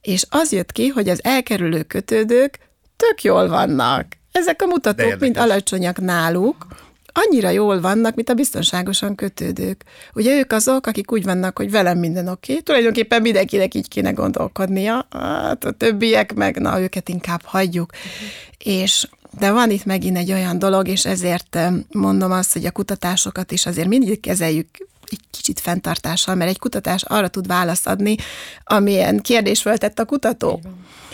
És 0.00 0.24
az 0.28 0.52
jött 0.52 0.72
ki, 0.72 0.88
hogy 0.88 1.08
az 1.08 1.24
elkerülő 1.24 1.82
kötődők 1.82 2.58
tök 2.96 3.22
jól 3.22 3.48
vannak. 3.48 4.06
Ezek 4.32 4.62
a 4.62 4.66
mutatók 4.66 5.18
mind 5.18 5.36
alacsonyak 5.36 6.00
náluk, 6.00 6.66
annyira 7.12 7.48
jól 7.48 7.80
vannak, 7.80 8.14
mint 8.14 8.28
a 8.28 8.34
biztonságosan 8.34 9.14
kötődők. 9.14 9.84
Ugye 10.14 10.38
ők 10.38 10.52
azok, 10.52 10.86
akik 10.86 11.12
úgy 11.12 11.24
vannak, 11.24 11.58
hogy 11.58 11.70
velem 11.70 11.98
minden 11.98 12.28
oké, 12.28 12.52
okay. 12.52 12.62
tulajdonképpen 12.62 13.22
mindenkinek 13.22 13.74
így 13.74 13.88
kéne 13.88 14.10
gondolkodnia, 14.10 15.06
hát 15.10 15.64
a 15.64 15.70
többiek 15.70 16.34
meg, 16.34 16.60
na, 16.60 16.80
őket 16.80 17.08
inkább 17.08 17.40
hagyjuk. 17.44 17.90
Uh-huh. 17.92 18.82
És 18.82 19.08
de 19.38 19.50
van 19.50 19.70
itt 19.70 19.84
megint 19.84 20.16
egy 20.16 20.32
olyan 20.32 20.58
dolog, 20.58 20.88
és 20.88 21.04
ezért 21.04 21.58
mondom 21.92 22.32
azt, 22.32 22.52
hogy 22.52 22.64
a 22.64 22.70
kutatásokat 22.70 23.52
is 23.52 23.66
azért 23.66 23.88
mindig 23.88 24.20
kezeljük 24.20 24.68
egy 25.10 25.20
kicsit 25.30 25.60
fenntartással, 25.60 26.34
mert 26.34 26.50
egy 26.50 26.58
kutatás 26.58 27.02
arra 27.02 27.28
tud 27.28 27.46
választ 27.46 27.86
adni, 27.86 28.16
amilyen 28.64 29.20
kérdés 29.20 29.60
föltett 29.60 29.98
a 29.98 30.04
kutató. 30.04 30.60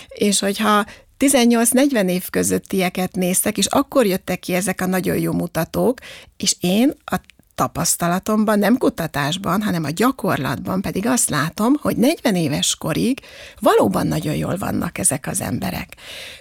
És 0.08 0.40
hogyha 0.40 0.84
18-40 1.18 2.08
év 2.08 2.30
közöttieket 2.30 3.14
néztek, 3.14 3.58
és 3.58 3.66
akkor 3.66 4.06
jöttek 4.06 4.40
ki 4.40 4.54
ezek 4.54 4.80
a 4.80 4.86
nagyon 4.86 5.18
jó 5.18 5.32
mutatók, 5.32 5.98
és 6.36 6.56
én 6.60 6.92
a 7.04 7.20
tapasztalatomban, 7.54 8.58
nem 8.58 8.78
kutatásban, 8.78 9.62
hanem 9.62 9.84
a 9.84 9.90
gyakorlatban 9.90 10.80
pedig 10.80 11.06
azt 11.06 11.30
látom, 11.30 11.74
hogy 11.80 11.96
40 11.96 12.34
éves 12.34 12.76
korig 12.76 13.20
valóban 13.60 14.06
nagyon 14.06 14.34
jól 14.34 14.56
vannak 14.56 14.98
ezek 14.98 15.26
az 15.26 15.40
emberek. 15.40 15.96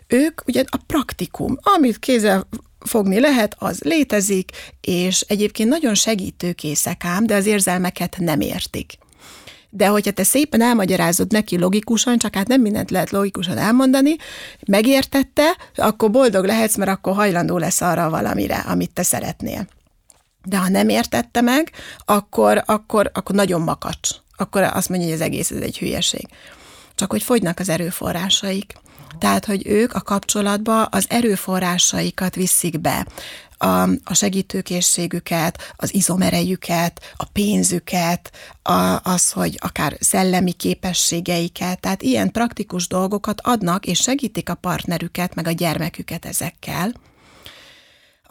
Ők 0.08 0.42
ugye 0.48 0.64
a 0.70 0.78
praktikum, 0.88 1.58
amit 1.62 2.00
kézzel 2.00 2.48
fogni 2.80 3.20
lehet, 3.20 3.56
az 3.60 3.80
létezik, 3.80 4.52
és 4.82 5.22
egyébként 5.22 5.70
nagyon 5.70 5.96
segítőkészek 5.96 7.06
ám, 7.06 7.26
de 7.26 7.36
az 7.36 7.46
érzelmeket 7.46 8.16
nem 8.20 8.42
értik. 8.42 8.98
De 9.70 9.88
hogyha 9.88 10.12
te 10.12 10.24
szépen 10.24 10.62
elmagyarázod 10.62 11.32
neki 11.32 11.58
logikusan, 11.58 12.18
csak 12.18 12.36
hát 12.36 12.48
nem 12.48 12.62
mindent 12.62 12.92
lehet 12.92 13.10
logikusan 13.10 13.58
elmondani, 13.58 14.16
megértette, 14.68 15.58
akkor 15.76 16.12
boldog 16.12 16.46
lehetsz, 16.46 16.76
mert 16.76 16.92
akkor 16.92 17.14
hajlandó 17.14 17.58
lesz 17.58 17.82
arra 17.82 18.10
valamire, 18.10 18.56
amit 18.56 18.94
te 18.94 19.04
szeretnél. 19.04 19.68
De 20.44 20.58
ha 20.58 20.70
nem 20.70 20.90
értette 20.90 21.42
meg, 21.42 21.72
akkor, 22.06 22.64
akkor, 22.66 23.12
akkor 23.14 23.36
nagyon 23.36 23.62
makacs. 23.62 24.10
Akkor 24.36 24.62
azt 24.62 24.90
mondja, 24.90 25.08
hogy 25.08 25.16
az 25.16 25.22
egész 25.22 25.52
ez 25.52 25.62
egy 25.62 25.78
hülyeség. 25.78 26.28
Csak 26.96 27.12
hogy 27.12 27.24
fogynak 27.24 27.60
az 27.60 27.70
erőforrásaik. 27.70 28.74
Tehát, 29.20 29.46
hogy 29.46 29.68
ők 29.68 29.94
a 29.94 30.02
kapcsolatba 30.02 30.84
az 30.84 31.06
erőforrásaikat 31.10 32.36
viszik 32.36 32.80
be, 32.80 33.06
a, 33.62 33.90
a 34.04 34.14
segítőkészségüket, 34.14 35.74
az 35.76 35.94
izomerejüket, 35.94 37.14
a 37.16 37.26
pénzüket, 37.26 38.32
a, 38.62 39.00
az, 39.04 39.32
hogy 39.32 39.58
akár 39.60 39.98
szellemi 40.00 40.52
képességeiket, 40.52 41.80
tehát 41.80 42.02
ilyen 42.02 42.32
praktikus 42.32 42.88
dolgokat 42.88 43.42
adnak, 43.42 43.86
és 43.86 44.00
segítik 44.00 44.50
a 44.50 44.56
partnerüket, 44.56 45.36
meg 45.36 45.48
a 45.48 45.52
gyermeküket 45.52 46.26
ezekkel 46.26 46.94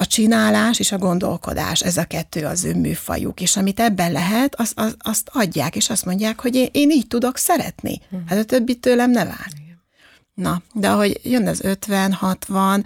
a 0.01 0.07
csinálás 0.07 0.79
és 0.79 0.93
a 0.93 0.99
gondolkodás, 0.99 1.81
ez 1.81 1.97
a 1.97 2.05
kettő 2.05 2.45
az 2.47 2.65
ő 2.65 2.75
műfajuk, 2.75 3.41
és 3.41 3.57
amit 3.57 3.81
ebben 3.81 4.13
lehet, 4.13 4.55
azt, 4.55 4.73
azt, 4.77 4.97
azt 4.99 5.31
adják, 5.33 5.77
és 5.77 5.91
azt 5.91 6.05
mondják, 6.05 6.41
hogy 6.41 6.55
én, 6.55 6.69
én 6.73 6.91
így 6.91 7.07
tudok 7.07 7.37
szeretni. 7.37 8.01
Mhm. 8.09 8.21
Hát 8.27 8.39
a 8.39 8.45
többi 8.45 8.75
tőlem 8.75 9.11
ne 9.11 9.25
vár. 9.25 9.49
Na, 10.35 10.63
de 10.73 10.89
ahogy 10.89 11.21
jön 11.23 11.47
az 11.47 11.61
50, 11.65 12.13
60, 12.13 12.85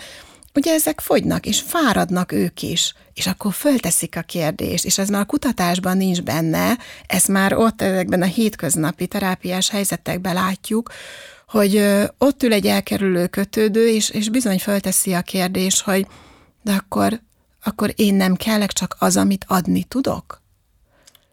ugye 0.55 0.73
ezek 0.73 1.01
fogynak, 1.01 1.47
és 1.47 1.61
fáradnak 1.61 2.33
ők 2.33 2.62
is, 2.62 2.95
és 3.12 3.27
akkor 3.27 3.53
fölteszik 3.53 4.17
a 4.17 4.23
kérdést, 4.23 4.85
és 4.85 4.99
ez 4.99 5.09
már 5.09 5.21
a 5.21 5.25
kutatásban 5.25 5.97
nincs 5.97 6.23
benne, 6.23 6.79
ezt 7.07 7.29
már 7.29 7.53
ott 7.53 7.83
ezekben 7.83 8.23
a 8.23 8.27
hétköznapi 8.27 9.07
terápiás 9.07 9.71
helyzetekben 9.71 10.35
látjuk, 10.35 10.91
hogy 11.49 11.85
ott 12.19 12.43
ül 12.43 12.53
egy 12.53 12.67
elkerülő 12.67 13.27
kötődő, 13.27 13.89
és, 13.89 14.11
és 14.11 14.29
bizony 14.29 14.59
fölteszi 14.59 15.12
a 15.12 15.23
kérdés, 15.23 15.83
hogy 15.83 16.07
de 16.65 16.73
akkor, 16.73 17.21
akkor 17.62 17.93
én 17.97 18.15
nem 18.15 18.35
kellek 18.35 18.73
csak 18.73 18.97
az, 18.99 19.17
amit 19.17 19.45
adni 19.49 19.83
tudok? 19.83 20.43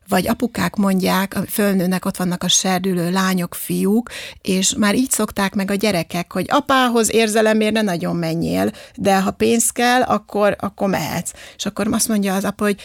Vagy 0.07 0.27
apukák 0.27 0.75
mondják, 0.75 1.37
fölnőnek, 1.47 2.05
ott 2.05 2.17
vannak 2.17 2.43
a 2.43 2.47
serdülő 2.47 3.11
lányok, 3.11 3.55
fiúk, 3.55 4.09
és 4.41 4.75
már 4.77 4.95
így 4.95 5.09
szokták 5.09 5.53
meg 5.53 5.71
a 5.71 5.75
gyerekek, 5.75 6.33
hogy 6.33 6.45
apához 6.49 7.13
érzelemért 7.13 7.73
ne 7.73 7.81
nagyon 7.81 8.15
menjél, 8.15 8.71
de 8.95 9.21
ha 9.21 9.31
pénz 9.31 9.69
kell, 9.69 10.01
akkor, 10.01 10.55
akkor 10.59 10.89
mehetsz. 10.89 11.31
És 11.57 11.65
akkor 11.65 11.87
azt 11.91 12.07
mondja 12.07 12.35
az 12.35 12.43
apa, 12.43 12.63
hogy 12.63 12.81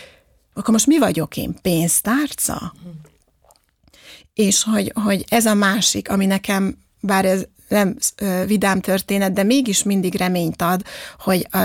akkor 0.54 0.72
most 0.72 0.86
mi 0.86 0.98
vagyok 0.98 1.36
én? 1.36 1.54
Pénztárca? 1.62 2.72
És 4.34 4.62
hogy, 4.62 4.92
hogy 4.94 5.24
ez 5.28 5.46
a 5.46 5.54
másik, 5.54 6.10
ami 6.10 6.26
nekem, 6.26 6.78
bár 7.00 7.24
ez 7.24 7.44
nem 7.68 7.96
vidám 8.46 8.80
történet, 8.80 9.32
de 9.32 9.42
mégis 9.42 9.82
mindig 9.82 10.14
reményt 10.14 10.62
ad, 10.62 10.82
hogy 11.18 11.46
a, 11.50 11.58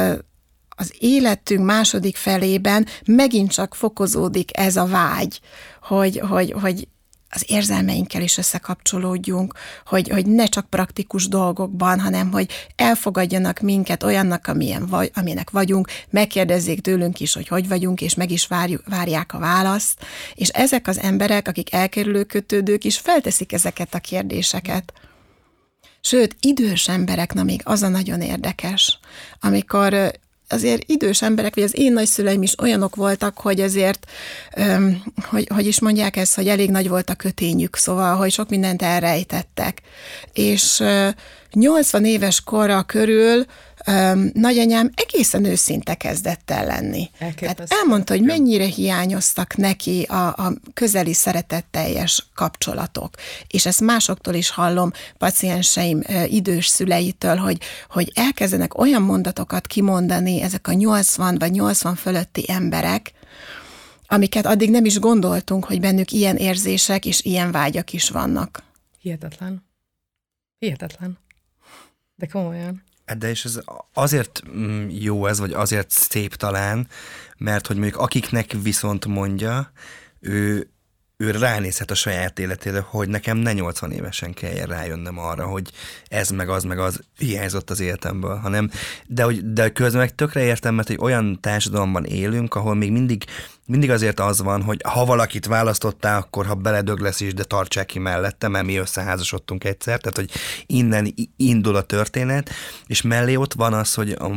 az 0.82 0.94
életünk 1.00 1.66
második 1.66 2.16
felében 2.16 2.88
megint 3.06 3.52
csak 3.52 3.76
fokozódik 3.76 4.58
ez 4.58 4.76
a 4.76 4.86
vágy, 4.86 5.40
hogy, 5.82 6.20
hogy, 6.20 6.56
hogy 6.62 6.88
az 7.30 7.44
érzelmeinkkel 7.48 8.22
is 8.22 8.38
összekapcsolódjunk, 8.38 9.54
hogy, 9.86 10.10
hogy 10.10 10.26
ne 10.26 10.46
csak 10.46 10.70
praktikus 10.70 11.28
dolgokban, 11.28 12.00
hanem 12.00 12.32
hogy 12.32 12.50
elfogadjanak 12.76 13.60
minket 13.60 14.04
olyannak, 14.04 14.48
amilyen 14.48 14.86
vagy, 14.86 15.12
amilyenek 15.14 15.50
vagyunk, 15.50 15.88
megkérdezzék 16.10 16.82
tőlünk 16.82 17.20
is, 17.20 17.34
hogy 17.34 17.48
hogy 17.48 17.68
vagyunk, 17.68 18.02
és 18.02 18.16
meg 18.16 18.32
is 18.32 18.48
várjuk, 18.48 18.84
várják 18.90 19.34
a 19.34 19.40
választ. 19.40 20.06
És 20.34 20.50
ezek 20.50 20.88
az 20.88 21.00
emberek, 21.00 21.48
akik 21.48 21.74
elkerülő 21.74 22.24
kötődők 22.24 22.84
is 22.84 22.98
felteszik 22.98 23.54
ezeket 23.54 23.94
a 23.94 24.00
kérdéseket. 24.00 24.94
Sőt, 26.02 26.36
idős 26.40 26.88
emberek, 26.88 27.34
na 27.34 27.44
még 27.44 27.62
az 27.64 27.82
a 27.82 27.88
nagyon 27.88 28.22
érdekes, 28.22 29.00
amikor 29.40 30.12
azért 30.52 30.90
idős 30.90 31.22
emberek, 31.22 31.56
vagy 31.56 31.64
az 31.64 31.78
én 31.78 31.94
nagyszüleim 31.94 32.42
is 32.42 32.60
olyanok 32.60 32.96
voltak, 32.96 33.38
hogy 33.38 33.62
azért, 33.62 34.06
hogy, 35.30 35.48
hogy 35.54 35.68
is 35.68 35.80
mondják 35.80 36.18
ezt, 36.18 36.36
hogy 36.36 36.48
elég 36.48 36.70
nagy 36.70 36.90
volt 36.90 37.10
a 37.10 37.16
kötényük, 37.16 37.76
szóval, 37.76 38.16
hogy 38.16 38.32
sok 38.32 38.50
mindent 38.50 38.82
elrejtettek. 38.82 39.82
És 40.34 40.84
80 41.52 42.06
éves 42.06 42.42
korra 42.42 42.84
körül 42.84 43.46
nagyanyám 44.34 44.92
egészen 44.96 45.46
őszinte 45.46 45.96
kezdett 45.96 46.52
el 46.52 46.66
lenni. 46.66 47.10
Hát 47.20 47.64
elmondta, 47.68 48.14
hogy 48.14 48.24
mennyire 48.24 48.66
hiányoztak 48.66 49.56
neki 49.56 50.02
a, 50.02 50.28
a 50.28 50.54
közeli 50.74 51.14
szeretetteljes 51.14 52.26
kapcsolatok. 52.36 53.16
És 53.48 53.66
ezt 53.66 53.82
másoktól 53.82 54.34
is 54.34 54.50
hallom, 54.50 54.92
pacienseim 55.18 56.02
idős 56.28 56.68
szüleitől, 56.68 57.36
hogy, 57.36 57.58
hogy 57.90 58.12
elkezdenek 58.16 58.78
olyan 58.78 59.02
mondatokat 59.02 59.68
kimondani 59.68 60.42
ezek 60.42 60.68
a 60.68 60.74
80 60.74 61.38
vagy 61.38 61.52
80 61.52 61.96
fölötti 61.96 62.46
emberek, 62.48 63.12
amiket 64.08 64.46
addig 64.46 64.70
nem 64.70 64.86
is 64.86 65.00
gondoltunk, 65.00 65.66
hogy 65.66 65.80
bennük 65.80 66.12
ilyen 66.12 66.36
érzések 66.36 67.06
és 67.06 67.24
ilyen 67.24 67.52
vágyak 67.52 67.94
is 67.94 68.10
vannak. 68.10 68.64
Hihetetlen. 69.00 69.66
Hihetetlen. 70.60 71.18
De 72.16 72.28
komolyan. 72.28 72.84
De 73.18 73.30
és 73.30 73.46
ez 73.46 73.60
azért 73.94 74.42
mm, 74.56 74.88
jó 74.90 75.26
ez, 75.26 75.40
vagy 75.40 75.54
azért 75.54 75.90
szép 75.90 76.36
talán, 76.36 76.88
mert 77.38 77.68
hogy 77.68 77.76
mondjuk 77.78 78.02
akiknek 78.02 78.56
viszont 78.64 79.06
mondja, 79.06 79.72
ő, 80.20 80.70
ő 81.18 81.32
ránézhet 81.32 81.92
a 81.92 81.96
saját 81.96 82.40
életére, 82.40 82.80
hogy 82.80 83.10
nekem 83.10 83.38
ne 83.38 83.54
80 83.54 83.92
évesen 83.92 84.34
kelljen 84.34 84.68
rájönnöm 84.68 85.20
arra, 85.20 85.46
hogy 85.46 85.72
ez 86.08 86.30
meg 86.30 86.50
az 86.50 86.64
meg 86.64 86.80
az 86.80 87.00
hiányzott 87.18 87.70
az 87.70 87.80
életemből, 87.80 88.36
hanem, 88.36 88.70
de, 89.08 89.24
hogy, 89.24 89.54
de 89.54 89.70
közben 89.70 90.02
meg 90.02 90.16
tökre 90.16 90.42
értem, 90.42 90.76
mert 90.76 90.88
hogy 90.88 90.98
olyan 91.00 91.40
társadalomban 91.42 92.06
élünk, 92.06 92.56
ahol 92.56 92.76
még 92.76 92.92
mindig 92.92 93.26
mindig 93.66 93.92
azért 93.92 94.20
az 94.20 94.42
van, 94.42 94.62
hogy 94.62 94.82
ha 94.88 95.06
valakit 95.06 95.46
választottál, 95.46 96.18
akkor 96.18 96.46
ha 96.46 96.56
beledög 96.56 97.00
lesz 97.00 97.20
is, 97.20 97.34
de 97.34 97.44
tartsák 97.44 97.86
ki 97.86 98.00
mellette, 98.00 98.48
mert 98.48 98.66
mi 98.66 98.76
összeházasodtunk 98.76 99.64
egyszer, 99.64 100.00
tehát 100.00 100.18
hogy 100.18 100.32
innen 100.66 101.14
indul 101.36 101.76
a 101.76 101.82
történet, 101.82 102.50
és 102.88 103.02
mellé 103.02 103.36
ott 103.36 103.54
van 103.54 103.74
az, 103.74 103.94
hogy 103.94 104.12
a 104.12 104.30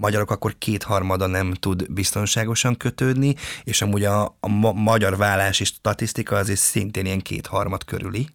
magyarok 0.00 0.30
akkor 0.30 0.54
kétharmada 0.58 1.26
nem 1.26 1.52
tud 1.52 1.92
biztonságosan 1.92 2.76
kötődni, 2.76 3.34
és 3.64 3.82
amúgy 3.82 4.04
a, 4.04 4.24
a 4.40 4.48
magyar 4.72 5.16
vállási 5.16 5.64
statisztika 5.64 6.36
azért 6.36 6.60
szintén 6.60 7.04
ilyen 7.04 7.20
kétharmad 7.20 7.84
körüli 7.84 8.28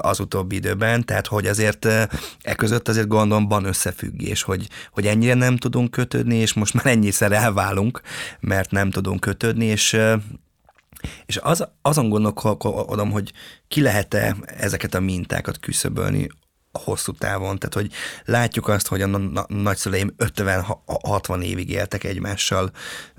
az 0.00 0.20
utóbbi 0.20 0.56
időben, 0.56 1.04
tehát 1.04 1.26
hogy 1.26 1.46
azért 1.46 1.84
e, 1.84 2.08
e 2.42 2.54
között 2.54 2.88
azért 2.88 3.06
gondolom 3.06 3.48
van 3.48 3.64
összefüggés, 3.64 4.42
hogy, 4.42 4.68
hogy 4.90 5.06
ennyire 5.06 5.34
nem 5.34 5.56
tudunk 5.56 5.90
kötődni, 5.90 6.34
és 6.36 6.52
most 6.54 6.74
már 6.74 6.86
ennyiszer 6.86 7.32
elválunk, 7.32 8.00
mert 8.40 8.70
nem 8.70 8.90
tudunk 8.90 9.20
kötődni, 9.20 9.64
és 9.64 10.00
és 11.26 11.36
az, 11.36 11.68
azon 11.82 12.08
gondolkodom, 12.08 13.10
hogy 13.10 13.32
ki 13.68 13.80
lehet-e 13.80 14.36
ezeket 14.46 14.94
a 14.94 15.00
mintákat 15.00 15.60
küszöbölni 15.60 16.28
hosszú 16.72 17.12
távon. 17.12 17.58
Tehát, 17.58 17.74
hogy 17.74 17.92
látjuk 18.24 18.68
azt, 18.68 18.86
hogy 18.86 19.02
a 19.02 19.06
nagyszüleim 19.46 20.14
50-60 20.18 21.42
évig 21.42 21.70
éltek 21.70 22.04
egymással 22.04 22.70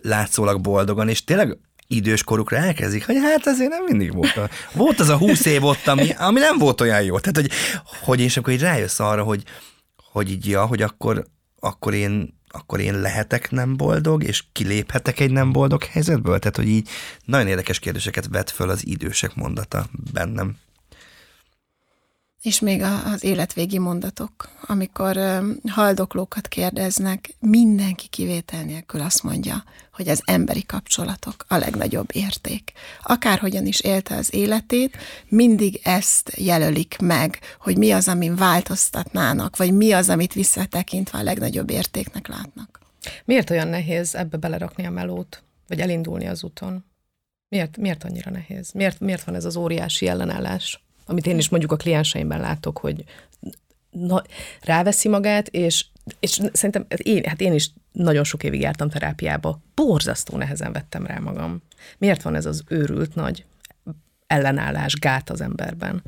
látszólag 0.02 0.62
boldogan, 0.62 1.10
és 1.10 1.24
tényleg 1.24 1.58
idős 1.92 2.24
korukra 2.24 2.58
elkezdik, 2.58 3.06
hogy 3.06 3.16
hát 3.22 3.48
azért 3.48 3.70
nem 3.70 3.84
mindig 3.84 4.14
volt. 4.14 4.40
Volt 4.74 5.00
az 5.00 5.10
a 5.10 5.18
20 5.18 5.46
év 5.46 5.64
ott, 5.64 5.88
ami, 5.88 6.10
ami 6.12 6.40
nem 6.40 6.58
volt 6.58 6.82
olyan 6.82 7.04
jó. 7.04 7.20
Tehát, 7.20 7.36
hogy, 7.36 7.52
hogy 8.04 8.20
és 8.20 8.38
akkor 8.38 8.54
így 8.54 8.62
rájössz 8.62 9.00
arra, 9.00 9.24
hogy, 9.24 9.44
hogy 10.12 10.32
így, 10.32 10.48
ja, 10.48 10.66
hogy 10.66 10.82
akkor, 10.82 11.26
akkor 11.60 11.94
én 11.94 12.38
akkor 12.52 12.80
én 12.80 13.02
lehetek 13.02 13.52
nem 13.52 13.78
boldog, 13.78 14.24
és 14.24 14.44
kiléphetek 14.52 15.20
egy 15.20 15.32
nem 15.32 15.52
boldog 15.52 15.84
helyzetből? 15.84 16.40
Tehát, 16.40 16.56
hogy 16.56 16.68
így 16.68 16.90
nagyon 17.26 17.48
érdekes 17.48 17.80
kérdéseket 17.80 18.28
vet 18.32 18.50
föl 18.50 18.70
az 18.70 18.88
idősek 18.88 19.36
mondata 19.36 19.86
bennem. 20.14 20.58
És 22.42 22.60
még 22.60 22.82
az 23.14 23.24
életvégi 23.24 23.78
mondatok, 23.80 24.50
amikor 24.62 25.20
haldoklókat 25.70 26.48
kérdeznek, 26.48 27.36
mindenki 27.40 28.08
kivétel 28.08 28.64
nélkül 28.64 29.02
azt 29.02 29.24
mondja, 29.24 29.64
hogy 29.94 30.08
az 30.08 30.22
emberi 30.26 30.66
kapcsolatok 30.66 31.46
a 31.48 31.58
legnagyobb 31.58 32.10
érték. 32.14 32.72
Akárhogyan 33.04 33.66
is 33.66 33.80
élte 33.80 34.16
az 34.16 34.34
életét, 34.34 34.98
mindig 35.28 35.80
ezt 35.84 36.32
jelölik 36.36 36.98
meg, 37.02 37.40
hogy 37.60 37.78
mi 37.78 37.92
az, 37.92 38.08
amin 38.08 38.36
változtatnának, 38.36 39.58
vagy 39.58 39.74
mi 39.74 39.92
az, 39.92 40.10
amit 40.10 40.34
visszatekintve 40.34 41.18
a 41.18 41.24
legnagyobb 41.24 41.70
értéknek 41.70 42.28
látnak. 42.28 42.80
Miért 43.26 43.50
olyan 43.50 43.68
nehéz 43.68 44.16
ebbe 44.16 44.38
belerakni 44.38 44.86
a 44.86 44.92
melót, 44.92 45.44
vagy 45.68 45.80
elindulni 45.80 46.28
az 46.28 46.44
úton? 46.44 46.86
Miért, 47.50 47.78
miért 47.78 48.04
annyira 48.04 48.32
nehéz? 48.32 48.72
Miért, 48.72 49.00
miért 49.00 49.24
van 49.24 49.36
ez 49.36 49.46
az 49.46 49.56
óriási 49.56 50.08
ellenállás? 50.08 50.84
Amit 51.10 51.26
én 51.26 51.38
is 51.38 51.50
mondjuk 51.50 51.72
a 51.72 51.76
klienseimben 51.76 52.40
látok, 52.40 52.78
hogy 52.78 53.04
na, 53.90 54.24
ráveszi 54.62 55.08
magát, 55.08 55.48
és, 55.48 55.86
és 56.20 56.42
szerintem 56.54 56.86
én, 56.98 57.24
hát 57.24 57.42
én 57.42 57.54
is 57.54 57.72
nagyon 57.92 58.24
sok 58.24 58.44
évig 58.44 58.62
jártam 58.62 58.90
terápiába, 58.90 59.60
borzasztó 59.76 60.38
nehezen 60.38 60.72
vettem 60.72 61.06
rá 61.06 61.20
magam. 61.20 61.62
Miért 61.98 62.22
van 62.22 62.36
ez 62.36 62.46
az 62.46 62.64
őrült 62.68 63.16
nagy 63.16 63.46
ellenállás, 64.28 64.94
gát 64.94 65.30
az 65.30 65.42
emberben? 65.42 66.04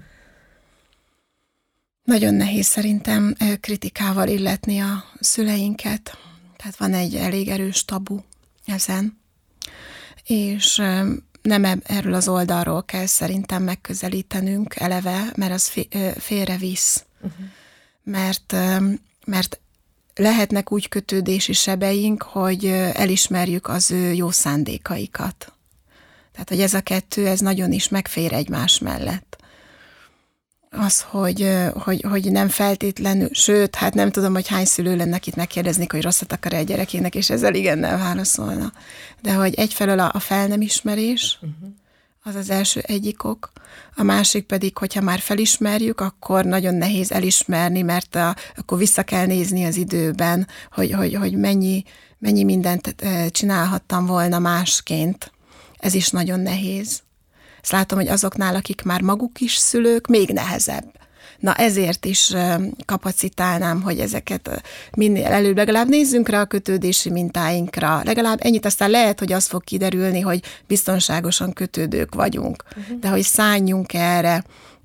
Nagyon 2.03 2.33
nehéz 2.33 2.65
szerintem 2.65 3.35
kritikával 3.59 4.27
illetni 4.27 4.79
a 4.79 5.03
szüleinket. 5.19 6.17
Tehát 6.57 6.75
van 6.75 6.93
egy 6.93 7.15
elég 7.15 7.47
erős 7.47 7.85
tabu 7.85 8.19
ezen. 8.65 9.19
És 10.23 10.81
nem 11.41 11.81
erről 11.83 12.13
az 12.13 12.27
oldalról 12.27 12.83
kell 12.83 13.05
szerintem 13.05 13.63
megközelítenünk 13.63 14.75
eleve, 14.75 15.31
mert 15.35 15.53
az 15.53 15.71
félrevisz. 16.17 17.05
Uh-huh. 17.21 17.45
Mert, 18.03 18.55
mert 19.25 19.59
lehetnek 20.15 20.71
úgy 20.71 20.89
kötődési 20.89 21.53
sebeink, 21.53 22.23
hogy 22.23 22.65
elismerjük 22.93 23.67
az 23.67 23.91
ő 23.91 24.13
jó 24.13 24.31
szándékaikat. 24.31 25.53
Tehát, 26.31 26.49
hogy 26.49 26.61
ez 26.61 26.73
a 26.73 26.81
kettő, 26.81 27.27
ez 27.27 27.39
nagyon 27.39 27.71
is 27.71 27.89
megfér 27.89 28.33
egymás 28.33 28.79
mellett 28.79 29.30
az, 30.71 31.01
hogy, 31.01 31.57
hogy, 31.73 32.05
hogy 32.09 32.31
nem 32.31 32.47
feltétlenül, 32.47 33.29
sőt, 33.31 33.75
hát 33.75 33.93
nem 33.93 34.11
tudom, 34.11 34.33
hogy 34.33 34.47
hány 34.47 34.65
szülő 34.65 34.95
lenne, 34.95 35.15
akit 35.15 35.35
megkérdeznék, 35.35 35.91
hogy 35.91 36.01
rosszat 36.01 36.31
akar 36.31 36.53
egy 36.53 36.65
gyerekének, 36.65 37.15
és 37.15 37.29
ezzel 37.29 37.53
igennel 37.53 37.97
válaszolna. 37.97 38.71
De 39.21 39.33
hogy 39.33 39.53
egyfelől 39.53 39.99
a, 39.99 40.11
a 40.13 40.19
fel 40.19 40.47
nem 40.47 40.61
ismerés, 40.61 41.39
az 42.23 42.35
az 42.35 42.49
első 42.49 42.79
egyik 42.79 43.23
ok, 43.23 43.51
a 43.95 44.03
másik 44.03 44.45
pedig, 44.45 44.77
hogyha 44.77 45.01
már 45.01 45.19
felismerjük, 45.19 45.99
akkor 45.99 46.45
nagyon 46.45 46.75
nehéz 46.75 47.11
elismerni, 47.11 47.81
mert 47.81 48.15
a, 48.15 48.35
akkor 48.55 48.77
vissza 48.77 49.03
kell 49.03 49.25
nézni 49.25 49.65
az 49.65 49.75
időben, 49.75 50.47
hogy, 50.71 50.91
hogy, 50.91 51.13
hogy 51.13 51.37
mennyi, 51.37 51.83
mennyi 52.17 52.43
mindent 52.43 52.95
csinálhattam 53.31 54.05
volna 54.05 54.39
másként. 54.39 55.31
Ez 55.77 55.93
is 55.93 56.09
nagyon 56.09 56.39
nehéz. 56.39 57.01
Ezt 57.61 57.71
látom, 57.71 57.99
hogy 57.99 58.07
azoknál, 58.07 58.55
akik 58.55 58.81
már 58.81 59.01
maguk 59.01 59.39
is 59.39 59.55
szülők, 59.55 60.07
még 60.07 60.29
nehezebb. 60.29 60.99
Na 61.41 61.53
ezért 61.53 62.05
is 62.05 62.33
kapacitálnám, 62.85 63.81
hogy 63.81 63.99
ezeket 63.99 64.61
minél 64.97 65.25
előbb 65.25 65.55
legalább 65.55 65.87
nézzünk 65.87 66.29
rá 66.29 66.41
a 66.41 66.45
kötődési 66.45 67.09
mintáinkra. 67.09 68.01
Legalább 68.03 68.39
ennyit, 68.41 68.65
aztán 68.65 68.89
lehet, 68.89 69.19
hogy 69.19 69.31
az 69.31 69.47
fog 69.47 69.63
kiderülni, 69.63 70.19
hogy 70.19 70.43
biztonságosan 70.67 71.53
kötődők 71.53 72.15
vagyunk. 72.15 72.63
Uh-huh. 72.77 72.99
De 72.99 73.09
hogy 73.09 73.21
szálljunk 73.21 73.93
erre 73.93 74.43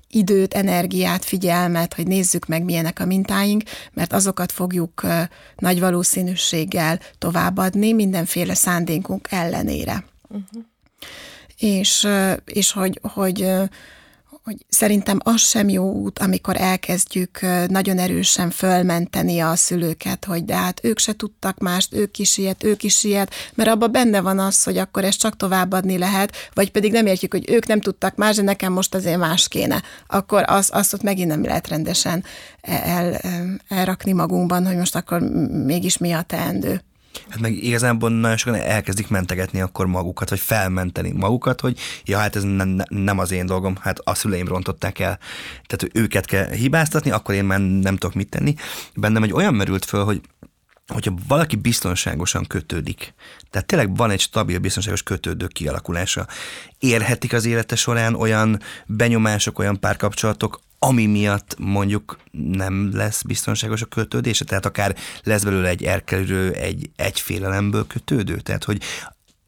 időt, 0.09 0.53
energiát, 0.53 1.25
figyelmet, 1.25 1.93
hogy 1.93 2.07
nézzük 2.07 2.45
meg, 2.45 2.63
milyenek 2.63 2.99
a 2.99 3.05
mintáink, 3.05 3.63
mert 3.93 4.13
azokat 4.13 4.51
fogjuk 4.51 5.05
nagy 5.55 5.79
valószínűséggel 5.79 6.99
továbbadni 7.17 7.93
mindenféle 7.93 8.53
szándékunk 8.53 9.27
ellenére. 9.31 10.03
Uh-huh 10.29 10.63
és, 11.57 12.07
és 12.45 12.71
hogy, 12.71 12.99
hogy 13.01 13.45
hogy 14.47 14.65
szerintem 14.69 15.19
az 15.23 15.41
sem 15.41 15.69
jó 15.69 15.91
út, 15.91 16.19
amikor 16.19 16.55
elkezdjük 16.61 17.39
nagyon 17.67 17.97
erősen 17.97 18.49
fölmenteni 18.49 19.39
a 19.39 19.55
szülőket, 19.55 20.25
hogy 20.25 20.45
de 20.45 20.55
hát 20.55 20.79
ők 20.83 20.99
se 20.99 21.15
tudtak 21.15 21.59
mást, 21.59 21.93
ők 21.93 22.19
is 22.19 22.37
ilyet, 22.37 22.63
ők 22.63 22.83
is 22.83 23.03
ilyet, 23.03 23.33
mert 23.53 23.69
abban 23.69 23.91
benne 23.91 24.21
van 24.21 24.39
az, 24.39 24.63
hogy 24.63 24.77
akkor 24.77 25.03
ezt 25.03 25.19
csak 25.19 25.37
továbbadni 25.37 25.97
lehet, 25.97 26.35
vagy 26.53 26.71
pedig 26.71 26.91
nem 26.91 27.05
értjük, 27.05 27.33
hogy 27.33 27.49
ők 27.49 27.67
nem 27.67 27.81
tudtak 27.81 28.15
más, 28.15 28.35
de 28.35 28.41
nekem 28.41 28.73
most 28.73 28.95
azért 28.95 29.17
más 29.17 29.47
kéne. 29.47 29.81
Akkor 30.07 30.43
az, 30.47 30.71
ott 30.93 31.03
megint 31.03 31.29
nem 31.29 31.43
lehet 31.43 31.67
rendesen 31.67 32.23
el, 32.61 33.19
elrakni 33.67 34.11
magunkban, 34.11 34.65
hogy 34.67 34.77
most 34.77 34.95
akkor 34.95 35.19
mégis 35.65 35.97
mi 35.97 36.11
a 36.11 36.21
teendő. 36.21 36.81
Hát 37.29 37.39
meg 37.39 37.53
igazából 37.53 38.09
nagyon 38.09 38.37
sokan 38.37 38.59
elkezdik 38.59 39.07
mentegetni 39.07 39.61
akkor 39.61 39.85
magukat, 39.85 40.29
vagy 40.29 40.39
felmenteni 40.39 41.11
magukat, 41.11 41.61
hogy 41.61 41.79
ja, 42.05 42.17
hát 42.17 42.35
ez 42.35 42.43
nem, 42.43 42.77
nem 42.87 43.19
az 43.19 43.31
én 43.31 43.45
dolgom, 43.45 43.75
hát 43.81 43.99
a 43.99 44.13
szüleim 44.13 44.47
rontották 44.47 44.99
el. 44.99 45.19
Tehát 45.65 45.95
őket 45.95 46.25
kell 46.25 46.49
hibáztatni, 46.49 47.11
akkor 47.11 47.35
én 47.35 47.45
már 47.45 47.59
nem 47.59 47.97
tudok 47.97 48.15
mit 48.15 48.29
tenni. 48.29 48.53
Bennem 48.95 49.23
egy 49.23 49.33
olyan 49.33 49.53
merült 49.53 49.85
föl, 49.85 50.03
hogy 50.03 50.21
hogyha 50.87 51.13
valaki 51.27 51.55
biztonságosan 51.55 52.45
kötődik, 52.45 53.13
tehát 53.49 53.67
tényleg 53.67 53.95
van 53.95 54.09
egy 54.09 54.19
stabil, 54.19 54.59
biztonságos 54.59 55.03
kötődő 55.03 55.47
kialakulása, 55.47 56.27
érhetik 56.79 57.33
az 57.33 57.45
élete 57.45 57.75
során 57.75 58.15
olyan 58.15 58.59
benyomások, 58.85 59.59
olyan 59.59 59.79
párkapcsolatok, 59.79 60.59
ami 60.79 61.05
miatt 61.05 61.55
mondjuk 61.57 62.17
nem 62.31 62.95
lesz 62.95 63.21
biztonságos 63.21 63.81
a 63.81 63.85
kötődése, 63.85 64.45
tehát 64.45 64.65
akár 64.65 64.95
lesz 65.23 65.43
belőle 65.43 65.67
egy 65.67 65.83
erkelő, 65.83 66.51
egy, 66.51 66.89
egy 66.95 67.19
félelemből 67.19 67.87
kötődő, 67.87 68.39
tehát 68.39 68.63
hogy 68.63 68.81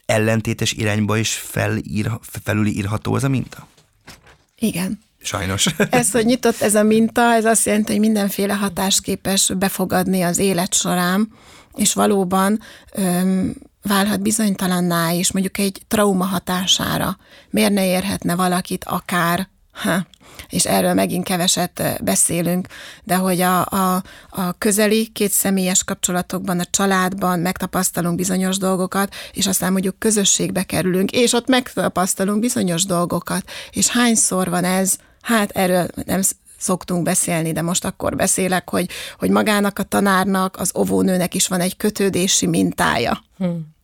ellentétes 0.06 0.72
irányba 0.72 1.18
is 1.18 1.34
felír, 1.34 2.12
felülírható 2.44 3.14
az 3.14 3.24
a 3.24 3.30
minta? 3.30 3.68
Igen. 4.56 5.00
Sajnos. 5.22 5.66
Ez, 5.90 6.12
hogy 6.12 6.26
nyitott 6.26 6.62
ez 6.62 6.76
a 6.76 6.84
minta, 6.84 7.22
ez 7.34 7.46
azt 7.46 7.66
jelenti, 7.66 7.92
hogy 7.92 8.00
mindenféle 8.00 8.54
hatás 8.54 9.02
képes 9.02 9.52
befogadni 9.58 10.22
az 10.22 10.38
élet 10.38 10.74
során, 10.74 11.32
és 11.76 11.94
valóban 11.94 12.60
öm, 12.94 13.56
válhat 13.84 14.22
bizonytalanná 14.22 15.12
is, 15.12 15.32
mondjuk 15.32 15.58
egy 15.58 15.82
trauma 15.88 16.26
hatására. 16.26 17.18
Miért 17.50 17.74
ne 17.74 17.86
érhetne 17.86 18.36
valakit 18.36 18.84
akár 18.84 19.50
ha, 19.80 20.08
és 20.50 20.66
erről 20.66 20.94
megint 20.94 21.24
keveset 21.24 22.00
beszélünk, 22.04 22.68
de 23.04 23.16
hogy 23.16 23.42
a, 23.42 23.66
a, 23.66 24.04
a 24.30 24.54
közeli, 24.58 25.08
két 25.08 25.32
személyes 25.32 25.84
kapcsolatokban, 25.84 26.60
a 26.60 26.66
családban 26.70 27.40
megtapasztalunk 27.40 28.16
bizonyos 28.16 28.58
dolgokat, 28.58 29.16
és 29.34 29.48
aztán 29.48 29.72
mondjuk 29.72 30.00
közösségbe 30.00 30.64
kerülünk, 30.64 31.12
és 31.12 31.34
ott 31.34 31.48
megtapasztalunk 31.48 32.40
bizonyos 32.40 32.86
dolgokat. 32.86 33.44
És 33.72 33.88
hányszor 33.88 34.50
van 34.50 34.64
ez, 34.64 34.96
hát 35.22 35.52
erről 35.52 35.88
nem 36.06 36.22
szoktunk 36.58 37.04
beszélni, 37.04 37.52
de 37.52 37.62
most 37.62 37.86
akkor 37.86 38.16
beszélek, 38.16 38.70
hogy, 38.70 38.90
hogy 39.18 39.30
magának 39.30 39.80
a 39.80 39.84
tanárnak, 39.84 40.58
az 40.60 40.72
óvónőnek 40.78 41.34
is 41.34 41.48
van 41.48 41.60
egy 41.60 41.78
kötődési 41.78 42.48
mintája. 42.48 43.24
Hmm 43.38 43.78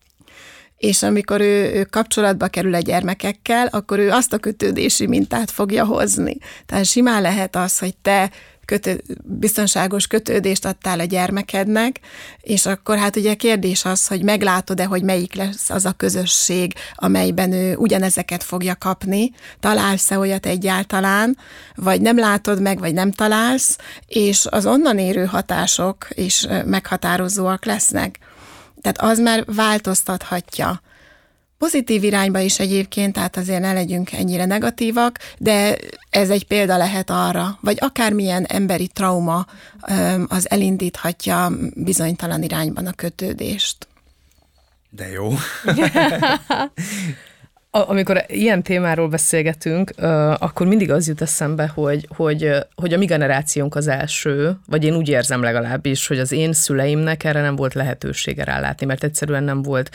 és 0.85 1.03
amikor 1.03 1.41
ő, 1.41 1.73
ő 1.73 1.83
kapcsolatba 1.83 2.47
kerül 2.47 2.73
a 2.73 2.79
gyermekekkel, 2.79 3.67
akkor 3.67 3.99
ő 3.99 4.09
azt 4.09 4.33
a 4.33 4.37
kötődési 4.37 5.07
mintát 5.07 5.51
fogja 5.51 5.85
hozni. 5.85 6.37
Tehát 6.65 6.85
simán 6.85 7.21
lehet 7.21 7.55
az, 7.55 7.79
hogy 7.79 7.95
te 8.01 8.29
kötő, 8.65 9.01
biztonságos 9.23 10.07
kötődést 10.07 10.65
adtál 10.65 10.99
a 10.99 11.03
gyermekednek, 11.03 11.99
és 12.41 12.65
akkor 12.65 12.97
hát 12.97 13.15
ugye 13.15 13.33
kérdés 13.33 13.85
az, 13.85 14.07
hogy 14.07 14.23
meglátod-e, 14.23 14.85
hogy 14.85 15.03
melyik 15.03 15.33
lesz 15.33 15.69
az 15.69 15.85
a 15.85 15.91
közösség, 15.91 16.73
amelyben 16.95 17.51
ő 17.51 17.75
ugyanezeket 17.75 18.43
fogja 18.43 18.75
kapni, 18.75 19.31
találsz-e 19.59 20.17
olyat 20.17 20.45
egyáltalán, 20.45 21.37
vagy 21.75 22.01
nem 22.01 22.17
látod 22.17 22.61
meg, 22.61 22.79
vagy 22.79 22.93
nem 22.93 23.11
találsz, 23.11 23.77
és 24.07 24.45
az 24.49 24.65
onnan 24.65 24.97
érő 24.97 25.25
hatások 25.25 26.07
is 26.13 26.47
meghatározóak 26.65 27.65
lesznek. 27.65 28.19
Tehát 28.85 29.11
az 29.11 29.19
már 29.19 29.43
változtathatja. 29.45 30.81
Pozitív 31.57 32.03
irányba 32.03 32.39
is 32.39 32.59
egyébként, 32.59 33.13
tehát 33.13 33.37
azért 33.37 33.61
ne 33.61 33.73
legyünk 33.73 34.11
ennyire 34.11 34.45
negatívak, 34.45 35.19
de 35.37 35.77
ez 36.09 36.29
egy 36.29 36.47
példa 36.47 36.77
lehet 36.77 37.09
arra, 37.09 37.57
vagy 37.61 37.77
akármilyen 37.79 38.43
emberi 38.43 38.87
trauma 38.87 39.45
az 40.27 40.49
elindíthatja 40.49 41.51
bizonytalan 41.73 42.43
irányban 42.43 42.85
a 42.85 42.91
kötődést. 42.91 43.87
De 44.89 45.09
jó. 45.09 45.29
amikor 47.81 48.23
ilyen 48.27 48.63
témáról 48.63 49.07
beszélgetünk, 49.07 49.91
akkor 50.39 50.67
mindig 50.67 50.91
az 50.91 51.07
jut 51.07 51.21
eszembe, 51.21 51.71
hogy, 51.73 52.07
hogy, 52.15 52.51
hogy 52.75 52.93
a 52.93 52.97
mi 52.97 53.05
generációnk 53.05 53.75
az 53.75 53.87
első, 53.87 54.57
vagy 54.67 54.83
én 54.83 54.95
úgy 54.95 55.09
érzem 55.09 55.41
legalábbis, 55.41 56.07
hogy 56.07 56.19
az 56.19 56.31
én 56.31 56.53
szüleimnek 56.53 57.23
erre 57.23 57.41
nem 57.41 57.55
volt 57.55 57.73
lehetősége 57.73 58.43
rálátni, 58.43 58.85
mert 58.85 59.03
egyszerűen 59.03 59.43
nem 59.43 59.61
volt 59.61 59.89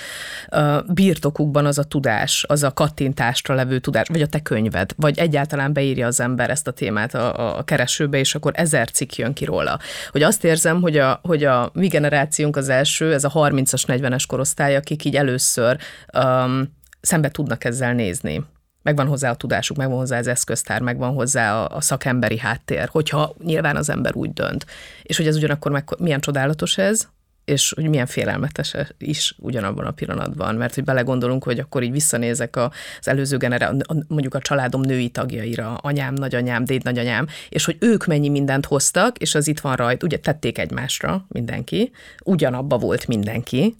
birtokukban 0.86 1.66
az 1.66 1.78
a 1.78 1.84
tudás, 1.84 2.44
az 2.48 2.62
a 2.62 2.72
kattintástra 2.72 3.54
levő 3.54 3.78
tudás, 3.78 4.08
vagy 4.08 4.22
a 4.22 4.26
te 4.26 4.40
könyved, 4.40 4.90
vagy 4.96 5.18
egyáltalán 5.18 5.72
beírja 5.72 6.06
az 6.06 6.20
ember 6.20 6.50
ezt 6.50 6.66
a 6.66 6.72
témát 6.72 7.14
a, 7.14 7.58
a 7.58 7.62
keresőbe, 7.62 8.18
és 8.18 8.34
akkor 8.34 8.52
ezer 8.54 8.90
cikk 8.90 9.14
jön 9.14 9.32
ki 9.32 9.44
róla. 9.44 9.78
Hogy 10.10 10.22
azt 10.22 10.44
érzem, 10.44 10.80
hogy 10.80 10.96
a, 10.96 11.20
hogy 11.22 11.44
a 11.44 11.70
mi 11.74 11.86
generációnk 11.86 12.56
az 12.56 12.68
első, 12.68 13.12
ez 13.12 13.24
a 13.24 13.30
30-as, 13.34 13.82
40-es 13.86 14.24
korosztály, 14.26 14.76
akik 14.76 15.04
így 15.04 15.16
először 15.16 15.78
um, 16.14 16.78
szembe 17.00 17.28
tudnak 17.28 17.64
ezzel 17.64 17.94
nézni. 17.94 18.44
Megvan 18.82 19.06
hozzá 19.06 19.30
a 19.30 19.34
tudásuk, 19.34 19.76
megvan 19.76 19.98
hozzá 19.98 20.18
az 20.18 20.26
eszköztár, 20.26 20.80
megvan 20.80 21.12
hozzá 21.12 21.62
a, 21.62 21.76
a 21.76 21.80
szakemberi 21.80 22.38
háttér, 22.38 22.88
hogyha 22.88 23.34
nyilván 23.44 23.76
az 23.76 23.90
ember 23.90 24.16
úgy 24.16 24.32
dönt. 24.32 24.66
És 25.02 25.16
hogy 25.16 25.26
ez 25.26 25.36
ugyanakkor 25.36 25.72
meg, 25.72 25.88
milyen 25.98 26.20
csodálatos 26.20 26.78
ez, 26.78 27.08
és 27.44 27.72
hogy 27.74 27.88
milyen 27.88 28.06
félelmetes 28.06 28.74
is 28.98 29.34
ugyanabban 29.38 29.86
a 29.86 29.90
pillanatban, 29.90 30.54
mert 30.54 30.74
hogy 30.74 30.84
belegondolunk, 30.84 31.44
hogy 31.44 31.58
akkor 31.58 31.82
így 31.82 31.92
visszanézek 31.92 32.56
az 32.56 32.68
előző 33.08 33.36
generáció, 33.36 33.80
mondjuk 34.08 34.34
a 34.34 34.38
családom 34.38 34.80
női 34.80 35.08
tagjaira, 35.08 35.74
anyám, 35.74 36.14
nagyanyám, 36.14 36.64
déd 36.64 36.84
nagyanyám, 36.84 37.26
és 37.48 37.64
hogy 37.64 37.76
ők 37.80 38.06
mennyi 38.06 38.28
mindent 38.28 38.66
hoztak, 38.66 39.18
és 39.18 39.34
az 39.34 39.48
itt 39.48 39.60
van 39.60 39.76
rajt, 39.76 40.02
ugye 40.02 40.18
tették 40.18 40.58
egymásra 40.58 41.26
mindenki, 41.28 41.90
ugyanabba 42.24 42.78
volt 42.78 43.06
mindenki, 43.06 43.76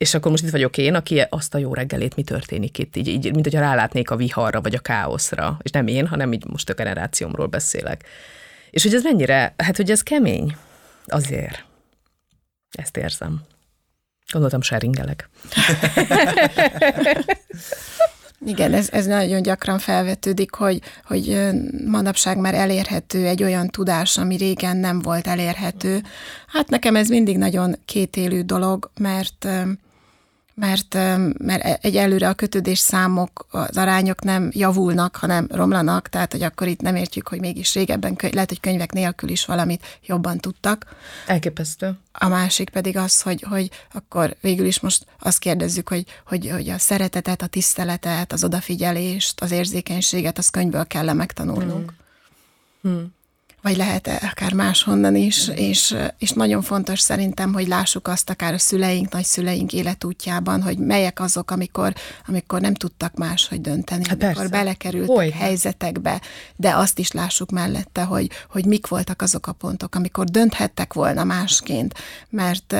és 0.00 0.14
akkor 0.14 0.30
most 0.30 0.44
itt 0.44 0.50
vagyok 0.50 0.78
én, 0.78 0.94
aki 0.94 1.22
azt 1.28 1.54
a 1.54 1.58
jó 1.58 1.74
reggelét, 1.74 2.16
mi 2.16 2.22
történik 2.22 2.78
itt, 2.78 2.96
így, 2.96 3.08
így 3.08 3.24
mint 3.32 3.44
hogyha 3.44 3.60
rálátnék 3.60 4.10
a 4.10 4.16
viharra, 4.16 4.60
vagy 4.60 4.74
a 4.74 4.78
káoszra. 4.78 5.58
És 5.62 5.70
nem 5.70 5.86
én, 5.86 6.06
hanem 6.06 6.32
így 6.32 6.44
most 6.46 6.68
a 6.70 6.74
generációmról 6.74 7.46
beszélek. 7.46 8.04
És 8.70 8.82
hogy 8.82 8.94
ez 8.94 9.02
mennyire, 9.02 9.54
hát 9.56 9.76
hogy 9.76 9.90
ez 9.90 10.02
kemény. 10.02 10.56
Azért. 11.06 11.64
Ezt 12.70 12.96
érzem. 12.96 13.42
Gondoltam, 14.32 14.60
seringelek. 14.60 15.28
Igen, 18.46 18.74
ez, 18.74 18.88
ez 18.92 19.06
nagyon 19.06 19.42
gyakran 19.42 19.78
felvetődik, 19.78 20.54
hogy, 20.54 20.80
hogy 21.04 21.50
manapság 21.86 22.38
már 22.38 22.54
elérhető 22.54 23.26
egy 23.26 23.42
olyan 23.42 23.68
tudás, 23.68 24.18
ami 24.18 24.36
régen 24.36 24.76
nem 24.76 24.98
volt 24.98 25.26
elérhető. 25.26 26.02
Hát 26.46 26.68
nekem 26.68 26.96
ez 26.96 27.08
mindig 27.08 27.38
nagyon 27.38 27.76
kétélű 27.84 28.42
dolog, 28.42 28.90
mert 28.98 29.48
mert, 30.60 30.94
mert 31.38 31.62
e, 31.62 31.78
egyelőre 31.82 32.28
a 32.28 32.34
kötődés 32.34 32.78
számok, 32.78 33.46
az 33.50 33.76
arányok 33.76 34.22
nem 34.22 34.50
javulnak, 34.52 35.16
hanem 35.16 35.46
romlanak, 35.50 36.08
tehát 36.08 36.32
hogy 36.32 36.42
akkor 36.42 36.66
itt 36.66 36.80
nem 36.80 36.96
értjük, 36.96 37.28
hogy 37.28 37.40
mégis 37.40 37.74
régebben 37.74 38.16
lehet, 38.32 38.48
hogy 38.48 38.60
könyvek 38.60 38.92
nélkül 38.92 39.28
is 39.28 39.44
valamit 39.44 39.98
jobban 40.06 40.38
tudtak. 40.38 40.86
Elképesztő. 41.26 41.98
A 42.12 42.28
másik 42.28 42.70
pedig 42.70 42.96
az, 42.96 43.22
hogy, 43.22 43.44
hogy 43.48 43.70
akkor 43.92 44.36
végül 44.40 44.66
is 44.66 44.80
most 44.80 45.06
azt 45.18 45.38
kérdezzük, 45.38 45.88
hogy, 45.88 46.04
hogy, 46.26 46.50
hogy 46.50 46.68
a 46.68 46.78
szeretetet, 46.78 47.42
a 47.42 47.46
tiszteletet, 47.46 48.32
az 48.32 48.44
odafigyelést, 48.44 49.40
az 49.40 49.50
érzékenységet, 49.50 50.38
az 50.38 50.48
könyvből 50.48 50.86
kell 50.86 51.12
megtanulnunk. 51.12 51.92
Hmm. 52.82 52.92
Hmm 52.92 53.18
vagy 53.62 53.76
lehet 53.76 54.06
-e 54.06 54.28
akár 54.30 54.52
máshonnan 54.52 55.16
is, 55.16 55.48
és, 55.48 55.96
és 56.18 56.30
nagyon 56.30 56.62
fontos 56.62 57.00
szerintem, 57.00 57.52
hogy 57.52 57.68
lássuk 57.68 58.08
azt 58.08 58.30
akár 58.30 58.54
a 58.54 58.58
szüleink, 58.58 59.12
nagyszüleink 59.12 59.72
életútjában, 59.72 60.62
hogy 60.62 60.78
melyek 60.78 61.20
azok, 61.20 61.50
amikor, 61.50 61.94
amikor 62.26 62.60
nem 62.60 62.74
tudtak 62.74 63.14
máshogy 63.14 63.60
dönteni, 63.60 64.02
hát 64.08 64.22
amikor 64.22 64.34
persze. 64.34 64.50
belekerültek 64.50 65.16
Hogy? 65.16 65.30
helyzetekbe, 65.30 66.20
de 66.56 66.76
azt 66.76 66.98
is 66.98 67.12
lássuk 67.12 67.50
mellette, 67.50 68.02
hogy, 68.02 68.30
hogy 68.50 68.64
mik 68.64 68.86
voltak 68.86 69.22
azok 69.22 69.46
a 69.46 69.52
pontok, 69.52 69.94
amikor 69.94 70.24
dönthettek 70.24 70.92
volna 70.92 71.24
másként, 71.24 71.94
mert 72.30 72.74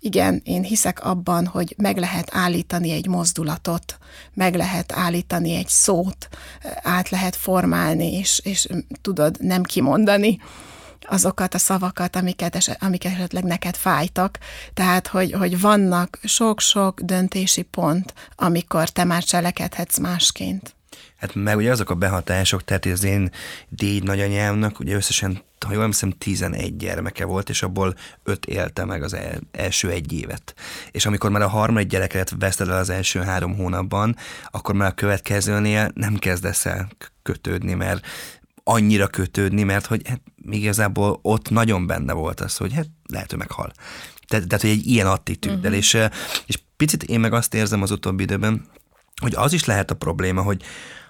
igen, 0.00 0.40
én 0.44 0.62
hiszek 0.62 1.04
abban, 1.04 1.46
hogy 1.46 1.74
meg 1.76 1.96
lehet 1.96 2.28
állítani 2.32 2.90
egy 2.90 3.06
mozdulatot, 3.06 3.98
meg 4.34 4.54
lehet 4.54 4.92
állítani 4.92 5.54
egy 5.54 5.68
szót, 5.68 6.28
át 6.82 7.08
lehet 7.08 7.36
formálni, 7.36 8.12
és, 8.12 8.40
és 8.44 8.68
tudod 9.00 9.36
nem 9.40 9.62
kimondani 9.62 10.38
azokat 11.08 11.54
a 11.54 11.58
szavakat, 11.58 12.16
amiket, 12.16 12.76
amiket 12.78 13.12
esetleg 13.12 13.44
neked 13.44 13.76
fájtak. 13.76 14.38
Tehát, 14.74 15.06
hogy, 15.06 15.32
hogy 15.32 15.60
vannak 15.60 16.18
sok-sok 16.24 17.00
döntési 17.00 17.62
pont, 17.62 18.14
amikor 18.36 18.88
te 18.88 19.04
már 19.04 19.24
cselekedhetsz 19.24 19.98
másként. 19.98 20.76
Hát 21.18 21.34
meg 21.34 21.56
ugye 21.56 21.70
azok 21.70 21.90
a 21.90 21.94
behatások, 21.94 22.64
tehát 22.64 22.86
az 22.86 23.04
én 23.04 23.30
déd 23.68 24.02
nagyanyámnak 24.02 24.80
ugye 24.80 24.94
összesen, 24.94 25.42
ha 25.66 25.72
jól 25.72 25.80
emlékszem, 25.80 26.10
11 26.10 26.76
gyermeke 26.76 27.24
volt, 27.24 27.48
és 27.48 27.62
abból 27.62 27.94
öt 28.22 28.46
élte 28.46 28.84
meg 28.84 29.02
az 29.02 29.14
el, 29.14 29.40
első 29.52 29.90
egy 29.90 30.12
évet. 30.12 30.54
És 30.90 31.06
amikor 31.06 31.30
már 31.30 31.42
a 31.42 31.48
harmadik 31.48 31.88
gyereket 31.88 32.34
veszted 32.38 32.68
el 32.68 32.78
az 32.78 32.90
első 32.90 33.20
három 33.20 33.56
hónapban, 33.56 34.16
akkor 34.50 34.74
már 34.74 34.88
a 34.88 34.94
következőnél 34.94 35.90
nem 35.94 36.16
kezdesz 36.16 36.66
el 36.66 36.88
kötődni, 37.22 37.74
mert 37.74 38.06
annyira 38.64 39.06
kötődni, 39.06 39.62
mert 39.62 39.86
hogy 39.86 40.08
hát 40.08 40.20
még 40.36 40.60
igazából 40.62 41.18
ott 41.22 41.50
nagyon 41.50 41.86
benne 41.86 42.12
volt 42.12 42.40
az, 42.40 42.56
hogy 42.56 42.72
hát 42.72 42.88
lehet, 43.08 43.30
hogy 43.30 43.38
meghal. 43.38 43.72
Tehát, 44.26 44.46
tehát 44.46 44.60
hogy 44.60 44.70
egy 44.70 44.86
ilyen 44.86 45.06
attitűddel, 45.06 45.58
uh-huh. 45.58 45.76
és, 45.76 45.98
és 46.46 46.58
picit 46.76 47.02
én 47.02 47.20
meg 47.20 47.32
azt 47.32 47.54
érzem 47.54 47.82
az 47.82 47.90
utóbbi 47.90 48.22
időben, 48.22 48.66
hogy 49.20 49.34
az 49.34 49.52
is 49.52 49.64
lehet 49.64 49.90
a 49.90 49.94
probléma, 49.94 50.42
hogy, 50.42 50.62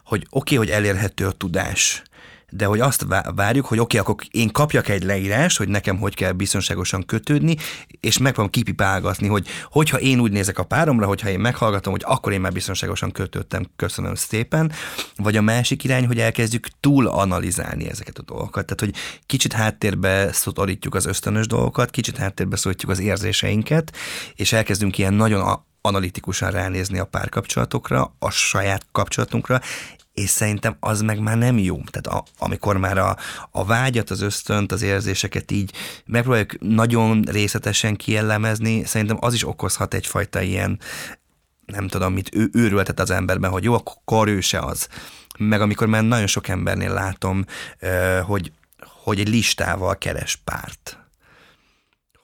hogy 0.04 0.26
oké, 0.30 0.54
okay, 0.54 0.66
hogy 0.66 0.76
elérhető 0.76 1.26
a 1.26 1.32
tudás, 1.32 2.02
de 2.50 2.64
hogy 2.64 2.80
azt 2.80 3.06
várjuk, 3.34 3.66
hogy 3.66 3.78
oké, 3.78 3.98
okay, 3.98 4.12
akkor 4.12 4.26
én 4.30 4.52
kapjak 4.52 4.88
egy 4.88 5.02
leírás, 5.02 5.56
hogy 5.56 5.68
nekem 5.68 5.98
hogy 5.98 6.14
kell 6.14 6.32
biztonságosan 6.32 7.06
kötődni, 7.06 7.56
és 8.00 8.18
meg 8.18 8.34
fogom 8.34 8.50
kipipálgatni, 8.50 9.26
hogy 9.26 9.46
hogyha 9.64 10.00
én 10.00 10.20
úgy 10.20 10.32
nézek 10.32 10.58
a 10.58 10.62
páromra, 10.62 11.06
hogyha 11.06 11.28
én 11.28 11.40
meghallgatom, 11.40 11.92
hogy 11.92 12.02
akkor 12.04 12.32
én 12.32 12.40
már 12.40 12.52
biztonságosan 12.52 13.12
kötődtem, 13.12 13.66
köszönöm 13.76 14.14
szépen, 14.14 14.72
vagy 15.16 15.36
a 15.36 15.42
másik 15.42 15.84
irány, 15.84 16.06
hogy 16.06 16.18
elkezdjük 16.18 16.68
túl 16.80 17.06
analizálni 17.06 17.88
ezeket 17.88 18.18
a 18.18 18.22
dolgokat. 18.22 18.66
Tehát, 18.66 18.80
hogy 18.80 19.02
kicsit 19.26 19.52
háttérbe 19.52 20.32
szorítjuk 20.32 20.94
az 20.94 21.06
ösztönös 21.06 21.46
dolgokat, 21.46 21.90
kicsit 21.90 22.16
háttérbe 22.16 22.56
szorítjuk 22.56 22.90
az 22.90 22.98
érzéseinket, 22.98 23.96
és 24.34 24.52
elkezdünk 24.52 24.98
ilyen 24.98 25.14
nagyon 25.14 25.40
analitikusan 25.80 26.50
ránézni 26.50 26.98
a 26.98 27.04
párkapcsolatokra, 27.04 28.14
a 28.18 28.30
saját 28.30 28.86
kapcsolatunkra, 28.92 29.60
és 30.18 30.30
szerintem 30.30 30.76
az 30.80 31.00
meg 31.00 31.18
már 31.18 31.38
nem 31.38 31.58
jó. 31.58 31.80
Tehát 31.90 32.06
a, 32.06 32.24
amikor 32.38 32.76
már 32.76 32.98
a, 32.98 33.16
a 33.50 33.64
vágyat, 33.64 34.10
az 34.10 34.20
ösztönt, 34.20 34.72
az 34.72 34.82
érzéseket 34.82 35.50
így 35.50 35.72
megpróbáljuk 36.06 36.60
nagyon 36.60 37.22
részletesen 37.22 37.96
kiellemezni, 37.96 38.84
szerintem 38.84 39.16
az 39.20 39.34
is 39.34 39.46
okozhat 39.46 39.94
egyfajta 39.94 40.40
ilyen, 40.40 40.80
nem 41.66 41.88
tudom, 41.88 42.12
mit 42.12 42.34
ő, 42.34 42.48
őrültet 42.52 43.00
az 43.00 43.10
emberben, 43.10 43.50
hogy 43.50 43.64
jó, 43.64 43.74
akkor 43.74 44.28
ő 44.28 44.40
se 44.40 44.58
az. 44.58 44.88
Meg 45.38 45.60
amikor 45.60 45.86
már 45.86 46.02
nagyon 46.02 46.26
sok 46.26 46.48
embernél 46.48 46.92
látom, 46.92 47.44
hogy, 48.22 48.52
hogy 49.02 49.20
egy 49.20 49.28
listával 49.28 49.98
keres 49.98 50.36
párt. 50.36 50.98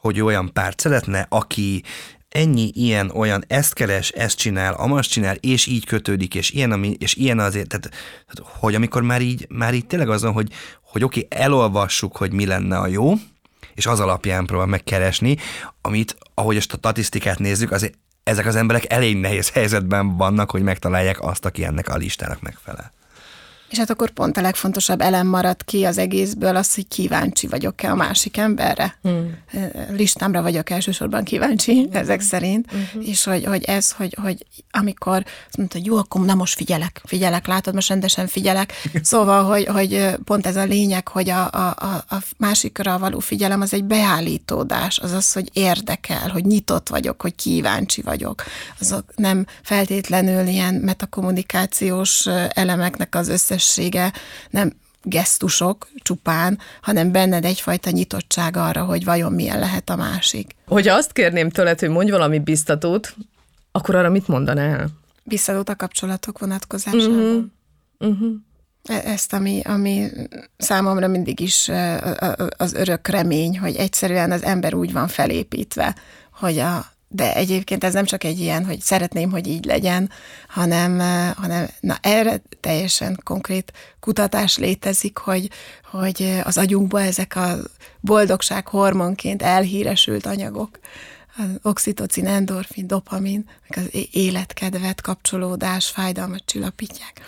Hogy 0.01 0.21
olyan 0.21 0.53
párt 0.53 0.81
szeretne, 0.81 1.27
aki 1.29 1.83
ennyi 2.35 2.70
ilyen, 2.74 3.11
olyan, 3.11 3.45
ezt 3.47 3.74
keres, 3.74 4.11
ezt 4.11 4.39
csinál, 4.39 4.74
amast 4.74 5.11
csinál, 5.11 5.37
és 5.41 5.66
így 5.66 5.87
kötődik, 5.87 6.35
és 6.35 6.51
ilyen, 6.51 6.72
ami, 6.72 6.97
és 6.99 7.14
ilyen 7.14 7.39
azért, 7.39 7.68
tehát, 7.68 7.91
hogy 8.37 8.74
amikor 8.74 9.03
már 9.03 9.22
így, 9.22 9.47
már 9.49 9.74
így 9.74 9.87
tényleg 9.87 10.09
azon, 10.09 10.32
hogy, 10.32 10.53
hogy 10.82 11.05
oké, 11.05 11.26
okay, 11.26 11.41
elolvassuk, 11.41 12.16
hogy 12.16 12.32
mi 12.32 12.47
lenne 12.47 12.78
a 12.78 12.87
jó, 12.87 13.12
és 13.74 13.87
az 13.87 14.01
alapján 14.01 14.47
próbál 14.47 14.66
megkeresni, 14.66 15.37
amit, 15.80 16.16
ahogy 16.35 16.57
a 16.57 16.61
statisztikát 16.61 17.39
nézzük, 17.39 17.70
azért 17.70 17.95
ezek 18.22 18.47
az 18.47 18.57
emberek 18.57 18.93
elég 18.93 19.16
nehéz 19.16 19.51
helyzetben 19.51 20.16
vannak, 20.16 20.51
hogy 20.51 20.62
megtalálják 20.62 21.20
azt, 21.20 21.45
aki 21.45 21.64
ennek 21.64 21.89
a 21.89 21.97
listának 21.97 22.41
megfelel. 22.41 22.93
És 23.75 23.81
hát 23.81 23.91
akkor 23.91 24.11
pont 24.11 24.37
a 24.37 24.41
legfontosabb 24.41 25.01
elem 25.01 25.27
maradt 25.27 25.64
ki 25.64 25.85
az 25.85 25.99
egészből 25.99 26.57
az, 26.57 26.75
hogy 26.75 26.89
kíváncsi 26.89 27.47
vagyok-e 27.47 27.91
a 27.91 27.95
másik 27.95 28.37
emberre. 28.37 28.99
Hmm. 29.03 29.37
Listámra 29.91 30.43
vagyok 30.43 30.70
elsősorban 30.70 31.25
kíváncsi, 31.25 31.72
hmm. 31.72 31.89
ezek 31.93 32.20
szerint. 32.20 32.70
Hmm. 32.70 33.03
És 33.03 33.25
hogy, 33.25 33.45
hogy 33.45 33.64
ez, 33.64 33.93
hogy, 33.93 34.16
hogy 34.22 34.47
amikor 34.70 35.25
azt 35.47 35.57
mondta, 35.57 35.79
hogy 35.79 35.87
jó, 35.87 35.97
akkor 35.97 36.25
na 36.25 36.35
most 36.35 36.55
figyelek, 36.55 37.01
figyelek, 37.05 37.47
látod, 37.47 37.75
most 37.75 37.89
rendesen 37.89 38.27
figyelek. 38.27 38.72
Szóval, 39.03 39.45
hogy, 39.45 39.66
hogy 39.66 40.16
pont 40.25 40.47
ez 40.47 40.57
a 40.57 40.64
lényeg, 40.64 41.09
hogy 41.09 41.31
a, 41.31 41.51
a, 41.51 41.77
a 42.09 42.22
másikra 42.37 42.99
való 42.99 43.18
figyelem 43.18 43.61
az 43.61 43.72
egy 43.72 43.85
beállítódás, 43.85 44.99
az 44.99 45.12
az, 45.12 45.33
hogy 45.33 45.51
érdekel, 45.53 46.29
hogy 46.29 46.45
nyitott 46.45 46.89
vagyok, 46.89 47.22
hogy 47.22 47.35
kíváncsi 47.35 48.03
vagyok. 48.03 48.43
Azok 48.81 49.05
nem 49.16 49.47
feltétlenül 49.62 50.47
ilyen 50.47 50.75
metakommunikációs 50.75 52.27
elemeknek 52.49 53.14
az 53.14 53.29
összes 53.29 53.62
képessége 53.65 54.12
nem 54.51 54.73
gesztusok 55.03 55.89
csupán, 56.03 56.59
hanem 56.83 57.12
benned 57.12 57.45
egyfajta 57.45 57.91
nyitottság 57.91 58.57
arra, 58.57 58.85
hogy 58.85 59.05
vajon 59.05 59.33
milyen 59.33 59.59
lehet 59.59 59.91
a 59.91 59.97
másik. 59.97 60.55
Hogyha 60.67 60.95
azt 60.95 61.12
kérném 61.12 61.51
tőled, 61.51 61.81
hogy 61.81 61.89
mondj 61.89 62.11
valami 62.11 62.39
biztatót, 62.39 63.15
akkor 63.73 63.95
arra 63.95 64.11
mit 64.11 64.29
mondanál? 64.29 64.89
Biztatót 65.25 65.69
a 65.69 65.77
kapcsolatok 65.77 66.39
vonatkozásában. 66.39 67.51
Uh-huh. 67.99 68.12
Uh-huh. 68.12 68.35
Ezt, 69.05 69.33
ami, 69.33 69.61
ami 69.65 70.11
számomra 70.57 71.09
mindig 71.09 71.41
is 71.41 71.71
az 72.57 72.73
örök 72.73 73.09
remény, 73.09 73.59
hogy 73.59 73.77
egyszerűen 73.77 74.31
az 74.31 74.43
ember 74.43 74.75
úgy 74.75 74.93
van 74.93 75.09
felépítve, 75.09 75.97
hogy 76.33 76.59
a, 76.59 76.87
de 77.15 77.35
egyébként 77.35 77.85
ez 77.85 77.93
nem 77.93 78.05
csak 78.05 78.25
egy 78.25 78.41
ilyen, 78.41 78.65
hogy 78.65 78.81
szeretném, 78.81 79.31
hogy 79.31 79.47
így 79.47 79.65
legyen, 79.65 80.11
hanem, 80.49 80.99
hanem 81.37 81.69
na 81.81 81.97
erre 82.01 82.43
teljesen 82.61 83.21
konkrét 83.25 83.73
kutatás 84.01 84.59
létezik, 84.59 85.19
hogy, 85.19 85.51
hogy 85.91 86.41
az 86.45 86.59
agyunkban 86.59 87.03
ezek 87.03 87.37
a 87.37 87.57
boldogság 88.01 88.69
hormonként 88.69 89.43
elhíresült 89.43 90.27
anyagok, 90.27 90.79
az 91.37 91.59
oxitocin, 91.62 92.27
endorfin, 92.27 92.87
dopamin, 92.87 93.49
az 93.69 93.89
életkedvet, 94.11 95.01
kapcsolódás, 95.01 95.89
fájdalmat 95.89 96.43
csillapítják. 96.45 97.21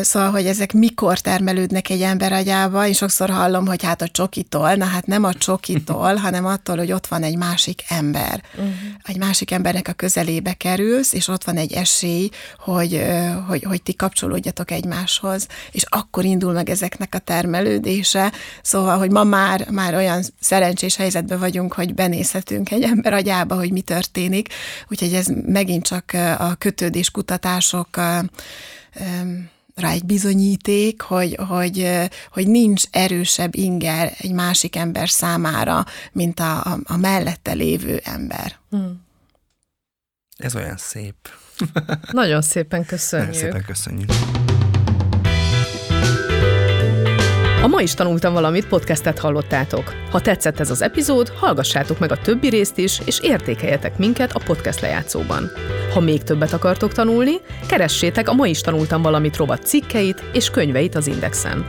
Szóval, 0.00 0.30
hogy 0.30 0.46
ezek 0.46 0.72
mikor 0.72 1.18
termelődnek 1.18 1.90
egy 1.90 2.02
ember 2.02 2.32
agyába, 2.32 2.86
én 2.86 2.92
sokszor 2.92 3.30
hallom, 3.30 3.66
hogy 3.66 3.82
hát 3.82 4.02
a 4.02 4.08
csokitól, 4.08 4.74
na 4.74 4.84
hát 4.84 5.06
nem 5.06 5.24
a 5.24 5.34
csokitól, 5.34 6.14
hanem 6.24 6.46
attól, 6.46 6.76
hogy 6.76 6.92
ott 6.92 7.06
van 7.06 7.22
egy 7.22 7.36
másik 7.36 7.82
ember. 7.88 8.42
Uh-huh. 8.54 8.72
Egy 9.02 9.18
másik 9.18 9.50
embernek 9.50 9.88
a 9.88 9.92
közelébe 9.92 10.52
kerülsz, 10.52 11.12
és 11.12 11.28
ott 11.28 11.44
van 11.44 11.56
egy 11.56 11.72
esély, 11.72 12.28
hogy, 12.58 13.06
hogy, 13.46 13.62
hogy 13.62 13.82
ti 13.82 13.94
kapcsolódjatok 13.94 14.70
egymáshoz, 14.70 15.46
és 15.70 15.84
akkor 15.88 16.24
indul 16.24 16.52
meg 16.52 16.70
ezeknek 16.70 17.14
a 17.14 17.18
termelődése. 17.18 18.32
Szóval, 18.62 18.98
hogy 18.98 19.10
ma 19.10 19.24
már, 19.24 19.66
már 19.70 19.94
olyan 19.94 20.22
szerencsés 20.40 20.96
helyzetben 20.96 21.38
vagyunk, 21.38 21.72
hogy 21.72 21.94
benézhetünk 21.94 22.70
egy 22.70 22.82
ember 22.82 23.12
agyába, 23.12 23.54
hogy 23.54 23.72
mi 23.72 23.80
történik, 23.80 24.48
úgyhogy 24.88 25.14
ez 25.14 25.26
megint 25.46 25.86
csak 25.86 26.12
a 26.38 26.54
kötődés 26.54 27.10
kutatások 27.10 27.88
rá 29.74 29.90
egy 29.90 30.04
bizonyíték, 30.04 31.00
hogy, 31.00 31.38
hogy, 31.48 31.90
hogy 32.30 32.48
nincs 32.48 32.84
erősebb 32.90 33.54
inger 33.54 34.12
egy 34.18 34.32
másik 34.32 34.76
ember 34.76 35.08
számára, 35.08 35.84
mint 36.12 36.40
a, 36.40 36.64
a, 36.64 36.78
a 36.84 36.96
mellette 36.96 37.52
lévő 37.52 38.00
ember. 38.04 38.58
Hmm. 38.70 39.06
Ez 40.36 40.56
olyan 40.56 40.76
szép. 40.76 41.14
Nagyon 42.10 42.42
szépen 42.42 42.84
köszönjük. 42.86 43.28
Nagyon 43.28 43.42
szépen 43.42 43.64
köszönjük. 43.64 44.10
Ma 47.68 47.80
is 47.80 47.94
tanultam 47.94 48.32
valamit, 48.32 48.66
podcastet 48.66 49.18
hallottátok. 49.18 49.94
Ha 50.10 50.20
tetszett 50.20 50.60
ez 50.60 50.70
az 50.70 50.82
epizód, 50.82 51.28
hallgassátok 51.28 51.98
meg 51.98 52.12
a 52.12 52.16
többi 52.16 52.48
részt 52.48 52.78
is, 52.78 53.00
és 53.04 53.20
értékeljetek 53.20 53.98
minket 53.98 54.32
a 54.32 54.40
podcast 54.44 54.80
lejátszóban. 54.80 55.50
Ha 55.92 56.00
még 56.00 56.22
többet 56.22 56.52
akartok 56.52 56.92
tanulni, 56.92 57.34
keressétek 57.66 58.28
a 58.28 58.32
Ma 58.32 58.46
is 58.46 58.60
tanultam 58.60 59.02
valamit 59.02 59.36
rovat 59.36 59.66
cikkeit 59.66 60.22
és 60.32 60.50
könyveit 60.50 60.94
az 60.94 61.06
Indexen. 61.06 61.66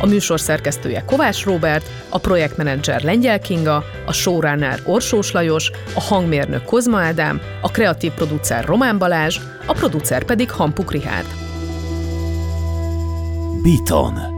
A 0.00 0.06
műsor 0.06 0.40
szerkesztője 0.40 1.04
Kovács 1.06 1.44
Robert, 1.44 1.90
a 2.08 2.18
projektmenedzser 2.18 3.02
Lengyel 3.02 3.40
Kinga, 3.40 3.84
a 4.06 4.12
showrunner 4.12 4.80
Orsós 4.84 5.32
Lajos, 5.32 5.70
a 5.94 6.00
hangmérnök 6.00 6.64
Kozma 6.64 7.00
Ádám, 7.00 7.40
a 7.60 7.70
kreatív 7.70 8.12
producer 8.12 8.64
Román 8.64 8.98
Balázs, 8.98 9.38
a 9.66 9.72
producer 9.72 10.24
pedig 10.24 10.50
Hampuk 10.50 10.92
Rihárd. 10.92 11.26
Biton 13.62 14.37